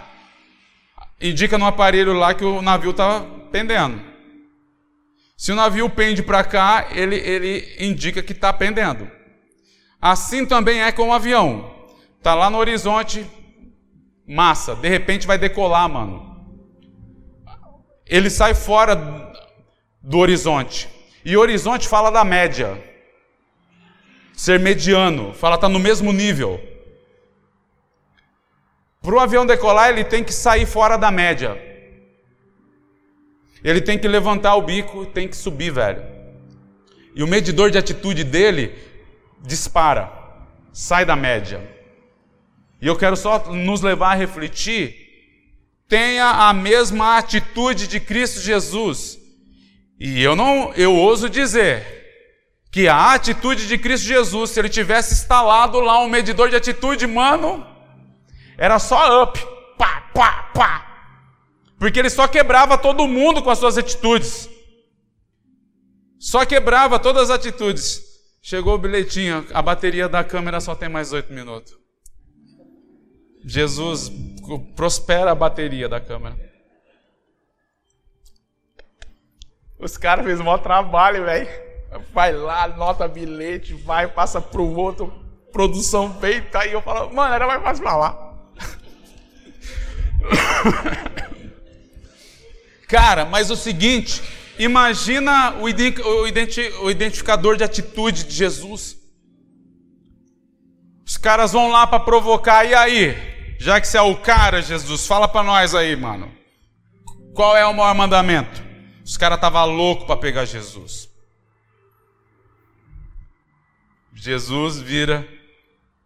indica 1.21 1.59
no 1.59 1.67
aparelho 1.67 2.13
lá 2.13 2.35
que 2.35 2.45
o 2.45 2.63
navio 2.63 2.91
está 2.91 3.21
pendendo. 3.53 4.01
Se 5.37 5.53
o 5.53 5.55
navio 5.55 5.89
pende 5.91 6.23
para 6.23 6.43
cá, 6.43 6.89
ele, 6.93 7.17
ele 7.17 7.77
indica 7.79 8.23
que 8.23 8.33
está 8.33 8.53
pendendo. 8.53 9.11
Assim 10.01 10.47
também 10.47 10.81
é 10.81 10.91
com 10.91 11.09
o 11.09 11.13
avião. 11.13 11.75
Está 12.17 12.35
lá 12.35 12.49
no 12.49 12.59
horizonte, 12.59 13.27
massa, 14.27 14.75
de 14.75 14.89
repente 14.89 15.27
vai 15.27 15.37
decolar, 15.37 15.89
mano. 15.89 16.37
Ele 18.07 18.31
sai 18.31 18.55
fora 18.55 18.95
do 20.03 20.19
horizonte. 20.19 20.89
E 21.27 21.37
horizonte 21.37 21.89
fala 21.89 22.09
da 22.09 22.25
média. 22.25 22.81
Ser 24.33 24.61
mediano, 24.61 25.35
fala 25.35 25.59
tá 25.59 25.69
no 25.69 25.81
mesmo 25.81 26.13
nível. 26.13 26.63
Para 29.03 29.13
o 29.13 29.19
avião 29.19 29.45
decolar, 29.45 29.91
ele 29.91 30.05
tem 30.05 30.23
que 30.23 30.33
sair 30.33 30.65
fora 30.67 30.97
da 30.97 31.11
média. 31.11 31.61
Ele 33.65 33.81
tem 33.81 33.99
que 33.99 34.07
levantar 34.07 34.55
o 34.55 34.63
bico 34.63 35.03
e 35.03 35.07
tem 35.07 35.27
que 35.27 35.37
subir, 35.37 35.73
velho. 35.73 36.05
E 37.13 37.25
o 37.25 37.27
medidor 37.27 37.73
de 37.73 37.79
atitude 37.79 38.23
dele 38.23 38.73
dispara, 39.43 40.13
sai 40.73 41.05
da 41.05 41.17
média. 41.17 41.61
E 42.81 42.87
eu 42.87 42.95
quero 42.95 43.17
só 43.17 43.53
nos 43.53 43.81
levar 43.81 44.13
a 44.13 44.15
refletir. 44.15 44.95
Tenha 45.89 46.49
a 46.49 46.53
mesma 46.53 47.19
atitude 47.19 47.89
de 47.89 47.99
Cristo 47.99 48.39
Jesus. 48.39 49.26
E 49.99 50.23
eu 50.23 50.37
não, 50.37 50.73
eu 50.75 50.95
ouso 50.95 51.29
dizer 51.29 51.97
que 52.71 52.87
a 52.89 53.15
atitude 53.15 53.67
de 53.67 53.79
Cristo 53.79 54.07
Jesus, 54.07 54.51
se 54.51 54.61
ele 54.61 54.69
tivesse 54.69 55.15
instalado 55.15 55.81
lá 55.81 56.01
um 56.01 56.09
medidor 56.09 56.51
de 56.51 56.57
atitude, 56.57 57.07
mano, 57.07 57.67
era 58.59 58.79
só 58.79 59.23
up, 59.23 59.41
pá, 59.79 60.11
pá, 60.13 60.51
pá. 60.55 60.87
Porque 61.79 61.99
ele 61.99 62.11
só 62.11 62.29
quebrava 62.29 62.77
todo 62.77 63.09
mundo 63.09 63.43
com 63.43 63.51
as 63.51 63.59
suas 63.59 63.79
atitudes. 63.79 64.49
Só 66.19 66.45
quebrava 66.45 66.99
todas 66.99 67.31
as 67.31 67.37
atitudes. 67.39 68.03
Chegou 68.43 68.75
o 68.75 68.79
bilhetinho, 68.79 69.47
a 69.53 69.61
bateria 69.61 70.09
da 70.09 70.23
câmera 70.23 70.61
só 70.61 70.75
tem 70.75 70.89
mais 70.89 71.13
oito 71.13 71.33
minutos. 71.33 71.73
Jesus 73.45 74.11
prospera 74.75 75.33
a 75.33 75.35
bateria 75.35 75.89
da 75.89 76.01
câmera. 76.01 76.46
Os 79.79 79.97
caras 79.97 80.25
fez 80.25 80.41
um 80.41 80.45
maior 80.45 80.59
trabalho, 80.59 81.25
velho. 81.25 81.49
Vai 82.13 82.33
lá, 82.33 82.65
anota 82.65 83.07
bilhete, 83.07 83.75
vai, 83.75 84.09
passa 84.09 84.41
pro 84.41 84.65
outro, 84.65 85.13
produção 85.53 86.19
feita. 86.19 86.61
Aí 86.61 86.73
eu 86.73 86.83
falo, 86.83 87.15
mano, 87.15 87.35
era 87.35 87.47
mais 87.47 87.63
fácil 87.63 87.85
falar. 87.85 88.35
Cara, 92.89 93.25
mas 93.25 93.51
o 93.51 93.57
seguinte, 93.57 94.23
imagina 94.59 95.57
o, 95.61 95.69
identi 95.69 96.63
o 96.81 96.91
identificador 96.91 97.57
de 97.57 97.65
atitude 97.65 98.25
de 98.25 98.35
Jesus. 98.35 98.97
Os 101.05 101.17
caras 101.17 101.53
vão 101.53 101.71
lá 101.71 101.87
para 101.87 102.01
provocar, 102.01 102.65
e 102.65 102.75
aí? 102.75 103.17
Já 103.59 103.81
que 103.81 103.87
você 103.87 103.97
é 103.97 104.03
o 104.03 104.17
cara, 104.17 104.61
Jesus, 104.61 105.07
fala 105.07 105.29
para 105.29 105.43
nós 105.43 105.75
aí, 105.75 105.97
mano. 105.97 106.31
Qual 107.35 107.57
é 107.57 107.65
o 107.65 107.75
maior 107.75 107.95
mandamento? 107.95 108.66
Os 109.07 109.17
caras 109.17 109.37
estavam 109.37 109.67
loucos 109.67 110.05
para 110.05 110.17
pegar 110.17 110.45
Jesus. 110.45 111.09
Jesus 114.13 114.81
vira, 114.81 115.25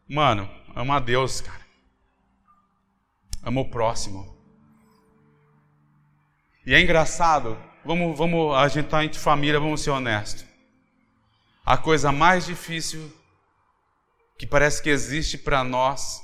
mano, 0.06 0.46
ama 0.76 0.96
a 0.96 1.00
Deus, 1.00 1.40
cara. 1.40 1.66
Ama 3.42 3.62
o 3.62 3.70
próximo. 3.70 4.36
E 6.66 6.74
é 6.74 6.80
engraçado, 6.82 7.58
vamos, 7.86 8.18
vamos, 8.18 8.54
a 8.54 8.68
gente 8.68 8.84
está 8.84 9.02
entre 9.02 9.18
família, 9.18 9.58
vamos 9.58 9.80
ser 9.80 9.92
honestos. 9.92 10.44
A 11.64 11.78
coisa 11.78 12.12
mais 12.12 12.44
difícil 12.44 13.10
que 14.36 14.46
parece 14.46 14.82
que 14.82 14.90
existe 14.90 15.38
para 15.38 15.64
nós 15.64 16.22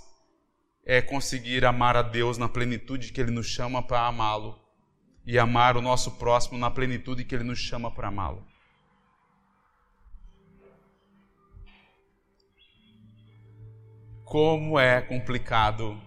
é 0.84 1.00
conseguir 1.00 1.64
amar 1.64 1.96
a 1.96 2.02
Deus 2.02 2.36
na 2.36 2.50
plenitude 2.50 3.14
que 3.14 3.20
Ele 3.22 3.30
nos 3.30 3.46
chama 3.46 3.82
para 3.82 4.06
amá-lo 4.06 4.65
e 5.26 5.38
amar 5.38 5.76
o 5.76 5.82
nosso 5.82 6.12
próximo 6.12 6.56
na 6.56 6.70
plenitude 6.70 7.24
que 7.24 7.34
Ele 7.34 7.44
nos 7.44 7.58
chama 7.58 7.90
para 7.90 8.08
amá-lo. 8.08 8.46
Como 14.24 14.78
é 14.78 15.00
complicado 15.02 16.00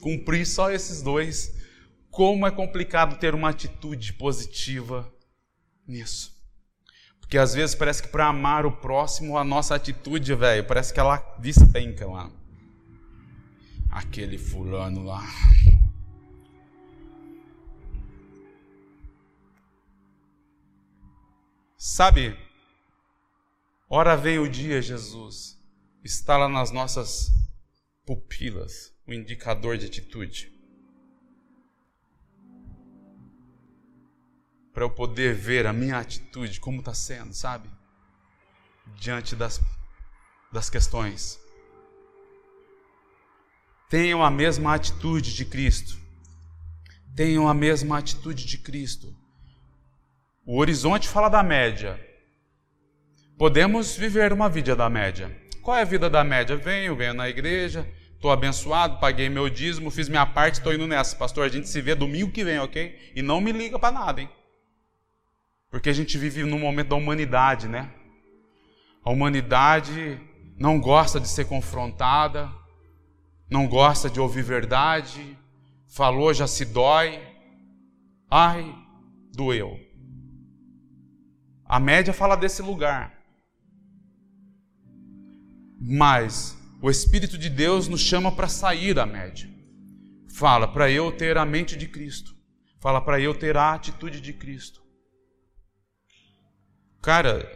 cumprir 0.00 0.46
só 0.46 0.70
esses 0.70 1.02
dois. 1.02 1.56
Como 2.10 2.46
é 2.46 2.50
complicado 2.50 3.18
ter 3.18 3.34
uma 3.34 3.50
atitude 3.50 4.12
positiva 4.14 5.12
nisso. 5.86 6.36
Porque 7.20 7.36
às 7.36 7.54
vezes 7.54 7.74
parece 7.74 8.02
que 8.02 8.08
para 8.08 8.26
amar 8.26 8.64
o 8.64 8.72
próximo, 8.72 9.36
a 9.36 9.44
nossa 9.44 9.74
atitude, 9.74 10.34
velho, 10.34 10.66
parece 10.66 10.92
que 10.92 11.00
ela 11.00 11.18
despenca 11.38 12.06
lá. 12.06 12.30
Aquele 13.90 14.38
fulano 14.38 15.04
lá. 15.04 15.22
Sabe, 21.80 22.36
ora 23.88 24.16
vem 24.16 24.40
o 24.40 24.50
dia, 24.50 24.82
Jesus, 24.82 25.56
está 26.02 26.36
lá 26.36 26.48
nas 26.48 26.72
nossas 26.72 27.30
pupilas 28.04 28.92
o 29.06 29.12
indicador 29.12 29.78
de 29.78 29.86
atitude. 29.86 30.52
Para 34.74 34.82
eu 34.82 34.90
poder 34.90 35.36
ver 35.36 35.68
a 35.68 35.72
minha 35.72 36.00
atitude, 36.00 36.58
como 36.58 36.80
está 36.80 36.92
sendo, 36.92 37.32
sabe? 37.32 37.70
Diante 38.96 39.36
das, 39.36 39.60
das 40.50 40.68
questões. 40.68 41.38
Tenham 43.88 44.24
a 44.24 44.32
mesma 44.32 44.74
atitude 44.74 45.32
de 45.32 45.44
Cristo. 45.44 45.96
Tenham 47.14 47.48
a 47.48 47.54
mesma 47.54 47.98
atitude 47.98 48.44
de 48.44 48.58
Cristo. 48.58 49.16
O 50.50 50.56
horizonte 50.56 51.06
fala 51.06 51.28
da 51.28 51.42
média. 51.42 52.00
Podemos 53.36 53.94
viver 53.94 54.32
uma 54.32 54.48
vida 54.48 54.74
da 54.74 54.88
média. 54.88 55.30
Qual 55.60 55.76
é 55.76 55.82
a 55.82 55.84
vida 55.84 56.08
da 56.08 56.24
média? 56.24 56.56
Venho, 56.56 56.96
venho 56.96 57.12
na 57.12 57.28
igreja, 57.28 57.86
estou 58.14 58.30
abençoado, 58.30 58.98
paguei 58.98 59.28
meu 59.28 59.50
dízimo, 59.50 59.90
fiz 59.90 60.08
minha 60.08 60.24
parte, 60.24 60.54
estou 60.54 60.72
indo 60.72 60.86
nessa. 60.86 61.14
Pastor, 61.16 61.44
a 61.44 61.50
gente 61.50 61.68
se 61.68 61.82
vê 61.82 61.94
domingo 61.94 62.32
que 62.32 62.42
vem, 62.42 62.58
ok? 62.60 63.12
E 63.14 63.20
não 63.20 63.42
me 63.42 63.52
liga 63.52 63.78
para 63.78 63.92
nada, 63.92 64.22
hein? 64.22 64.30
Porque 65.68 65.90
a 65.90 65.92
gente 65.92 66.16
vive 66.16 66.42
num 66.44 66.58
momento 66.58 66.88
da 66.88 66.96
humanidade, 66.96 67.68
né? 67.68 67.92
A 69.04 69.10
humanidade 69.10 70.18
não 70.56 70.80
gosta 70.80 71.20
de 71.20 71.28
ser 71.28 71.44
confrontada, 71.44 72.50
não 73.50 73.68
gosta 73.68 74.08
de 74.08 74.18
ouvir 74.18 74.44
verdade, 74.44 75.36
falou 75.86 76.32
já 76.32 76.46
se 76.46 76.64
dói. 76.64 77.20
Ai, 78.30 78.74
doeu. 79.34 79.87
A 81.68 81.78
média 81.78 82.14
fala 82.14 82.34
desse 82.34 82.62
lugar. 82.62 83.14
Mas 85.78 86.56
o 86.80 86.88
Espírito 86.88 87.36
de 87.36 87.50
Deus 87.50 87.88
nos 87.88 88.00
chama 88.00 88.34
para 88.34 88.48
sair 88.48 88.94
da 88.94 89.04
média. 89.04 89.48
Fala 90.32 90.66
para 90.66 90.90
eu 90.90 91.12
ter 91.12 91.36
a 91.36 91.44
mente 91.44 91.76
de 91.76 91.86
Cristo. 91.86 92.34
Fala 92.80 93.00
para 93.02 93.20
eu 93.20 93.34
ter 93.34 93.56
a 93.56 93.74
atitude 93.74 94.20
de 94.20 94.32
Cristo. 94.32 94.80
Cara, 97.02 97.46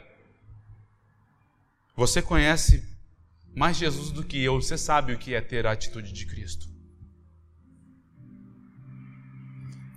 você 1.97 2.21
conhece 2.21 2.87
mais 3.55 3.77
Jesus 3.77 4.11
do 4.11 4.25
que 4.25 4.43
eu, 4.43 4.61
você 4.61 4.77
sabe 4.77 5.13
o 5.15 5.19
que 5.19 5.35
é 5.35 5.41
ter 5.41 5.67
a 5.67 5.73
atitude 5.73 6.13
de 6.13 6.27
Cristo. 6.27 6.67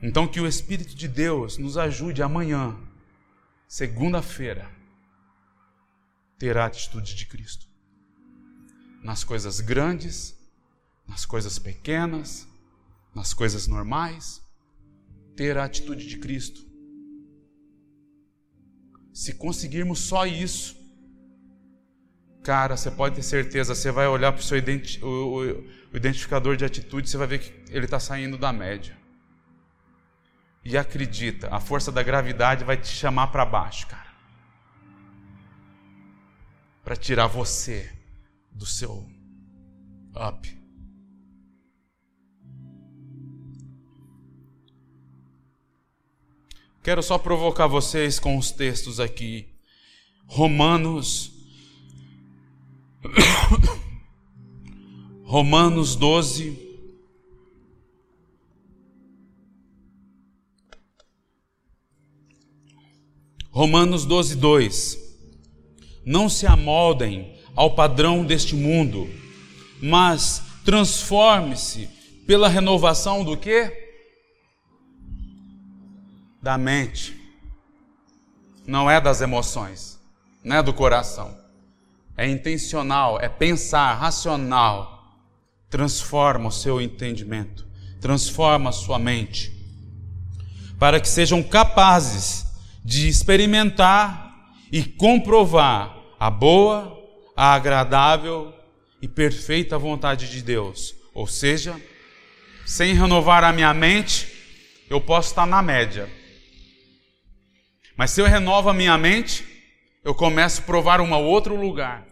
Então, 0.02 0.28
que 0.28 0.40
o 0.40 0.48
Espírito 0.48 0.96
de 0.96 1.08
Deus 1.08 1.58
nos 1.58 1.78
ajude 1.78 2.22
amanhã 2.22 2.78
segunda-feira, 3.68 4.70
ter 6.38 6.58
a 6.58 6.66
atitude 6.66 7.16
de 7.16 7.26
Cristo. 7.26 7.68
Nas 9.04 9.24
coisas 9.24 9.60
grandes, 9.60 10.36
nas 11.08 11.26
coisas 11.26 11.60
pequenas, 11.60 12.48
nas 13.14 13.34
coisas 13.34 13.68
normais, 13.68 14.42
ter 15.36 15.58
a 15.58 15.66
atitude 15.66 16.08
de 16.08 16.18
Cristo. 16.18 16.66
Se 19.14 19.34
conseguirmos 19.34 20.00
só 20.00 20.26
isso, 20.26 20.76
cara, 22.44 22.76
você 22.76 22.92
pode 22.92 23.16
ter 23.16 23.24
certeza, 23.24 23.74
você 23.74 23.92
vai 23.92 24.08
olhar 24.08 24.32
para 24.32 24.42
o 24.42 24.44
seu 24.44 24.58
identificador 24.58 26.58
de 26.58 26.66
atitude, 26.66 27.10
você 27.10 27.18
vai 27.18 27.28
ver 27.28 27.40
que 27.40 27.74
ele 27.74 27.86
está 27.86 28.00
saindo 28.00 28.38
da 28.38 28.52
média. 28.52 28.98
E 30.66 30.76
acredita, 30.76 31.56
a 31.56 31.60
força 31.60 31.92
da 31.92 32.02
gravidade 32.02 32.64
vai 32.64 32.76
te 32.76 32.88
chamar 32.88 33.28
para 33.28 33.46
baixo, 33.46 33.86
cara. 33.86 34.16
Para 36.84 36.96
tirar 36.96 37.28
você 37.28 37.94
do 38.52 38.66
seu 38.66 39.08
up. 40.16 40.58
Quero 46.82 47.04
só 47.04 47.20
provocar 47.20 47.68
vocês 47.68 48.20
com 48.20 48.36
os 48.36 48.50
textos 48.50 49.00
aqui. 49.00 49.48
Romanos. 50.26 51.32
Romanos 55.24 55.96
12, 55.96 56.65
Romanos 63.56 64.04
12, 64.04 64.36
2. 64.36 64.98
Não 66.06 66.28
se 66.28 66.46
amoldem 66.46 67.40
ao 67.56 67.74
padrão 67.74 68.26
deste 68.26 68.54
mundo, 68.54 69.10
mas 69.82 70.44
transforme-se 70.66 71.88
pela 72.28 72.50
renovação 72.50 73.24
do 73.24 73.38
que? 73.38 73.72
Da 76.42 76.58
mente. 76.58 77.18
Não 78.68 78.92
é 78.92 79.00
das 79.00 79.22
emoções, 79.22 80.02
não 80.44 80.58
é 80.58 80.62
do 80.62 80.74
coração. 80.74 81.34
É 82.18 82.30
intencional, 82.30 83.22
é 83.22 83.30
pensar, 83.30 83.94
racional. 83.94 85.16
Transforma 85.70 86.50
o 86.50 86.52
seu 86.52 86.82
entendimento, 86.82 87.66
transforma 88.02 88.70
a 88.72 88.74
sua 88.74 89.00
mente, 89.00 89.50
para 90.78 91.00
que 91.00 91.08
sejam 91.08 91.42
capazes 91.42 92.45
de 92.86 93.08
experimentar 93.08 94.54
e 94.72 94.84
comprovar 94.84 95.98
a 96.20 96.30
boa, 96.30 96.96
a 97.36 97.56
agradável 97.56 98.54
e 99.02 99.08
perfeita 99.08 99.76
vontade 99.76 100.30
de 100.30 100.44
Deus. 100.44 100.94
Ou 101.12 101.26
seja, 101.26 101.76
sem 102.64 102.94
renovar 102.94 103.44
a 103.44 103.52
minha 103.52 103.74
mente, 103.74 104.32
eu 104.88 105.02
posso 105.02 105.30
estar 105.30 105.48
na 105.48 105.64
média. 105.64 106.08
Mas 107.98 108.12
se 108.12 108.22
eu 108.22 108.28
renovo 108.28 108.70
a 108.70 108.74
minha 108.74 108.96
mente, 109.00 109.44
eu 110.04 110.14
começo 110.14 110.62
a 110.62 110.66
provar 110.66 111.02
um 111.02 111.12
outro 111.12 111.60
lugar. 111.60 112.06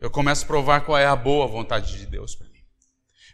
Eu 0.00 0.10
começo 0.10 0.44
a 0.44 0.48
provar 0.48 0.80
qual 0.80 0.96
é 0.96 1.04
a 1.04 1.14
boa 1.14 1.46
vontade 1.46 1.98
de 1.98 2.06
Deus 2.06 2.34
para 2.34 2.48
mim. 2.48 2.62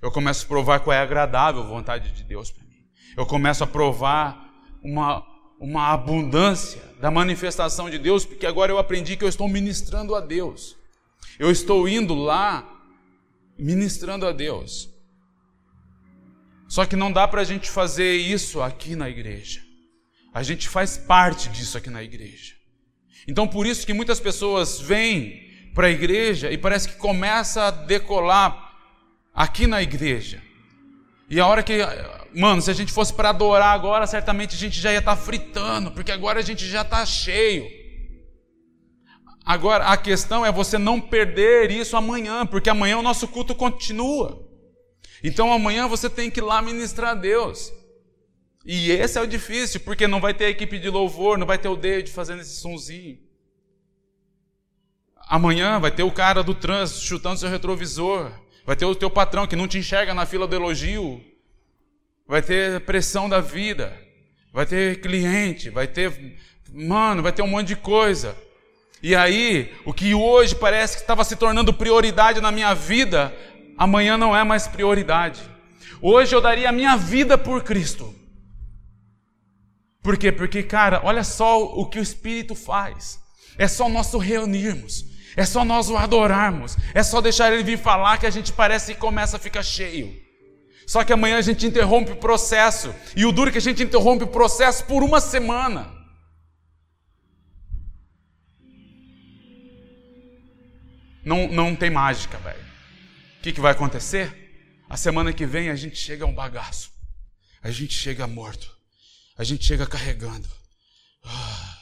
Eu 0.03 0.11
começo 0.11 0.45
a 0.45 0.49
provar 0.49 0.81
qual 0.81 0.97
é 0.97 0.99
a 0.99 1.03
agradável 1.03 1.63
vontade 1.63 2.11
de 2.11 2.25
Deus 2.25 2.51
para 2.51 2.65
mim. 2.65 2.89
Eu 3.17 3.25
começo 3.25 3.63
a 3.63 3.69
provar 3.69 4.51
uma, 4.83 5.25
uma 5.61 5.93
abundância 5.93 6.83
da 6.99 7.11
manifestação 7.11 7.91
de 7.91 7.99
Deus, 7.99 8.25
porque 8.25 8.47
agora 8.47 8.73
eu 8.73 8.79
aprendi 8.79 9.15
que 9.15 9.23
eu 9.23 9.29
estou 9.29 9.47
ministrando 9.47 10.15
a 10.15 10.21
Deus. 10.21 10.75
Eu 11.39 11.51
estou 11.51 11.87
indo 11.87 12.15
lá 12.15 12.67
ministrando 13.59 14.27
a 14.27 14.33
Deus. 14.33 14.89
Só 16.67 16.87
que 16.87 16.97
não 16.97 17.13
dá 17.13 17.29
para 17.29 17.43
a 17.43 17.45
gente 17.45 17.69
fazer 17.69 18.17
isso 18.17 18.63
aqui 18.63 18.97
na 18.97 19.11
igreja. 19.11 19.61
A 20.33 20.43
gente 20.43 20.69
faz 20.69 20.97
parte 20.97 21.51
disso 21.51 21.77
aqui 21.77 21.91
na 21.91 22.03
igreja. 22.03 22.55
Então, 23.29 23.47
por 23.47 23.67
isso 23.67 23.85
que 23.85 23.93
muitas 23.93 24.19
pessoas 24.19 24.81
vêm 24.81 25.71
para 25.75 25.89
a 25.89 25.91
igreja 25.91 26.51
e 26.51 26.57
parece 26.57 26.89
que 26.89 26.97
começa 26.97 27.65
a 27.65 27.71
decolar 27.71 28.73
aqui 29.35 29.67
na 29.67 29.83
igreja. 29.83 30.43
E 31.29 31.39
a 31.39 31.47
hora 31.47 31.63
que, 31.63 31.75
mano, 32.35 32.63
se 32.63 32.71
a 32.71 32.75
gente 32.75 32.93
fosse 32.93 33.13
para 33.13 33.31
adorar 33.31 33.75
agora, 33.75 34.07
certamente 34.07 34.55
a 34.55 34.59
gente 34.59 34.81
já 34.81 34.93
ia 34.93 34.99
estar 34.99 35.17
tá 35.17 35.23
fritando, 35.23 35.91
porque 35.91 36.13
agora 36.13 36.41
a 36.41 36.43
gente 36.43 36.67
já 36.67 36.83
está 36.83 37.05
cheio. 37.05 37.69
Agora, 39.45 39.87
a 39.87 39.97
questão 39.97 40.45
é 40.45 40.53
você 40.53 40.79
não 40.79 41.01
perder 41.01 41.71
isso 41.71 41.97
amanhã, 41.97 42.47
porque 42.47 42.71
amanhã 42.71 42.99
o 42.99 43.03
nosso 43.03 43.27
culto 43.27 43.55
continua. 43.55 44.49
Então 45.23 45.53
amanhã 45.53 45.87
você 45.89 46.09
tem 46.09 46.31
que 46.31 46.41
ir 46.41 46.43
lá 46.43 46.63
ministrar 46.63 47.11
a 47.11 47.15
Deus. 47.15 47.73
E 48.65 48.91
esse 48.91 49.19
é 49.19 49.23
o 49.23 49.27
difícil, 49.27 49.81
porque 49.81 50.07
não 50.07 50.21
vai 50.21 50.35
ter 50.35 50.49
equipe 50.49 50.79
de 50.79 50.89
louvor, 50.89 51.39
não 51.39 51.47
vai 51.47 51.59
ter 51.59 51.69
o 51.69 51.77
David 51.77 52.11
fazendo 52.11 52.41
esse 52.41 52.61
sonzinho. 52.61 53.19
Amanhã 55.27 55.79
vai 55.79 55.91
ter 55.91 56.03
o 56.03 56.11
cara 56.11 56.43
do 56.43 56.55
trânsito 56.55 57.01
chutando 57.01 57.39
seu 57.39 57.49
retrovisor. 57.49 58.33
Vai 58.67 58.77
ter 58.77 58.85
o 58.85 58.95
teu 58.95 59.09
patrão 59.09 59.47
que 59.47 59.57
não 59.57 59.69
te 59.69 59.79
enxerga 59.79 60.13
na 60.13 60.27
fila 60.27 60.47
do 60.47 60.57
elogio. 60.57 61.25
Vai 62.31 62.43
ter 62.43 62.79
pressão 62.83 63.29
da 63.29 63.41
vida. 63.41 63.93
Vai 64.53 64.65
ter 64.65 65.01
cliente, 65.01 65.69
vai 65.69 65.89
ter. 65.89 66.39
Mano, 66.73 67.25
vai 67.25 67.33
ter 67.33 67.43
um 67.43 67.49
monte 67.49 67.67
de 67.67 67.75
coisa. 67.75 68.37
E 69.03 69.17
aí, 69.17 69.75
o 69.85 69.93
que 69.93 70.15
hoje 70.15 70.55
parece 70.55 70.95
que 70.95 71.03
estava 71.03 71.25
se 71.25 71.35
tornando 71.35 71.75
prioridade 71.75 72.41
na 72.41 72.53
minha 72.53 72.73
vida, 72.73 73.35
amanhã 73.77 74.17
não 74.17 74.37
é 74.37 74.45
mais 74.45 74.69
prioridade. 74.69 75.43
Hoje 76.01 76.33
eu 76.33 76.41
daria 76.41 76.69
a 76.69 76.73
minha 76.73 76.97
vida 76.97 77.37
por 77.37 77.65
Cristo. 77.65 78.15
Por 80.01 80.17
quê? 80.17 80.31
Porque, 80.31 80.63
cara, 80.63 81.01
olha 81.03 81.25
só 81.25 81.61
o 81.61 81.85
que 81.87 81.99
o 81.99 82.03
Espírito 82.03 82.55
faz. 82.55 83.21
É 83.59 83.67
só 83.67 83.89
nós 83.89 84.15
reunirmos. 84.15 85.05
É 85.37 85.45
só 85.45 85.65
nós 85.65 85.91
o 85.91 85.97
adorarmos. 85.97 86.77
É 86.95 87.03
só 87.03 87.21
deixar 87.21 87.53
ele 87.53 87.65
vir 87.65 87.77
falar 87.77 88.19
que 88.19 88.27
a 88.27 88.31
gente 88.31 88.53
parece 88.53 88.95
que 88.95 89.01
começa 89.01 89.37
a 89.37 89.41
ficar 89.41 89.65
cheio. 89.65 90.30
Só 90.91 91.05
que 91.05 91.13
amanhã 91.13 91.39
a 91.39 91.41
gente 91.41 91.65
interrompe 91.65 92.11
o 92.11 92.17
processo. 92.17 92.93
E 93.15 93.25
o 93.25 93.31
duro 93.31 93.49
é 93.49 93.53
que 93.53 93.59
a 93.59 93.61
gente 93.61 93.81
interrompe 93.81 94.25
o 94.25 94.27
processo 94.27 94.85
por 94.87 95.05
uma 95.05 95.21
semana. 95.21 95.89
Não, 101.25 101.47
não 101.47 101.77
tem 101.77 101.91
mágica, 101.91 102.39
velho. 102.39 102.65
O 103.39 103.41
que, 103.41 103.53
que 103.53 103.61
vai 103.61 103.71
acontecer? 103.71 104.83
A 104.89 104.97
semana 104.97 105.33
que 105.33 105.47
vem 105.47 105.71
a 105.71 105.77
gente 105.77 105.95
chega 105.95 106.25
a 106.25 106.27
um 106.27 106.35
bagaço. 106.35 106.91
A 107.63 107.71
gente 107.71 107.95
chega 107.95 108.27
morto. 108.27 108.77
A 109.39 109.45
gente 109.45 109.65
chega 109.65 109.87
carregando. 109.87 110.49
Ah, 111.23 111.79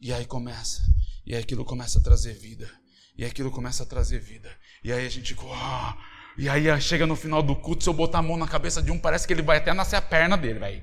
e 0.00 0.10
aí 0.10 0.24
começa. 0.24 0.82
E 1.26 1.34
aí 1.34 1.42
aquilo 1.42 1.66
começa 1.66 1.98
a 1.98 2.02
trazer 2.02 2.32
vida. 2.32 2.66
E 3.18 3.26
aquilo 3.26 3.50
começa 3.50 3.82
a 3.82 3.86
trazer 3.86 4.20
vida. 4.20 4.50
E 4.82 4.90
aí 4.90 5.04
a 5.04 5.10
gente. 5.10 5.36
Ah, 5.52 6.15
e 6.38 6.48
aí 6.48 6.80
chega 6.80 7.06
no 7.06 7.16
final 7.16 7.42
do 7.42 7.56
culto, 7.56 7.82
se 7.82 7.88
eu 7.88 7.94
botar 7.94 8.18
a 8.18 8.22
mão 8.22 8.36
na 8.36 8.46
cabeça 8.46 8.82
de 8.82 8.90
um, 8.90 8.98
parece 8.98 9.26
que 9.26 9.32
ele 9.32 9.42
vai 9.42 9.58
até 9.58 9.72
nascer 9.72 9.96
a 9.96 10.02
perna 10.02 10.36
dele, 10.36 10.58
velho. 10.58 10.82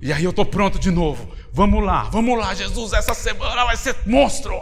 E 0.00 0.12
aí 0.12 0.24
eu 0.24 0.32
tô 0.32 0.46
pronto 0.46 0.78
de 0.78 0.90
novo. 0.90 1.34
Vamos 1.52 1.84
lá, 1.84 2.04
vamos 2.04 2.38
lá, 2.38 2.54
Jesus, 2.54 2.92
essa 2.92 3.12
semana 3.12 3.64
vai 3.64 3.76
ser 3.76 3.96
monstro. 4.06 4.54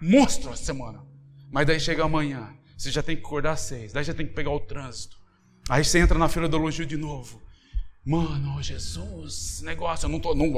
Monstro 0.00 0.52
essa 0.52 0.64
semana. 0.64 1.04
Mas 1.50 1.66
daí 1.66 1.80
chega 1.80 2.04
amanhã, 2.04 2.54
você 2.76 2.90
já 2.90 3.02
tem 3.02 3.16
que 3.16 3.22
acordar 3.22 3.52
às 3.52 3.60
seis, 3.60 3.92
daí 3.92 4.04
já 4.04 4.14
tem 4.14 4.26
que 4.26 4.32
pegar 4.32 4.50
o 4.50 4.60
trânsito. 4.60 5.16
Aí 5.68 5.84
você 5.84 5.98
entra 5.98 6.18
na 6.18 6.28
fila 6.28 6.48
do 6.48 6.56
elogio 6.56 6.86
de 6.86 6.96
novo. 6.96 7.42
Mano, 8.04 8.62
Jesus, 8.62 9.60
negócio, 9.62 10.06
eu 10.06 10.10
não 10.10 10.18
tô. 10.18 10.34
Não, 10.34 10.48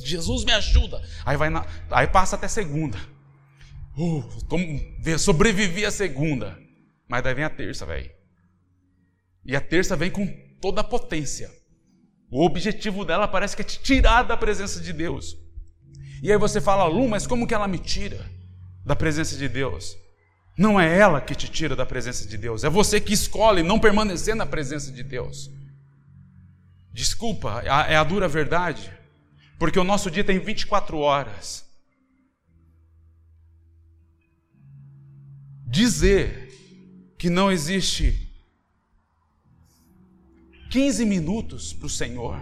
Jesus 0.00 0.44
me 0.44 0.52
ajuda. 0.52 1.02
Aí 1.24 1.36
vai 1.36 1.50
na, 1.50 1.66
aí 1.90 2.06
passa 2.06 2.36
até 2.36 2.48
segunda. 2.48 2.98
Uh, 3.96 4.22
tô, 4.48 4.56
sobrevivi 5.18 5.84
a 5.84 5.90
segunda. 5.90 6.58
Mas 7.08 7.22
daí 7.22 7.34
vem 7.34 7.44
a 7.44 7.50
terça, 7.50 7.84
velho. 7.84 8.10
E 9.44 9.54
a 9.54 9.60
terça 9.60 9.96
vem 9.96 10.10
com 10.10 10.26
toda 10.60 10.80
a 10.80 10.84
potência. 10.84 11.50
O 12.30 12.44
objetivo 12.44 13.04
dela 13.04 13.28
parece 13.28 13.54
que 13.54 13.62
é 13.62 13.64
te 13.64 13.78
tirar 13.80 14.22
da 14.22 14.36
presença 14.36 14.80
de 14.80 14.92
Deus. 14.92 15.36
E 16.22 16.30
aí 16.30 16.38
você 16.38 16.60
fala, 16.60 16.86
Lu, 16.86 17.08
mas 17.08 17.26
como 17.26 17.46
que 17.46 17.52
ela 17.52 17.68
me 17.68 17.78
tira 17.78 18.24
da 18.84 18.96
presença 18.96 19.36
de 19.36 19.48
Deus? 19.48 19.96
Não 20.56 20.80
é 20.80 20.98
ela 20.98 21.20
que 21.20 21.34
te 21.34 21.50
tira 21.50 21.74
da 21.74 21.84
presença 21.84 22.26
de 22.26 22.36
Deus, 22.36 22.62
é 22.62 22.70
você 22.70 23.00
que 23.00 23.12
escolhe 23.12 23.62
não 23.62 23.78
permanecer 23.78 24.34
na 24.34 24.46
presença 24.46 24.92
de 24.92 25.02
Deus. 25.02 25.50
Desculpa, 26.92 27.62
é 27.62 27.96
a 27.96 28.04
dura 28.04 28.28
verdade, 28.28 28.90
porque 29.58 29.78
o 29.78 29.84
nosso 29.84 30.10
dia 30.10 30.22
tem 30.22 30.38
24 30.38 30.98
horas. 30.98 31.64
Dizer 35.72 36.52
que 37.16 37.30
não 37.30 37.50
existe 37.50 38.30
15 40.70 41.06
minutos 41.06 41.72
para 41.72 41.86
o 41.86 41.88
Senhor, 41.88 42.36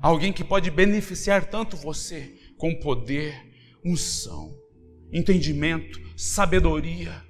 alguém 0.00 0.32
que 0.32 0.44
pode 0.44 0.70
beneficiar 0.70 1.46
tanto 1.46 1.76
você 1.76 2.38
com 2.56 2.72
poder, 2.78 3.34
unção, 3.84 4.56
entendimento, 5.12 6.00
sabedoria. 6.16 7.20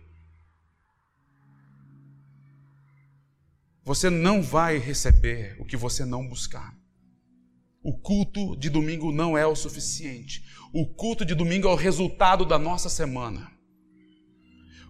Você 3.82 4.10
não 4.10 4.42
vai 4.42 4.76
receber 4.76 5.56
o 5.58 5.64
que 5.64 5.78
você 5.78 6.04
não 6.04 6.28
buscar. 6.28 6.76
O 7.82 7.98
culto 7.98 8.54
de 8.58 8.68
domingo 8.68 9.12
não 9.12 9.36
é 9.36 9.46
o 9.46 9.56
suficiente. 9.56 10.44
O 10.74 10.86
culto 10.86 11.24
de 11.24 11.34
domingo 11.34 11.68
é 11.68 11.72
o 11.72 11.74
resultado 11.74 12.44
da 12.44 12.58
nossa 12.58 12.90
semana. 12.90 13.50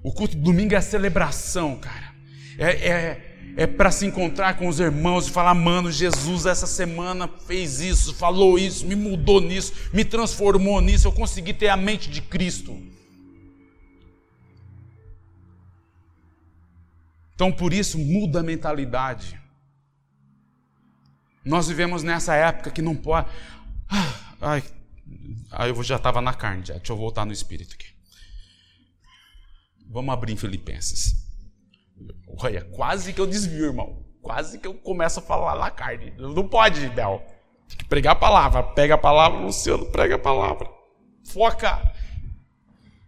O 0.03 0.13
culto 0.13 0.37
domingo 0.37 0.75
é 0.75 0.77
a 0.77 0.83
celebração, 0.83 1.77
cara. 1.77 2.13
É, 2.59 2.71
é, 2.89 3.55
é 3.57 3.67
para 3.67 3.91
se 3.91 4.07
encontrar 4.07 4.57
com 4.57 4.67
os 4.67 4.81
irmãos 4.81 5.29
e 5.29 5.31
falar, 5.31 5.55
mano, 5.55 5.91
Jesus 5.91 6.47
essa 6.47 6.67
semana 6.67 7.29
fez 7.47 7.81
isso, 7.81 8.15
falou 8.15 8.59
isso, 8.59 8.87
me 8.87 8.97
mudou 8.97 9.41
nisso, 9.41 9.73
me 9.93 10.05
transformou 10.05 10.81
nisso, 10.81 11.07
eu 11.07 11.13
consegui 11.13 11.55
ter 11.55 11.69
a 11.69 11.77
mente 11.77 12.11
de 12.11 12.21
Cristo. 12.21 12.77
Então, 17.35 17.51
por 17.51 17.73
isso, 17.73 17.99
muda 17.99 18.41
a 18.41 18.43
mentalidade. 18.43 19.41
Nós 21.45 21.67
vivemos 21.67 22.03
nessa 22.03 22.35
época 22.35 22.71
que 22.71 22.81
não 22.81 22.95
pode. 22.95 23.29
Ah, 23.89 24.15
ai, 24.41 24.63
aí 25.51 25.71
eu 25.71 25.83
já 25.83 25.97
estava 25.97 26.21
na 26.21 26.33
carne, 26.33 26.65
já. 26.65 26.75
deixa 26.75 26.93
eu 26.93 26.97
voltar 26.97 27.25
no 27.25 27.33
espírito 27.33 27.75
aqui. 27.75 27.92
Vamos 29.93 30.15
abrir 30.15 30.33
em 30.33 30.37
Filipenses. 30.37 31.23
Olha, 32.39 32.65
quase 32.65 33.13
que 33.13 33.21
eu 33.21 33.27
desvio, 33.27 33.67
irmão. 33.67 34.03
Quase 34.23 34.59
que 34.59 34.67
eu 34.67 34.73
começo 34.73 35.21
a 35.21 35.23
falar 35.23 35.55
na 35.57 35.71
carne. 35.71 36.15
Não 36.17 36.49
pode, 36.49 36.89
Bel. 36.89 37.23
Tem 37.69 37.77
que 37.77 37.85
pregar 37.85 38.15
a 38.15 38.19
palavra. 38.19 38.63
Pega 38.63 38.95
a 38.95 38.99
palavra, 38.99 39.41
Luciano, 39.41 39.85
prega 39.87 40.15
a 40.15 40.19
palavra. 40.19 40.71
Foca. 41.31 41.93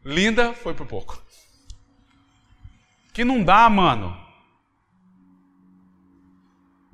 Linda, 0.05 0.53
foi 0.53 0.75
por 0.75 0.87
pouco. 0.87 1.23
Que 3.15 3.25
não 3.25 3.43
dá, 3.43 3.71
mano. 3.71 4.15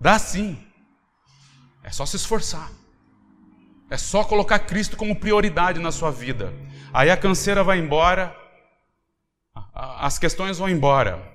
Dá 0.01 0.21
sim. 0.21 0.57
É 1.83 1.91
só 1.91 2.07
se 2.07 2.15
esforçar. 2.15 2.71
É 3.91 3.97
só 3.97 4.23
colocar 4.23 4.61
Cristo 4.61 4.97
como 4.97 5.19
prioridade 5.19 5.81
na 5.81 5.91
sua 5.91 6.13
vida. 6.13 6.55
Aí 6.93 7.11
a 7.11 7.17
canseira 7.17 7.65
vai 7.65 7.79
embora, 7.79 8.37
as 9.75 10.19
questões 10.19 10.59
vão 10.59 10.69
embora. 10.69 11.31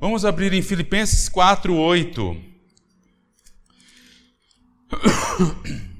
Vamos 0.00 0.24
abrir 0.24 0.52
em 0.52 0.62
Filipenses 0.62 1.28
4, 1.28 1.74
8. 1.74 2.36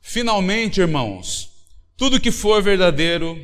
Finalmente, 0.00 0.80
irmãos, 0.80 1.50
tudo 1.96 2.20
que 2.20 2.30
for 2.30 2.62
verdadeiro, 2.62 3.38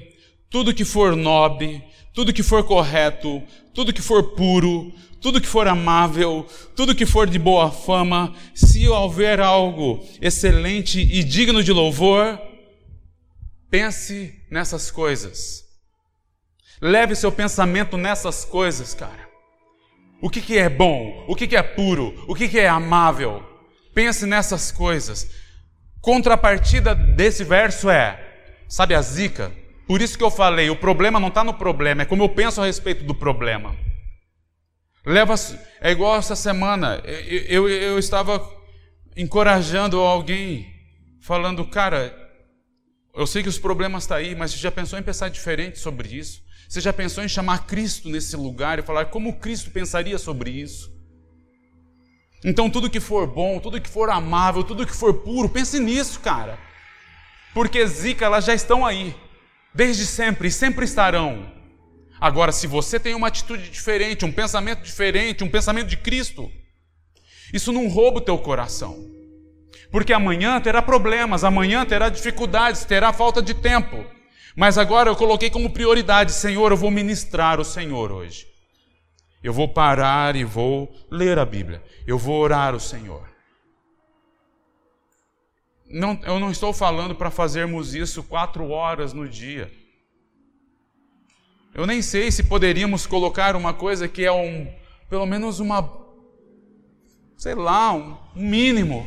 tudo 0.48 0.74
que 0.74 0.84
for 0.84 1.16
nobre, 1.16 1.82
tudo 2.12 2.32
que 2.32 2.42
for 2.42 2.62
correto, 2.64 3.42
tudo 3.74 3.92
que 3.92 4.00
for 4.00 4.34
puro, 4.34 4.92
tudo 5.20 5.40
que 5.40 5.48
for 5.48 5.66
amável, 5.66 6.46
tudo 6.76 6.94
que 6.94 7.06
for 7.06 7.26
de 7.26 7.38
boa 7.38 7.70
fama, 7.70 8.34
se 8.54 8.86
houver 8.86 9.40
algo 9.40 10.06
excelente 10.20 11.00
e 11.00 11.24
digno 11.24 11.62
de 11.62 11.72
louvor, 11.72 12.38
pense 13.74 14.32
nessas 14.48 14.88
coisas. 14.88 15.64
Leve 16.80 17.16
seu 17.16 17.32
pensamento 17.32 17.96
nessas 17.96 18.44
coisas, 18.44 18.94
cara. 18.94 19.28
O 20.22 20.30
que, 20.30 20.40
que 20.40 20.56
é 20.56 20.68
bom? 20.68 21.24
O 21.26 21.34
que, 21.34 21.48
que 21.48 21.56
é 21.56 21.62
puro? 21.62 22.14
O 22.28 22.36
que, 22.36 22.48
que 22.48 22.60
é 22.60 22.68
amável? 22.68 23.42
Pense 23.92 24.26
nessas 24.26 24.70
coisas. 24.70 25.28
Contrapartida 26.00 26.94
desse 26.94 27.42
verso 27.42 27.90
é, 27.90 28.16
sabe 28.68 28.94
a 28.94 29.02
zica? 29.02 29.50
Por 29.88 30.00
isso 30.00 30.16
que 30.16 30.22
eu 30.22 30.30
falei, 30.30 30.70
o 30.70 30.76
problema 30.76 31.18
não 31.18 31.28
está 31.28 31.42
no 31.42 31.54
problema, 31.54 32.02
é 32.02 32.06
como 32.06 32.22
eu 32.22 32.28
penso 32.28 32.62
a 32.62 32.66
respeito 32.66 33.02
do 33.02 33.14
problema. 33.14 33.76
Leva, 35.04 35.34
é 35.80 35.90
igual 35.90 36.16
essa 36.16 36.36
semana, 36.36 37.02
eu, 37.04 37.68
eu, 37.68 37.68
eu 37.68 37.98
estava 37.98 38.40
encorajando 39.16 39.98
alguém, 39.98 40.72
falando, 41.20 41.66
cara, 41.66 42.23
eu 43.16 43.26
sei 43.26 43.42
que 43.42 43.48
os 43.48 43.58
problemas 43.58 44.02
estão 44.02 44.16
tá 44.16 44.22
aí, 44.22 44.34
mas 44.34 44.50
você 44.50 44.58
já 44.58 44.72
pensou 44.72 44.98
em 44.98 45.02
pensar 45.02 45.28
diferente 45.28 45.78
sobre 45.78 46.08
isso? 46.08 46.42
Você 46.68 46.80
já 46.80 46.92
pensou 46.92 47.22
em 47.22 47.28
chamar 47.28 47.66
Cristo 47.66 48.08
nesse 48.08 48.36
lugar 48.36 48.78
e 48.78 48.82
falar 48.82 49.06
como 49.06 49.38
Cristo 49.38 49.70
pensaria 49.70 50.18
sobre 50.18 50.50
isso? 50.50 50.92
Então, 52.44 52.68
tudo 52.68 52.90
que 52.90 53.00
for 53.00 53.26
bom, 53.26 53.60
tudo 53.60 53.80
que 53.80 53.88
for 53.88 54.10
amável, 54.10 54.64
tudo 54.64 54.86
que 54.86 54.94
for 54.94 55.14
puro, 55.14 55.48
pense 55.48 55.78
nisso, 55.78 56.20
cara. 56.20 56.58
Porque 57.54 57.86
zica, 57.86 58.24
elas 58.24 58.44
já 58.44 58.52
estão 58.52 58.84
aí, 58.84 59.14
desde 59.72 60.04
sempre 60.04 60.48
e 60.48 60.52
sempre 60.52 60.84
estarão. 60.84 61.52
Agora, 62.20 62.50
se 62.50 62.66
você 62.66 62.98
tem 62.98 63.14
uma 63.14 63.28
atitude 63.28 63.70
diferente, 63.70 64.24
um 64.24 64.32
pensamento 64.32 64.82
diferente, 64.82 65.44
um 65.44 65.50
pensamento 65.50 65.86
de 65.86 65.96
Cristo, 65.96 66.50
isso 67.52 67.72
não 67.72 67.88
rouba 67.88 68.18
o 68.18 68.22
teu 68.22 68.36
coração. 68.38 69.13
Porque 69.94 70.12
amanhã 70.12 70.60
terá 70.60 70.82
problemas, 70.82 71.44
amanhã 71.44 71.86
terá 71.86 72.08
dificuldades, 72.08 72.84
terá 72.84 73.12
falta 73.12 73.40
de 73.40 73.54
tempo. 73.54 74.04
Mas 74.56 74.76
agora 74.76 75.08
eu 75.08 75.14
coloquei 75.14 75.48
como 75.48 75.70
prioridade, 75.70 76.32
Senhor, 76.32 76.72
eu 76.72 76.76
vou 76.76 76.90
ministrar 76.90 77.60
o 77.60 77.64
Senhor 77.64 78.10
hoje. 78.10 78.44
Eu 79.40 79.52
vou 79.52 79.68
parar 79.68 80.34
e 80.34 80.42
vou 80.42 80.92
ler 81.08 81.38
a 81.38 81.44
Bíblia. 81.44 81.80
Eu 82.04 82.18
vou 82.18 82.40
orar 82.40 82.74
ao 82.74 82.80
Senhor. 82.80 83.22
Não, 85.88 86.20
eu 86.24 86.40
não 86.40 86.50
estou 86.50 86.72
falando 86.72 87.14
para 87.14 87.30
fazermos 87.30 87.94
isso 87.94 88.24
quatro 88.24 88.70
horas 88.70 89.12
no 89.12 89.28
dia. 89.28 89.70
Eu 91.72 91.86
nem 91.86 92.02
sei 92.02 92.32
se 92.32 92.42
poderíamos 92.42 93.06
colocar 93.06 93.54
uma 93.54 93.72
coisa 93.72 94.08
que 94.08 94.24
é 94.24 94.32
um, 94.32 94.66
pelo 95.08 95.24
menos 95.24 95.60
uma, 95.60 95.88
sei 97.36 97.54
lá, 97.54 97.92
um 97.92 98.18
mínimo. 98.34 99.06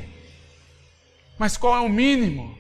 Mas 1.38 1.58
qual 1.58 1.76
é 1.76 1.80
o 1.80 1.90
mínimo? 1.90 2.58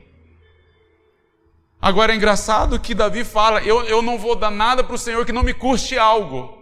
Agora 1.81 2.11
é 2.11 2.15
engraçado 2.15 2.79
que 2.79 2.93
Davi 2.93 3.23
fala: 3.23 3.61
eu, 3.61 3.83
eu 3.83 4.01
não 4.01 4.17
vou 4.17 4.35
dar 4.35 4.51
nada 4.51 4.83
para 4.83 4.95
o 4.95 4.97
Senhor 4.97 5.25
que 5.25 5.31
não 5.31 5.43
me 5.43 5.53
custe 5.53 5.97
algo. 5.97 6.57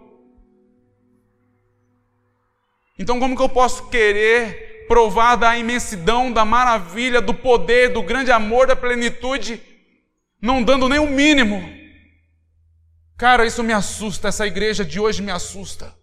Então, 2.98 3.20
como 3.20 3.36
que 3.36 3.42
eu 3.42 3.50
posso 3.50 3.88
querer 3.90 4.86
provar 4.88 5.36
da 5.36 5.58
imensidão, 5.58 6.32
da 6.32 6.46
maravilha, 6.46 7.22
do 7.22 7.34
poder, 7.34 7.90
do 7.90 8.02
grande 8.02 8.32
amor, 8.32 8.68
da 8.68 8.76
plenitude, 8.76 9.62
não 10.42 10.64
dando 10.64 10.88
nem 10.88 11.00
o 11.00 11.08
mínimo? 11.08 11.76
Cara, 13.18 13.46
isso 13.46 13.64
me 13.64 13.74
assusta, 13.74 14.28
essa 14.28 14.48
igreja 14.48 14.84
de 14.84 15.00
hoje 15.00 15.22
me 15.22 15.32
assusta. 15.32 15.94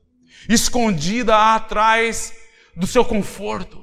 Escondida 0.48 1.54
atrás 1.54 2.34
do 2.74 2.86
seu 2.86 3.04
conforto, 3.04 3.81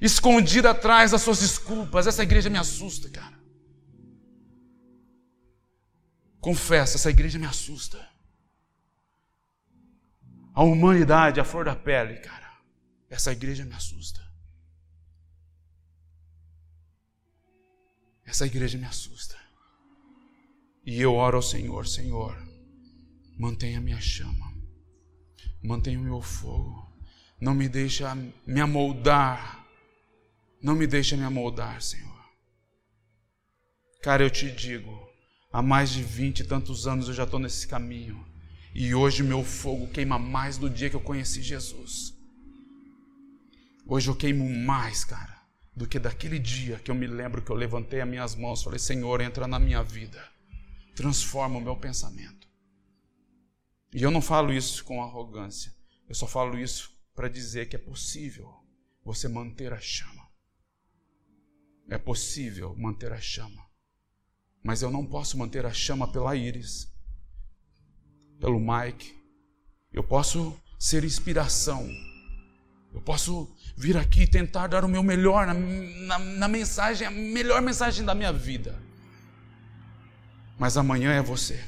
escondida 0.00 0.70
atrás 0.70 1.10
das 1.10 1.22
suas 1.22 1.40
desculpas, 1.40 2.06
essa 2.06 2.22
igreja 2.22 2.48
me 2.48 2.58
assusta, 2.58 3.08
cara. 3.08 3.38
Confessa, 6.40 6.96
essa 6.96 7.10
igreja 7.10 7.38
me 7.38 7.46
assusta 7.46 8.10
a 10.54 10.62
humanidade, 10.62 11.40
a 11.40 11.44
flor 11.44 11.64
da 11.64 11.76
pele, 11.76 12.18
cara. 12.18 12.50
Essa 13.08 13.32
igreja 13.32 13.64
me 13.64 13.74
assusta. 13.74 14.20
Essa 18.24 18.46
igreja 18.46 18.78
me 18.78 18.84
assusta. 18.84 19.36
E 20.84 21.00
eu 21.00 21.14
oro 21.14 21.36
ao 21.38 21.42
Senhor, 21.42 21.86
Senhor, 21.86 22.36
mantenha 23.38 23.78
a 23.78 23.80
minha 23.80 24.00
chama, 24.00 24.52
mantenha 25.62 25.98
o 25.98 26.02
meu 26.02 26.20
fogo, 26.20 26.90
não 27.40 27.54
me 27.54 27.68
deixe 27.68 28.02
me 28.46 28.60
amoldar, 28.60 29.59
não 30.62 30.74
me 30.74 30.86
deixe 30.86 31.16
me 31.16 31.24
amoldar, 31.24 31.80
Senhor. 31.80 32.10
Cara, 34.02 34.22
eu 34.22 34.30
te 34.30 34.50
digo, 34.50 35.08
há 35.52 35.62
mais 35.62 35.90
de 35.90 36.02
vinte 36.02 36.40
e 36.40 36.44
tantos 36.44 36.86
anos 36.86 37.08
eu 37.08 37.14
já 37.14 37.24
estou 37.24 37.40
nesse 37.40 37.66
caminho. 37.66 38.26
E 38.74 38.94
hoje 38.94 39.22
meu 39.22 39.42
fogo 39.42 39.88
queima 39.88 40.18
mais 40.18 40.56
do 40.56 40.70
dia 40.70 40.88
que 40.88 40.96
eu 40.96 41.00
conheci 41.00 41.42
Jesus. 41.42 42.14
Hoje 43.86 44.08
eu 44.08 44.14
queimo 44.14 44.48
mais, 44.48 45.04
cara, 45.04 45.42
do 45.74 45.86
que 45.86 45.98
daquele 45.98 46.38
dia 46.38 46.78
que 46.78 46.90
eu 46.90 46.94
me 46.94 47.06
lembro 47.06 47.42
que 47.42 47.50
eu 47.50 47.56
levantei 47.56 48.00
as 48.00 48.08
minhas 48.08 48.34
mãos 48.34 48.60
e 48.60 48.64
falei: 48.64 48.78
Senhor, 48.78 49.20
entra 49.20 49.48
na 49.48 49.58
minha 49.58 49.82
vida, 49.82 50.22
transforma 50.94 51.58
o 51.58 51.60
meu 51.60 51.76
pensamento. 51.76 52.48
E 53.92 54.02
eu 54.02 54.10
não 54.10 54.22
falo 54.22 54.52
isso 54.52 54.84
com 54.84 55.02
arrogância, 55.02 55.74
eu 56.08 56.14
só 56.14 56.26
falo 56.26 56.56
isso 56.56 56.92
para 57.14 57.28
dizer 57.28 57.68
que 57.68 57.74
é 57.74 57.78
possível 57.78 58.48
você 59.04 59.26
manter 59.26 59.72
a 59.72 59.80
chama. 59.80 60.19
É 61.90 61.98
possível 61.98 62.74
manter 62.78 63.12
a 63.12 63.20
chama. 63.20 63.68
Mas 64.62 64.80
eu 64.80 64.90
não 64.90 65.04
posso 65.04 65.36
manter 65.36 65.66
a 65.66 65.72
chama 65.72 66.10
pela 66.10 66.34
íris 66.34 66.88
pelo 68.40 68.58
Mike. 68.58 69.14
Eu 69.92 70.02
posso 70.02 70.56
ser 70.78 71.04
inspiração. 71.04 71.86
Eu 72.92 73.00
posso 73.02 73.54
vir 73.76 73.96
aqui 73.96 74.22
e 74.22 74.26
tentar 74.26 74.66
dar 74.66 74.84
o 74.84 74.88
meu 74.88 75.02
melhor 75.02 75.46
na, 75.46 75.54
na, 75.54 76.18
na 76.18 76.48
mensagem, 76.48 77.06
a 77.06 77.10
melhor 77.10 77.60
mensagem 77.60 78.04
da 78.04 78.14
minha 78.14 78.32
vida. 78.32 78.80
Mas 80.58 80.76
amanhã 80.76 81.12
é 81.12 81.22
você. 81.22 81.62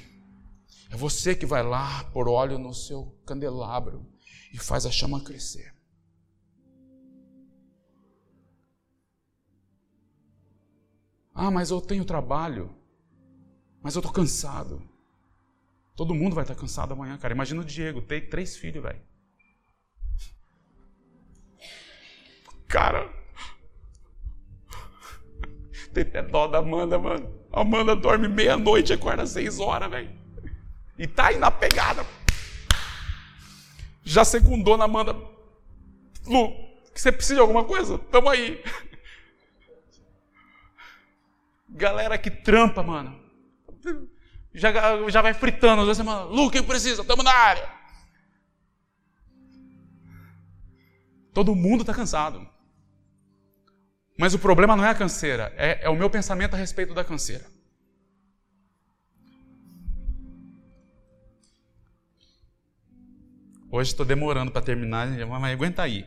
É 0.90 0.96
você 0.96 1.34
que 1.34 1.46
vai 1.46 1.62
lá 1.62 2.04
por 2.04 2.28
óleo 2.28 2.58
no 2.58 2.74
seu 2.74 3.06
candelabro 3.26 4.06
e 4.52 4.58
faz 4.58 4.84
a 4.86 4.90
chama 4.90 5.20
crescer. 5.20 5.74
Ah, 11.34 11.50
mas 11.50 11.70
eu 11.70 11.80
tenho 11.80 12.04
trabalho. 12.04 12.74
Mas 13.82 13.94
eu 13.94 14.00
estou 14.00 14.12
cansado. 14.12 14.82
Todo 15.96 16.14
mundo 16.14 16.34
vai 16.34 16.44
estar 16.44 16.54
cansado 16.54 16.92
amanhã, 16.92 17.16
cara. 17.18 17.34
Imagina 17.34 17.60
o 17.60 17.64
Diego, 17.64 18.00
tem 18.00 18.20
três 18.28 18.56
filhos, 18.56 18.82
velho. 18.82 19.00
Cara. 22.68 23.12
Tem 25.92 26.04
até 26.04 26.22
dó 26.22 26.46
da 26.46 26.58
Amanda, 26.58 26.98
mano. 26.98 27.30
A 27.52 27.60
Amanda 27.60 27.94
dorme 27.94 28.28
meia-noite 28.28 28.92
e 28.92 28.94
acorda 28.94 29.26
seis 29.26 29.60
horas, 29.60 29.90
velho. 29.90 30.10
E 30.98 31.06
tá 31.06 31.26
aí 31.26 31.38
na 31.38 31.50
pegada. 31.50 32.06
já 34.02 34.24
segundou 34.24 34.76
na 34.76 34.84
Amanda. 34.84 35.14
Lu, 36.26 36.54
você 36.94 37.12
precisa 37.12 37.34
de 37.34 37.40
alguma 37.40 37.64
coisa? 37.64 37.98
Tamo 37.98 38.28
aí. 38.28 38.62
Galera 41.72 42.18
que 42.18 42.30
trampa, 42.30 42.82
mano. 42.82 43.20
Já, 44.54 44.70
já 45.08 45.22
vai 45.22 45.34
fritando. 45.34 45.82
Às 45.82 45.88
vezes 45.88 46.04
fala, 46.04 46.24
Lu, 46.24 46.50
quem 46.50 46.62
precisa? 46.62 47.04
Tamo 47.04 47.22
na 47.22 47.32
área. 47.32 47.68
Todo 51.32 51.54
mundo 51.54 51.80
está 51.80 51.94
cansado. 51.94 52.46
Mas 54.18 54.34
o 54.34 54.38
problema 54.38 54.76
não 54.76 54.84
é 54.84 54.90
a 54.90 54.94
canseira, 54.94 55.52
é, 55.56 55.84
é 55.84 55.88
o 55.88 55.96
meu 55.96 56.10
pensamento 56.10 56.54
a 56.54 56.58
respeito 56.58 56.92
da 56.92 57.02
canseira. 57.02 57.44
Hoje 63.70 63.90
estou 63.90 64.04
demorando 64.04 64.52
para 64.52 64.60
terminar, 64.60 65.08
mas 65.08 65.52
aguenta 65.54 65.82
aí. 65.82 66.06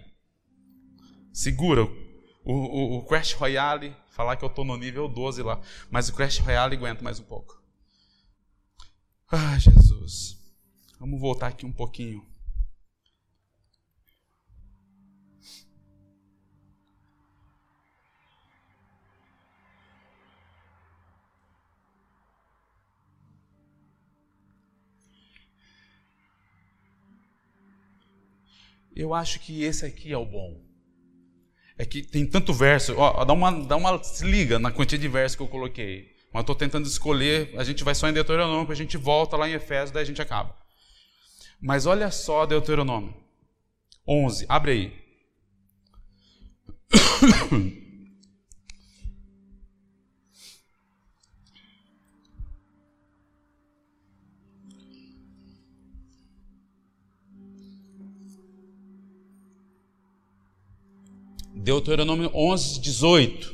Segura. 1.34 2.05
O, 2.46 2.54
o, 2.54 2.98
o 3.00 3.06
Crash 3.06 3.34
Royale, 3.34 3.96
falar 4.08 4.36
que 4.36 4.46
eu 4.46 4.50
estou 4.50 4.64
no 4.64 4.78
nível 4.78 5.08
12 5.08 5.42
lá, 5.42 5.60
mas 5.90 6.10
o 6.10 6.14
Crash 6.14 6.38
Royale 6.38 6.76
aguenta 6.76 7.04
mais 7.04 7.20
um 7.20 7.24
pouco. 7.24 7.60
Ah, 9.32 9.58
Jesus. 9.58 10.38
Vamos 11.00 11.20
voltar 11.20 11.48
aqui 11.48 11.66
um 11.66 11.72
pouquinho. 11.72 12.24
Eu 28.96 29.14
acho 29.14 29.40
que 29.42 29.64
esse 29.64 29.86
aqui 29.86 30.14
é 30.14 30.18
o 30.18 30.26
bom. 30.26 30.65
É 31.78 31.86
que 31.86 32.02
tem 32.02 32.26
tanto 32.26 32.54
verso. 32.54 32.96
Ó, 32.98 33.26
dá 33.26 33.34
uma, 33.34 33.52
dá 33.52 33.76
uma 33.76 34.02
liga 34.22 34.58
na 34.58 34.72
quantidade 34.72 35.02
de 35.02 35.08
versos 35.08 35.36
que 35.36 35.44
eu 35.44 35.48
coloquei. 35.48 36.14
Mas 36.34 36.42
estou 36.42 36.56
tentando 36.56 36.88
escolher. 36.88 37.54
A 37.58 37.64
gente 37.64 37.84
vai 37.84 37.94
só 37.94 38.08
em 38.08 38.14
Deuteronômio, 38.14 38.72
a 38.72 38.76
gente 38.76 38.98
volta 38.98 39.38
lá 39.38 39.50
em 39.50 39.54
Efésios, 39.54 39.92
daí 39.92 40.04
a 40.04 40.06
gente 40.06 40.22
acaba. 40.22 40.56
Mas 41.62 41.86
olha 41.86 42.12
só 42.12 42.46
Deuteronômio 42.46 43.14
11. 44.08 44.46
Abre 44.48 44.72
aí. 44.72 45.06
Deuteronômio 61.66 62.30
11, 62.32 62.80
18. 62.80 63.52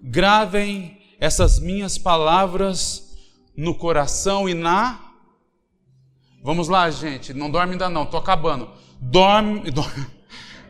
Gravem 0.00 0.96
essas 1.18 1.58
minhas 1.58 1.98
palavras 1.98 3.16
no 3.56 3.74
coração 3.74 4.48
e 4.48 4.54
na. 4.54 5.00
Vamos 6.44 6.68
lá, 6.68 6.88
gente, 6.88 7.34
não 7.34 7.50
dorme 7.50 7.72
ainda 7.72 7.90
não, 7.90 8.04
estou 8.04 8.20
acabando. 8.20 8.70
Dorme. 9.02 9.64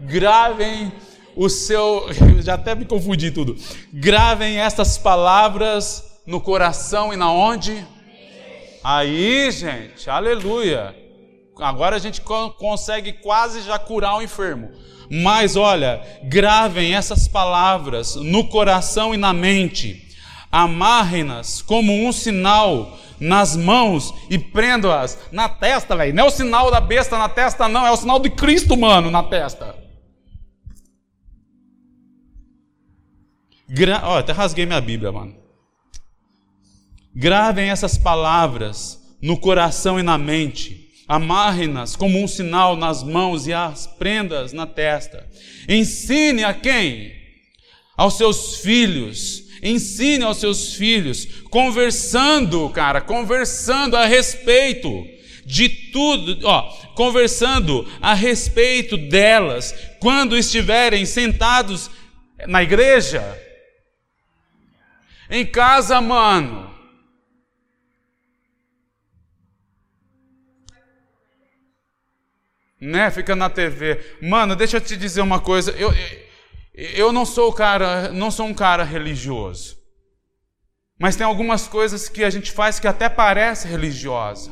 Gravem 0.00 0.90
o 1.36 1.50
seu. 1.50 2.06
Já 2.40 2.54
até 2.54 2.74
me 2.74 2.86
confundi 2.86 3.30
tudo. 3.30 3.54
Gravem 3.92 4.56
essas 4.56 4.96
palavras 4.96 6.02
no 6.26 6.40
coração 6.40 7.12
e 7.12 7.16
na 7.16 7.30
onde? 7.30 7.86
Aí, 8.82 9.50
gente, 9.50 10.08
aleluia. 10.08 10.96
Agora 11.58 11.96
a 11.96 11.98
gente 11.98 12.20
consegue 12.58 13.14
quase 13.14 13.62
já 13.62 13.78
curar 13.78 14.16
o 14.16 14.22
enfermo. 14.22 14.70
Mas 15.10 15.56
olha, 15.56 16.02
gravem 16.24 16.94
essas 16.94 17.26
palavras 17.26 18.16
no 18.16 18.48
coração 18.48 19.14
e 19.14 19.16
na 19.16 19.32
mente, 19.32 20.08
amarrem-nas 20.50 21.62
como 21.62 21.92
um 21.92 22.12
sinal 22.12 22.98
nas 23.18 23.56
mãos 23.56 24.12
e 24.28 24.38
prendam-as 24.38 25.18
na 25.32 25.48
testa, 25.48 25.96
velho. 25.96 26.14
Não 26.14 26.24
é 26.24 26.26
o 26.26 26.30
sinal 26.30 26.70
da 26.70 26.80
besta 26.80 27.16
na 27.16 27.28
testa, 27.28 27.68
não, 27.68 27.86
é 27.86 27.90
o 27.90 27.96
sinal 27.96 28.18
de 28.18 28.28
Cristo, 28.30 28.76
mano, 28.76 29.10
na 29.10 29.22
testa. 29.22 29.74
Gra... 33.68 34.02
Ó, 34.04 34.18
até 34.18 34.32
rasguei 34.32 34.66
minha 34.66 34.80
Bíblia, 34.80 35.10
mano. 35.10 35.34
Gravem 37.14 37.70
essas 37.70 37.96
palavras 37.96 39.00
no 39.22 39.38
coração 39.38 39.98
e 39.98 40.02
na 40.02 40.18
mente 40.18 40.85
Amarre-nas 41.08 41.94
como 41.94 42.22
um 42.22 42.26
sinal 42.26 42.76
nas 42.76 43.02
mãos 43.02 43.46
e 43.46 43.52
as 43.52 43.86
prendas 43.86 44.52
na 44.52 44.66
testa. 44.66 45.26
Ensine 45.68 46.44
a 46.44 46.52
quem? 46.52 47.12
Aos 47.96 48.16
seus 48.16 48.56
filhos. 48.56 49.44
Ensine 49.62 50.22
aos 50.22 50.36
seus 50.36 50.74
filhos, 50.74 51.26
conversando, 51.50 52.68
cara, 52.70 53.00
conversando 53.00 53.96
a 53.96 54.04
respeito 54.04 55.06
de 55.46 55.68
tudo, 55.68 56.46
ó, 56.46 56.62
conversando 56.94 57.88
a 58.00 58.12
respeito 58.12 58.96
delas, 58.96 59.74
quando 60.00 60.36
estiverem 60.36 61.06
sentados 61.06 61.90
na 62.46 62.62
igreja, 62.62 63.22
em 65.30 65.46
casa, 65.46 66.00
mano, 66.00 66.75
né? 72.80 73.10
Fica 73.10 73.34
na 73.34 73.48
TV. 73.48 74.18
Mano, 74.20 74.54
deixa 74.54 74.76
eu 74.76 74.80
te 74.80 74.96
dizer 74.96 75.20
uma 75.20 75.40
coisa. 75.40 75.70
Eu, 75.72 75.92
eu 76.74 77.12
não 77.12 77.24
sou 77.24 77.52
cara, 77.52 78.10
não 78.12 78.30
sou 78.30 78.46
um 78.46 78.54
cara 78.54 78.84
religioso. 78.84 79.76
Mas 80.98 81.16
tem 81.16 81.26
algumas 81.26 81.66
coisas 81.66 82.08
que 82.08 82.24
a 82.24 82.30
gente 82.30 82.52
faz 82.52 82.80
que 82.80 82.88
até 82.88 83.08
parece 83.08 83.68
religiosa. 83.68 84.50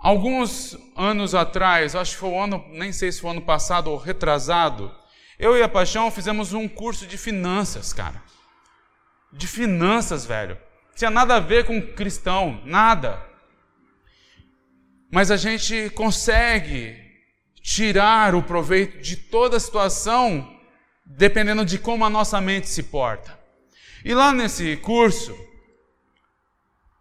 Alguns 0.00 0.76
anos 0.96 1.34
atrás, 1.34 1.94
acho 1.94 2.12
que 2.12 2.20
foi 2.20 2.30
o 2.30 2.40
ano, 2.40 2.64
nem 2.70 2.90
sei 2.90 3.12
se 3.12 3.20
foi 3.20 3.28
o 3.28 3.32
ano 3.32 3.42
passado 3.42 3.90
ou 3.90 3.98
retrasado, 3.98 4.90
eu 5.38 5.56
e 5.56 5.62
a 5.62 5.68
Paixão 5.68 6.10
fizemos 6.10 6.54
um 6.54 6.66
curso 6.66 7.06
de 7.06 7.18
finanças, 7.18 7.92
cara. 7.92 8.22
De 9.30 9.46
finanças, 9.46 10.24
velho. 10.24 10.58
Tinha 10.94 11.10
nada 11.10 11.36
a 11.36 11.40
ver 11.40 11.66
com 11.66 11.80
cristão, 11.80 12.62
nada. 12.64 13.29
Mas 15.10 15.30
a 15.30 15.36
gente 15.36 15.90
consegue 15.90 16.96
tirar 17.60 18.34
o 18.34 18.42
proveito 18.42 19.00
de 19.00 19.16
toda 19.16 19.56
a 19.56 19.60
situação 19.60 20.58
dependendo 21.04 21.64
de 21.64 21.78
como 21.78 22.04
a 22.04 22.10
nossa 22.10 22.40
mente 22.40 22.68
se 22.68 22.84
porta. 22.84 23.38
E 24.04 24.14
lá 24.14 24.32
nesse 24.32 24.76
curso, 24.76 25.36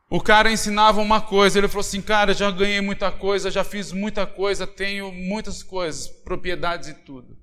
o 0.09 0.19
cara 0.19 0.51
ensinava 0.51 0.99
uma 0.99 1.21
coisa, 1.21 1.59
ele 1.59 1.67
falou 1.67 1.81
assim: 1.81 2.01
"Cara, 2.01 2.33
já 2.33 2.49
ganhei 2.49 2.81
muita 2.81 3.11
coisa, 3.11 3.51
já 3.51 3.63
fiz 3.63 3.91
muita 3.91 4.25
coisa, 4.25 4.65
tenho 4.65 5.11
muitas 5.11 5.61
coisas, 5.61 6.07
propriedades 6.07 6.89
e 6.89 6.93
tudo". 6.93 7.37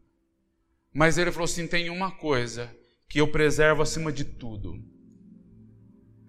Mas 0.93 1.17
ele 1.17 1.31
falou 1.31 1.45
assim: 1.45 1.69
"Tem 1.69 1.89
uma 1.89 2.11
coisa 2.11 2.75
que 3.09 3.21
eu 3.21 3.29
preservo 3.29 3.83
acima 3.83 4.13
de 4.13 4.25
tudo. 4.25 4.75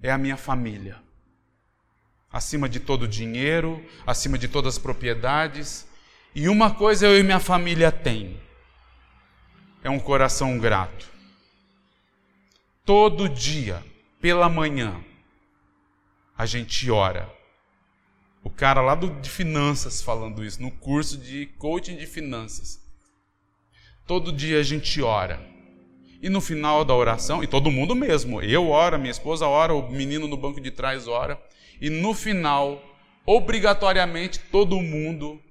É 0.02 0.12
a 0.12 0.18
minha 0.18 0.38
família 0.38 1.07
acima 2.38 2.70
de 2.70 2.80
todo 2.80 3.08
dinheiro, 3.08 3.84
acima 4.06 4.38
de 4.38 4.48
todas 4.48 4.76
as 4.76 4.80
propriedades. 4.80 5.88
E 6.36 6.48
uma 6.48 6.70
coisa 6.72 7.08
eu 7.08 7.18
e 7.18 7.24
minha 7.24 7.40
família 7.40 7.92
tem: 7.92 8.40
é 9.84 9.90
um 9.90 10.00
coração 10.00 10.60
grato. 10.60 11.08
Todo 12.86 13.28
dia, 13.28 13.84
pela 14.22 14.48
manhã, 14.48 15.04
a 16.38 16.46
gente 16.46 16.90
ora. 16.92 17.28
O 18.44 18.50
cara 18.52 18.82
lá 18.82 18.94
do, 18.94 19.10
de 19.20 19.30
finanças 19.30 20.02
falando 20.02 20.46
isso, 20.46 20.62
no 20.62 20.72
curso 20.72 21.18
de 21.18 21.48
coaching 21.58 21.98
de 21.98 22.06
finanças. 22.06 22.80
Todo 24.06 24.32
dia 24.32 24.60
a 24.60 24.64
gente 24.64 25.02
ora. 25.02 25.42
E 26.22 26.30
no 26.30 26.40
final 26.40 26.86
da 26.86 26.96
oração, 26.96 27.44
e 27.44 27.48
todo 27.48 27.72
mundo 27.72 27.94
mesmo, 27.94 28.42
eu 28.42 28.70
oro, 28.70 28.98
minha 28.98 29.12
esposa 29.12 29.48
ora, 29.48 29.74
o 29.74 29.92
menino 29.92 30.28
no 30.28 30.38
banco 30.38 30.62
de 30.62 30.72
trás 30.72 31.08
ora. 31.08 31.38
E 31.80 31.90
no 31.90 32.14
final, 32.14 32.82
obrigatoriamente, 33.26 34.40
todo 34.40 34.82
mundo 34.82 35.42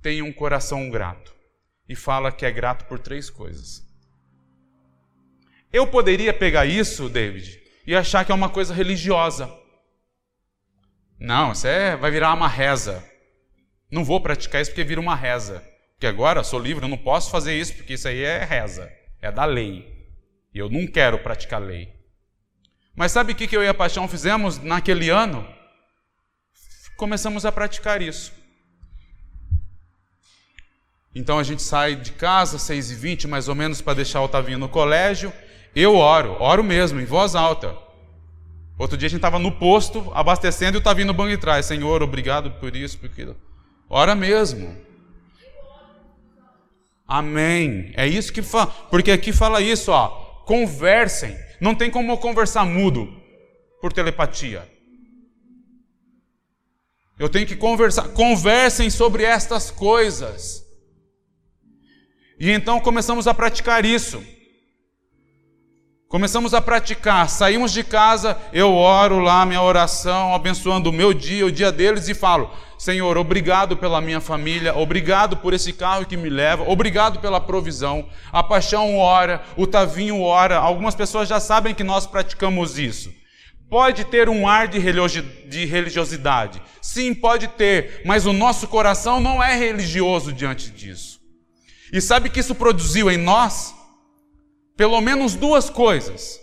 tem 0.00 0.22
um 0.22 0.32
coração 0.32 0.88
grato. 0.90 1.34
E 1.88 1.94
fala 1.94 2.32
que 2.32 2.44
é 2.44 2.50
grato 2.50 2.84
por 2.86 2.98
três 2.98 3.30
coisas. 3.30 3.84
Eu 5.72 5.86
poderia 5.86 6.32
pegar 6.32 6.66
isso, 6.66 7.08
David, 7.08 7.60
e 7.86 7.94
achar 7.94 8.24
que 8.24 8.32
é 8.32 8.34
uma 8.34 8.48
coisa 8.48 8.72
religiosa. 8.72 9.52
Não, 11.18 11.52
isso 11.52 11.66
é, 11.66 11.96
vai 11.96 12.10
virar 12.10 12.34
uma 12.34 12.48
reza. 12.48 13.02
Não 13.90 14.04
vou 14.04 14.20
praticar 14.20 14.60
isso 14.60 14.70
porque 14.70 14.84
vira 14.84 15.00
uma 15.00 15.14
reza. 15.14 15.64
Porque 15.94 16.06
agora 16.06 16.44
sou 16.44 16.60
livre, 16.60 16.84
eu 16.84 16.88
não 16.88 16.98
posso 16.98 17.30
fazer 17.30 17.58
isso 17.58 17.74
porque 17.74 17.94
isso 17.94 18.06
aí 18.06 18.22
é 18.22 18.44
reza, 18.44 18.92
é 19.20 19.32
da 19.32 19.44
lei. 19.44 19.86
E 20.52 20.58
eu 20.58 20.68
não 20.68 20.86
quero 20.86 21.18
praticar 21.18 21.60
lei. 21.60 21.94
Mas 22.94 23.12
sabe 23.12 23.32
o 23.32 23.36
que 23.36 23.54
eu 23.56 23.62
e 23.62 23.68
a 23.68 23.74
Paixão 23.74 24.08
fizemos 24.08 24.58
naquele 24.58 25.08
ano? 25.08 25.55
Começamos 26.96 27.44
a 27.44 27.52
praticar 27.52 28.00
isso. 28.00 28.32
Então 31.14 31.38
a 31.38 31.42
gente 31.42 31.62
sai 31.62 31.96
de 31.96 32.12
casa, 32.12 32.58
6 32.58 32.90
e 32.90 32.94
20 32.94 33.26
mais 33.26 33.48
ou 33.48 33.54
menos, 33.54 33.80
para 33.80 33.94
deixar 33.94 34.20
o 34.20 34.24
Otavinho 34.24 34.58
no 34.58 34.68
colégio. 34.68 35.32
Eu 35.74 35.96
oro, 35.96 36.36
oro 36.40 36.62
mesmo, 36.62 37.00
em 37.00 37.04
voz 37.04 37.34
alta. 37.34 37.76
Outro 38.78 38.98
dia 38.98 39.06
a 39.06 39.10
gente 39.10 39.18
estava 39.18 39.38
no 39.38 39.52
posto, 39.52 40.10
abastecendo, 40.14 40.76
e 40.76 40.78
o 40.78 40.80
Otavinho 40.80 41.06
no 41.06 41.14
banco 41.14 41.30
de 41.30 41.38
trás. 41.38 41.64
Senhor, 41.64 42.02
obrigado 42.02 42.50
por 42.52 42.76
isso, 42.76 42.98
por 42.98 43.06
aquilo. 43.06 43.36
Ora 43.88 44.14
mesmo. 44.14 44.76
Amém. 47.08 47.92
É 47.94 48.06
isso 48.06 48.32
que 48.32 48.42
fala. 48.42 48.66
Porque 48.66 49.10
aqui 49.10 49.32
fala 49.32 49.60
isso, 49.60 49.92
ó. 49.92 50.08
Conversem. 50.44 51.36
Não 51.60 51.74
tem 51.74 51.90
como 51.90 52.18
conversar 52.18 52.66
mudo 52.66 53.10
por 53.80 53.92
telepatia. 53.92 54.68
Eu 57.18 57.28
tenho 57.28 57.46
que 57.46 57.56
conversar. 57.56 58.08
Conversem 58.08 58.90
sobre 58.90 59.24
estas 59.24 59.70
coisas. 59.70 60.64
E 62.38 62.50
então 62.50 62.78
começamos 62.80 63.26
a 63.26 63.32
praticar 63.32 63.84
isso. 63.84 64.22
Começamos 66.08 66.54
a 66.54 66.60
praticar, 66.60 67.28
saímos 67.28 67.72
de 67.72 67.82
casa, 67.82 68.38
eu 68.52 68.72
oro 68.72 69.18
lá 69.18 69.44
minha 69.44 69.60
oração, 69.60 70.32
abençoando 70.32 70.90
o 70.90 70.92
meu 70.92 71.12
dia, 71.12 71.44
o 71.44 71.50
dia 71.50 71.72
deles 71.72 72.08
e 72.08 72.14
falo: 72.14 72.48
Senhor, 72.78 73.18
obrigado 73.18 73.76
pela 73.76 74.00
minha 74.00 74.20
família, 74.20 74.76
obrigado 74.76 75.36
por 75.38 75.52
esse 75.52 75.72
carro 75.72 76.06
que 76.06 76.16
me 76.16 76.28
leva, 76.28 76.62
obrigado 76.62 77.18
pela 77.18 77.40
provisão. 77.40 78.08
A 78.30 78.40
paixão 78.40 78.96
ora, 78.96 79.42
o 79.56 79.66
Tavinho 79.66 80.22
ora. 80.22 80.58
Algumas 80.58 80.94
pessoas 80.94 81.28
já 81.28 81.40
sabem 81.40 81.74
que 81.74 81.82
nós 81.82 82.06
praticamos 82.06 82.78
isso. 82.78 83.12
Pode 83.68 84.04
ter 84.04 84.28
um 84.28 84.46
ar 84.46 84.68
de 84.68 84.78
religiosidade, 84.78 86.62
sim, 86.80 87.12
pode 87.12 87.48
ter, 87.48 88.02
mas 88.04 88.24
o 88.24 88.32
nosso 88.32 88.68
coração 88.68 89.18
não 89.18 89.42
é 89.42 89.56
religioso 89.56 90.32
diante 90.32 90.70
disso. 90.70 91.20
E 91.92 92.00
sabe 92.00 92.30
que 92.30 92.40
isso 92.40 92.54
produziu 92.54 93.10
em 93.10 93.16
nós? 93.16 93.74
Pelo 94.76 95.00
menos 95.00 95.34
duas 95.34 95.68
coisas. 95.70 96.38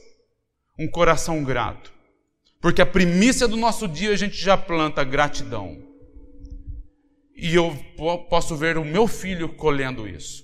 Um 0.78 0.88
coração 0.88 1.44
grato. 1.44 1.94
Porque 2.60 2.82
a 2.82 2.86
primícia 2.86 3.48
do 3.48 3.56
nosso 3.56 3.88
dia 3.88 4.12
a 4.12 4.16
gente 4.16 4.36
já 4.36 4.58
planta 4.58 5.04
gratidão. 5.04 5.78
E 7.36 7.54
eu 7.56 7.78
posso 8.30 8.56
ver 8.56 8.78
o 8.78 8.86
meu 8.86 9.08
filho 9.08 9.50
colhendo 9.50 10.08
isso. 10.08 10.44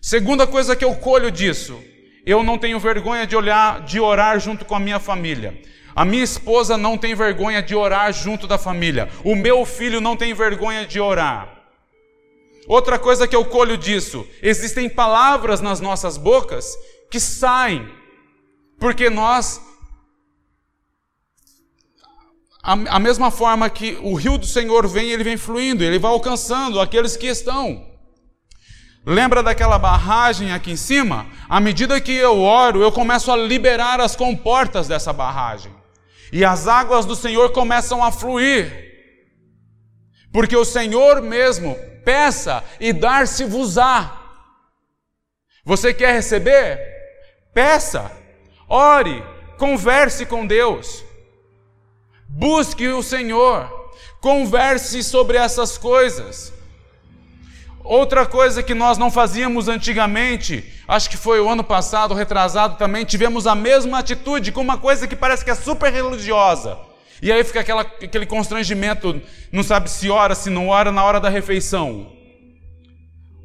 Segunda 0.00 0.46
coisa 0.46 0.76
que 0.76 0.84
eu 0.84 0.94
colho 0.94 1.30
disso, 1.30 1.82
eu 2.28 2.42
não 2.42 2.58
tenho 2.58 2.78
vergonha 2.78 3.26
de 3.26 3.34
olhar, 3.34 3.80
de 3.80 3.98
orar 3.98 4.38
junto 4.38 4.66
com 4.66 4.74
a 4.74 4.78
minha 4.78 5.00
família. 5.00 5.58
A 5.96 6.04
minha 6.04 6.22
esposa 6.22 6.76
não 6.76 6.98
tem 6.98 7.14
vergonha 7.14 7.62
de 7.62 7.74
orar 7.74 8.12
junto 8.12 8.46
da 8.46 8.58
família. 8.58 9.08
O 9.24 9.34
meu 9.34 9.64
filho 9.64 9.98
não 9.98 10.14
tem 10.14 10.34
vergonha 10.34 10.84
de 10.84 11.00
orar. 11.00 11.48
Outra 12.66 12.98
coisa 12.98 13.26
que 13.26 13.34
eu 13.34 13.46
colho 13.46 13.78
disso, 13.78 14.28
existem 14.42 14.90
palavras 14.90 15.62
nas 15.62 15.80
nossas 15.80 16.18
bocas 16.18 16.76
que 17.10 17.18
saem, 17.18 17.88
porque 18.78 19.08
nós, 19.08 19.58
a, 22.62 22.72
a 22.72 22.98
mesma 22.98 23.30
forma 23.30 23.70
que 23.70 23.98
o 24.02 24.14
rio 24.14 24.36
do 24.36 24.44
Senhor 24.44 24.86
vem, 24.86 25.10
ele 25.10 25.24
vem 25.24 25.38
fluindo, 25.38 25.82
ele 25.82 25.98
vai 25.98 26.10
alcançando 26.10 26.78
aqueles 26.78 27.16
que 27.16 27.26
estão. 27.26 27.88
Lembra 29.08 29.42
daquela 29.42 29.78
barragem 29.78 30.52
aqui 30.52 30.72
em 30.72 30.76
cima? 30.76 31.26
À 31.48 31.58
medida 31.60 31.98
que 31.98 32.12
eu 32.12 32.42
oro, 32.42 32.82
eu 32.82 32.92
começo 32.92 33.32
a 33.32 33.36
liberar 33.38 34.02
as 34.02 34.14
comportas 34.14 34.86
dessa 34.86 35.14
barragem. 35.14 35.72
E 36.30 36.44
as 36.44 36.68
águas 36.68 37.06
do 37.06 37.16
Senhor 37.16 37.50
começam 37.50 38.04
a 38.04 38.12
fluir. 38.12 38.70
Porque 40.30 40.54
o 40.54 40.62
Senhor 40.62 41.22
mesmo 41.22 41.74
peça 42.04 42.62
e 42.78 42.92
dar-se-vos-á. 42.92 44.14
Você 45.64 45.94
quer 45.94 46.12
receber? 46.12 46.78
Peça, 47.54 48.12
ore, 48.68 49.24
converse 49.56 50.26
com 50.26 50.46
Deus. 50.46 51.02
Busque 52.28 52.86
o 52.88 53.02
Senhor, 53.02 53.90
converse 54.20 55.02
sobre 55.02 55.38
essas 55.38 55.78
coisas. 55.78 56.57
Outra 57.88 58.26
coisa 58.26 58.62
que 58.62 58.74
nós 58.74 58.98
não 58.98 59.10
fazíamos 59.10 59.66
antigamente, 59.66 60.62
acho 60.86 61.08
que 61.08 61.16
foi 61.16 61.40
o 61.40 61.48
ano 61.48 61.64
passado, 61.64 62.12
retrasado 62.12 62.76
também, 62.76 63.02
tivemos 63.02 63.46
a 63.46 63.54
mesma 63.54 64.00
atitude 64.00 64.52
com 64.52 64.60
uma 64.60 64.76
coisa 64.76 65.08
que 65.08 65.16
parece 65.16 65.42
que 65.42 65.50
é 65.50 65.54
super 65.54 65.90
religiosa. 65.90 66.78
E 67.22 67.32
aí 67.32 67.42
fica 67.42 67.60
aquela, 67.60 67.80
aquele 67.80 68.26
constrangimento, 68.26 69.18
não 69.50 69.62
sabe 69.62 69.88
se 69.88 70.10
ora, 70.10 70.34
se 70.34 70.50
não 70.50 70.68
ora 70.68 70.92
na 70.92 71.02
hora 71.02 71.18
da 71.18 71.30
refeição. 71.30 72.12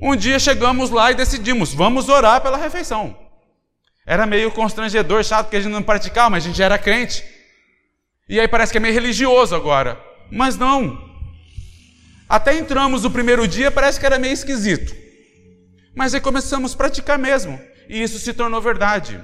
Um 0.02 0.14
dia 0.14 0.38
chegamos 0.38 0.90
lá 0.90 1.10
e 1.10 1.16
decidimos, 1.16 1.74
vamos 1.74 2.10
orar 2.10 2.42
pela 2.42 2.58
refeição. 2.58 3.18
Era 4.06 4.26
meio 4.26 4.52
constrangedor, 4.52 5.24
chato, 5.24 5.46
porque 5.46 5.56
a 5.56 5.62
gente 5.62 5.72
não 5.72 5.82
praticava, 5.82 6.32
mas 6.32 6.44
a 6.44 6.48
gente 6.50 6.62
era 6.62 6.78
crente. 6.78 7.24
E 8.28 8.42
aí 8.42 8.48
parece 8.50 8.74
que 8.74 8.78
é 8.78 8.82
meio 8.82 8.94
religioso 8.94 9.56
agora. 9.56 9.98
Mas 10.30 10.58
não. 10.58 11.13
Até 12.34 12.58
entramos 12.58 13.06
o 13.06 13.12
primeiro 13.12 13.48
dia, 13.48 13.70
parece 13.70 14.00
que 14.00 14.08
era 14.08 14.18
meio 14.18 14.34
esquisito. 14.34 14.92
Mas 15.96 16.16
aí 16.16 16.20
começamos 16.20 16.74
a 16.74 16.78
praticar 16.78 17.20
mesmo. 17.20 17.62
E 17.88 18.02
isso 18.02 18.18
se 18.18 18.34
tornou 18.34 18.60
verdade. 18.60 19.24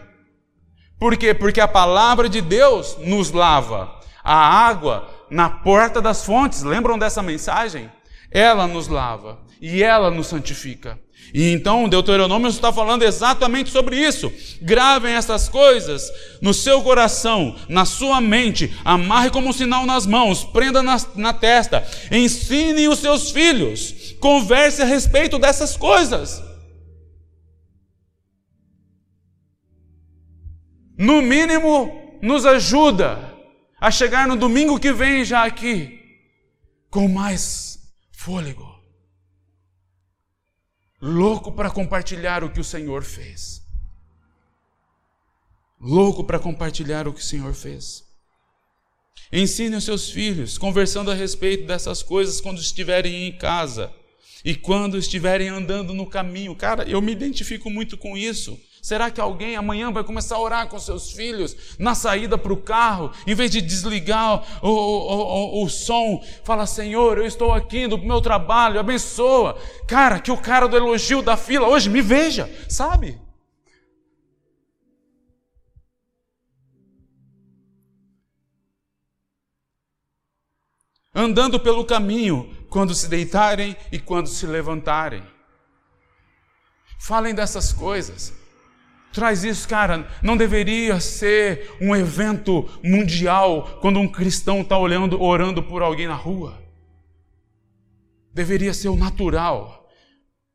Por 0.99 1.17
quê? 1.17 1.33
Porque 1.33 1.59
a 1.59 1.67
palavra 1.67 2.29
de 2.29 2.39
Deus 2.39 2.99
nos 2.99 3.31
lava. 3.31 3.99
A 4.23 4.35
água 4.35 5.09
na 5.27 5.49
porta 5.49 5.99
das 5.99 6.23
fontes, 6.23 6.61
lembram 6.61 6.99
dessa 6.99 7.23
mensagem? 7.23 7.91
Ela 8.29 8.67
nos 8.67 8.87
lava 8.87 9.39
e 9.59 9.81
ela 9.81 10.11
nos 10.11 10.27
santifica. 10.27 10.99
E 11.33 11.51
então 11.51 11.87
Deuteronômio 11.87 12.49
está 12.49 12.73
falando 12.73 13.03
exatamente 13.03 13.69
sobre 13.69 13.97
isso. 13.97 14.31
Gravem 14.61 15.13
essas 15.13 15.47
coisas 15.47 16.11
no 16.41 16.53
seu 16.53 16.81
coração, 16.81 17.55
na 17.67 17.85
sua 17.85 18.19
mente, 18.19 18.73
amarre 18.83 19.29
como 19.29 19.49
um 19.49 19.53
sinal 19.53 19.85
nas 19.85 20.05
mãos, 20.05 20.43
prenda 20.43 20.81
na, 20.81 20.97
na 21.15 21.33
testa, 21.33 21.87
ensine 22.11 22.87
os 22.87 22.99
seus 22.99 23.31
filhos, 23.31 24.15
converse 24.19 24.81
a 24.81 24.85
respeito 24.85 25.37
dessas 25.37 25.77
coisas. 25.77 26.41
No 30.97 31.21
mínimo, 31.21 32.19
nos 32.21 32.45
ajuda 32.45 33.33
a 33.79 33.89
chegar 33.89 34.27
no 34.27 34.35
domingo 34.35 34.79
que 34.79 34.91
vem 34.91 35.23
já 35.23 35.45
aqui 35.45 35.97
com 36.89 37.07
mais 37.07 37.77
fôlego 38.11 38.68
louco 41.01 41.51
para 41.51 41.69
compartilhar 41.69 42.43
o 42.43 42.49
que 42.49 42.59
o 42.59 42.63
Senhor 42.63 43.03
fez. 43.03 43.61
Louco 45.79 46.23
para 46.23 46.39
compartilhar 46.39 47.07
o 47.07 47.13
que 47.13 47.21
o 47.21 47.23
Senhor 47.23 47.53
fez. 47.53 48.03
Ensine 49.31 49.75
os 49.75 49.83
seus 49.83 50.09
filhos, 50.09 50.57
conversando 50.57 51.11
a 51.11 51.13
respeito 51.13 51.65
dessas 51.65 52.01
coisas 52.01 52.41
quando 52.41 52.59
estiverem 52.59 53.27
em 53.27 53.37
casa 53.37 53.93
e 54.43 54.55
quando 54.55 54.97
estiverem 54.97 55.49
andando 55.49 55.93
no 55.93 56.05
caminho. 56.05 56.55
Cara, 56.55 56.83
eu 56.89 57.01
me 57.01 57.11
identifico 57.11 57.69
muito 57.69 57.97
com 57.97 58.17
isso. 58.17 58.59
Será 58.81 59.11
que 59.11 59.19
alguém 59.19 59.55
amanhã 59.55 59.91
vai 59.91 60.03
começar 60.03 60.35
a 60.35 60.39
orar 60.39 60.67
com 60.67 60.79
seus 60.79 61.11
filhos 61.11 61.75
na 61.77 61.93
saída 61.93 62.37
para 62.37 62.53
o 62.53 62.57
carro, 62.57 63.11
em 63.27 63.35
vez 63.35 63.51
de 63.51 63.61
desligar 63.61 64.43
o, 64.63 64.69
o, 64.69 65.61
o, 65.61 65.63
o 65.65 65.69
som, 65.69 66.23
fala: 66.43 66.65
Senhor, 66.65 67.17
eu 67.17 67.25
estou 67.25 67.53
aqui 67.53 67.87
no 67.87 67.97
meu 67.97 68.21
trabalho, 68.21 68.79
abençoa. 68.79 69.57
Cara, 69.87 70.19
que 70.19 70.31
o 70.31 70.37
cara 70.37 70.67
do 70.67 70.77
elogio 70.77 71.21
da 71.21 71.35
fila 71.35 71.67
hoje 71.67 71.89
me 71.89 72.01
veja, 72.01 72.49
sabe? 72.69 73.19
Andando 81.13 81.59
pelo 81.59 81.83
caminho, 81.83 82.55
quando 82.69 82.95
se 82.95 83.09
deitarem 83.09 83.75
e 83.91 83.99
quando 83.99 84.27
se 84.27 84.45
levantarem. 84.45 85.23
Falem 86.99 87.35
dessas 87.35 87.73
coisas. 87.73 88.38
Traz 89.11 89.43
isso, 89.43 89.67
cara. 89.67 90.07
Não 90.21 90.37
deveria 90.37 90.99
ser 90.99 91.75
um 91.81 91.95
evento 91.95 92.69
mundial 92.83 93.79
quando 93.81 93.99
um 93.99 94.07
cristão 94.07 94.61
está 94.61 94.77
olhando, 94.77 95.21
orando 95.21 95.63
por 95.63 95.81
alguém 95.81 96.07
na 96.07 96.15
rua. 96.15 96.61
Deveria 98.33 98.73
ser 98.73 98.89
o 98.89 98.95
natural, 98.95 99.89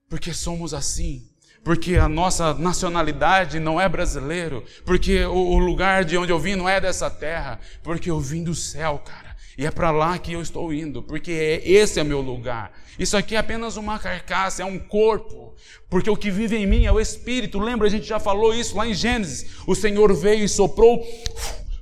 porque 0.08 0.32
somos 0.32 0.72
assim. 0.72 1.28
Porque 1.64 1.96
a 1.96 2.08
nossa 2.08 2.52
nacionalidade 2.54 3.58
não 3.58 3.80
é 3.80 3.88
brasileiro, 3.88 4.62
porque 4.84 5.24
o 5.24 5.58
lugar 5.58 6.04
de 6.04 6.16
onde 6.16 6.30
eu 6.30 6.38
vim 6.38 6.54
não 6.54 6.68
é 6.68 6.78
dessa 6.78 7.10
terra, 7.10 7.58
porque 7.82 8.10
eu 8.10 8.20
vim 8.20 8.44
do 8.44 8.54
céu, 8.54 9.02
cara. 9.04 9.33
E 9.56 9.64
é 9.64 9.70
para 9.70 9.90
lá 9.90 10.18
que 10.18 10.32
eu 10.32 10.42
estou 10.42 10.72
indo, 10.72 11.02
porque 11.02 11.30
é, 11.30 11.68
esse 11.68 12.00
é 12.00 12.04
meu 12.04 12.20
lugar. 12.20 12.72
Isso 12.98 13.16
aqui 13.16 13.36
é 13.36 13.38
apenas 13.38 13.76
uma 13.76 13.98
carcaça, 13.98 14.62
é 14.62 14.64
um 14.64 14.78
corpo. 14.78 15.54
Porque 15.88 16.10
o 16.10 16.16
que 16.16 16.30
vive 16.30 16.56
em 16.56 16.66
mim 16.66 16.86
é 16.86 16.92
o 16.92 17.00
Espírito. 17.00 17.58
Lembra, 17.58 17.86
a 17.86 17.90
gente 17.90 18.06
já 18.06 18.18
falou 18.18 18.52
isso 18.54 18.76
lá 18.76 18.86
em 18.86 18.94
Gênesis. 18.94 19.58
O 19.66 19.74
Senhor 19.74 20.12
veio 20.14 20.44
e 20.44 20.48
soprou 20.48 21.04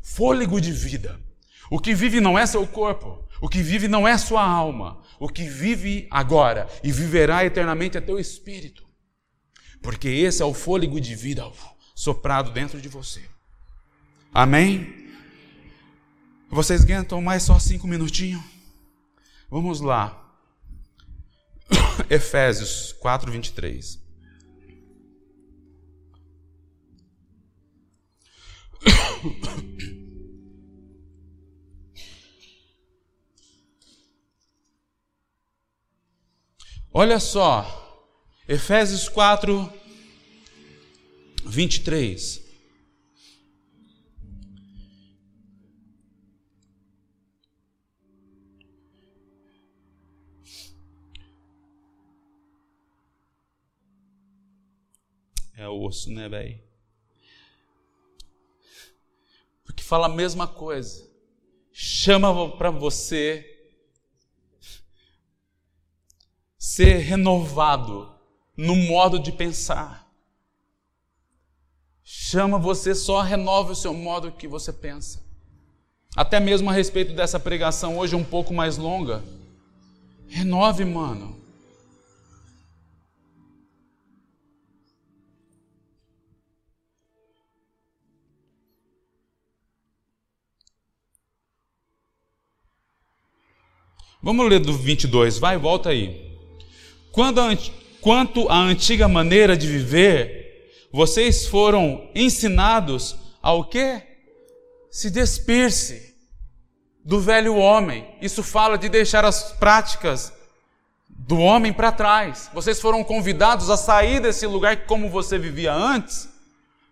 fôlego 0.03 0.61
de 0.61 0.73
vida. 0.73 1.19
O 1.71 1.79
que 1.79 1.95
vive 1.95 2.21
não 2.21 2.39
é 2.39 2.45
seu 2.45 2.67
corpo, 2.67 3.27
o 3.41 3.49
que 3.49 3.63
vive 3.63 3.89
não 3.89 4.07
é 4.07 4.19
sua 4.19 4.45
alma, 4.45 5.01
o 5.19 5.27
que 5.27 5.45
vive 5.45 6.07
agora 6.11 6.69
e 6.85 6.93
viverá 6.93 7.45
eternamente 7.47 7.97
é 7.97 8.01
teu 8.01 8.19
espírito. 8.19 8.85
Porque 9.81 10.09
esse 10.09 10.43
é 10.43 10.45
o 10.45 10.53
fôlego 10.53 11.01
de 11.01 11.15
vida 11.15 11.51
soprado 11.95 12.51
dentro 12.51 12.81
de 12.81 12.89
você. 12.89 13.23
Amém? 14.35 15.02
Vocês 16.53 16.83
aguentam 16.83 17.23
mais 17.23 17.45
só 17.45 17.59
cinco 17.59 17.87
minutinhos? 17.87 18.43
Vamos 19.49 19.81
lá. 19.81 20.37
Efésios 22.11 22.93
4, 23.01 23.33
23. 23.33 23.99
Olha 36.93 37.19
só, 37.19 38.13
Efésios 38.47 39.09
4, 39.09 39.73
23. 41.47 42.42
É 55.63 55.69
osso, 55.69 56.11
né, 56.11 56.29
velho? 56.29 56.61
Porque 59.63 59.81
fala 59.81 60.07
a 60.07 60.13
mesma 60.13 60.49
coisa. 60.49 61.09
Chama 61.71 62.57
para 62.57 62.69
você 62.69 63.49
ser 66.59 66.97
renovado 66.97 68.13
no 68.57 68.75
modo 68.75 69.21
de 69.21 69.31
pensar. 69.31 70.13
Chama 72.03 72.59
você 72.59 72.93
só 72.93 73.21
renove 73.21 73.71
o 73.71 73.77
seu 73.77 73.95
modo 73.95 74.33
que 74.33 74.49
você 74.49 74.73
pensa. 74.73 75.25
Até 76.17 76.41
mesmo 76.41 76.71
a 76.71 76.73
respeito 76.73 77.13
dessa 77.13 77.39
pregação 77.39 77.99
hoje 77.99 78.17
um 78.17 78.25
pouco 78.25 78.53
mais 78.53 78.77
longa. 78.77 79.23
Renove, 80.27 80.85
mano. 80.85 81.41
Vamos 94.23 94.49
ler 94.49 94.61
do 94.61 94.73
22, 94.73 95.39
vai, 95.39 95.59
volta 95.59 95.89
aí. 95.89 96.39
Quando 97.11 97.41
a, 97.41 97.49
quanto 98.01 98.49
à 98.49 98.57
antiga 98.57 99.09
maneira 99.09 99.57
de 99.57 99.67
viver, 99.67 100.71
vocês 100.93 101.47
foram 101.47 102.09
ensinados 102.15 103.17
ao 103.43 103.65
quê? 103.65 104.01
Se 104.93 105.11
despir-se 105.11 106.15
do 107.05 107.19
velho 107.19 107.57
homem. 107.57 108.07
Isso 108.23 108.45
fala 108.45 108.79
de 108.79 108.89
deixar 108.89 109.25
as 109.25 109.53
práticas 109.55 110.33
do 111.09 111.39
homem 111.39 111.73
para 111.73 111.91
trás. 111.91 112.49
Vocês 112.55 112.81
foram 112.81 113.03
convidados 113.03 113.71
a 113.71 113.77
sair 113.77 114.21
desse 114.21 114.47
lugar 114.47 114.87
como 114.87 115.11
você 115.11 115.37
vivia 115.37 115.75
antes, 115.75 116.29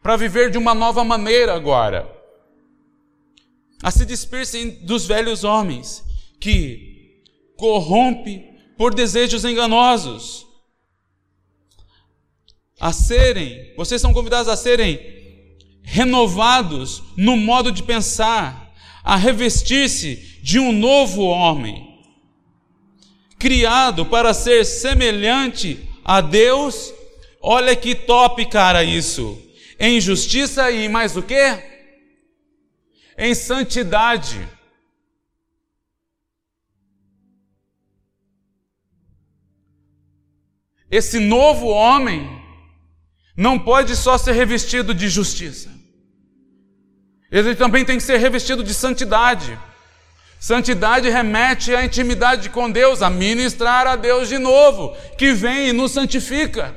para 0.03 0.17
viver 0.17 0.51
de 0.51 0.59
uma 0.59 0.75
nova 0.75 1.05
maneira 1.05 1.55
agora. 1.55 2.11
A 3.83 3.91
se 3.93 4.05
despir-se 4.05 4.71
dos 4.83 5.07
velhos 5.07 5.45
homens 5.45 6.05
que 6.41 6.90
corrompe 7.61 8.43
por 8.79 8.95
desejos 8.95 9.45
enganosos. 9.45 10.47
A 12.81 12.91
serem, 12.91 13.75
vocês 13.77 14.01
são 14.01 14.15
convidados 14.15 14.49
a 14.49 14.57
serem 14.57 14.99
renovados 15.83 17.03
no 17.19 17.37
modo 17.37 17.71
de 17.71 17.83
pensar, 17.83 18.73
a 19.05 19.17
revestir-se 19.17 20.39
de 20.43 20.59
um 20.59 20.73
novo 20.73 21.23
homem, 21.23 22.01
criado 23.39 24.07
para 24.07 24.33
ser 24.33 24.65
semelhante 24.65 25.87
a 26.03 26.23
Deus. 26.23 26.95
Olha 27.43 27.77
que 27.77 27.95
top, 27.95 28.47
cara, 28.47 28.83
isso. 28.83 29.39
Em 29.79 30.01
justiça 30.01 30.71
e 30.71 30.89
mais 30.89 31.15
o 31.17 31.23
quê? 31.23 31.59
Em 33.19 33.35
santidade. 33.35 34.49
Esse 40.91 41.21
novo 41.21 41.69
homem 41.69 42.29
não 43.37 43.59
pode 43.59 43.95
só 43.95 44.19
ser 44.19 44.33
revestido 44.33 44.93
de 44.93 45.09
justiça. 45.09 45.71
Ele 47.31 47.55
também 47.55 47.85
tem 47.85 47.97
que 47.97 48.03
ser 48.03 48.17
revestido 48.17 48.65
de 48.65 48.75
santidade. 48.75 49.57
Santidade 50.41 51.09
remete 51.09 51.75
à 51.75 51.85
intimidade 51.85 52.49
com 52.49 52.71
Deus, 52.71 53.03
a 53.03 53.11
ministrar 53.11 53.87
a 53.87 53.95
Deus 53.95 54.29
de 54.29 54.39
novo, 54.39 54.97
que 55.17 55.33
vem 55.33 55.69
e 55.69 55.73
nos 55.73 55.93
santifica. 55.93 56.75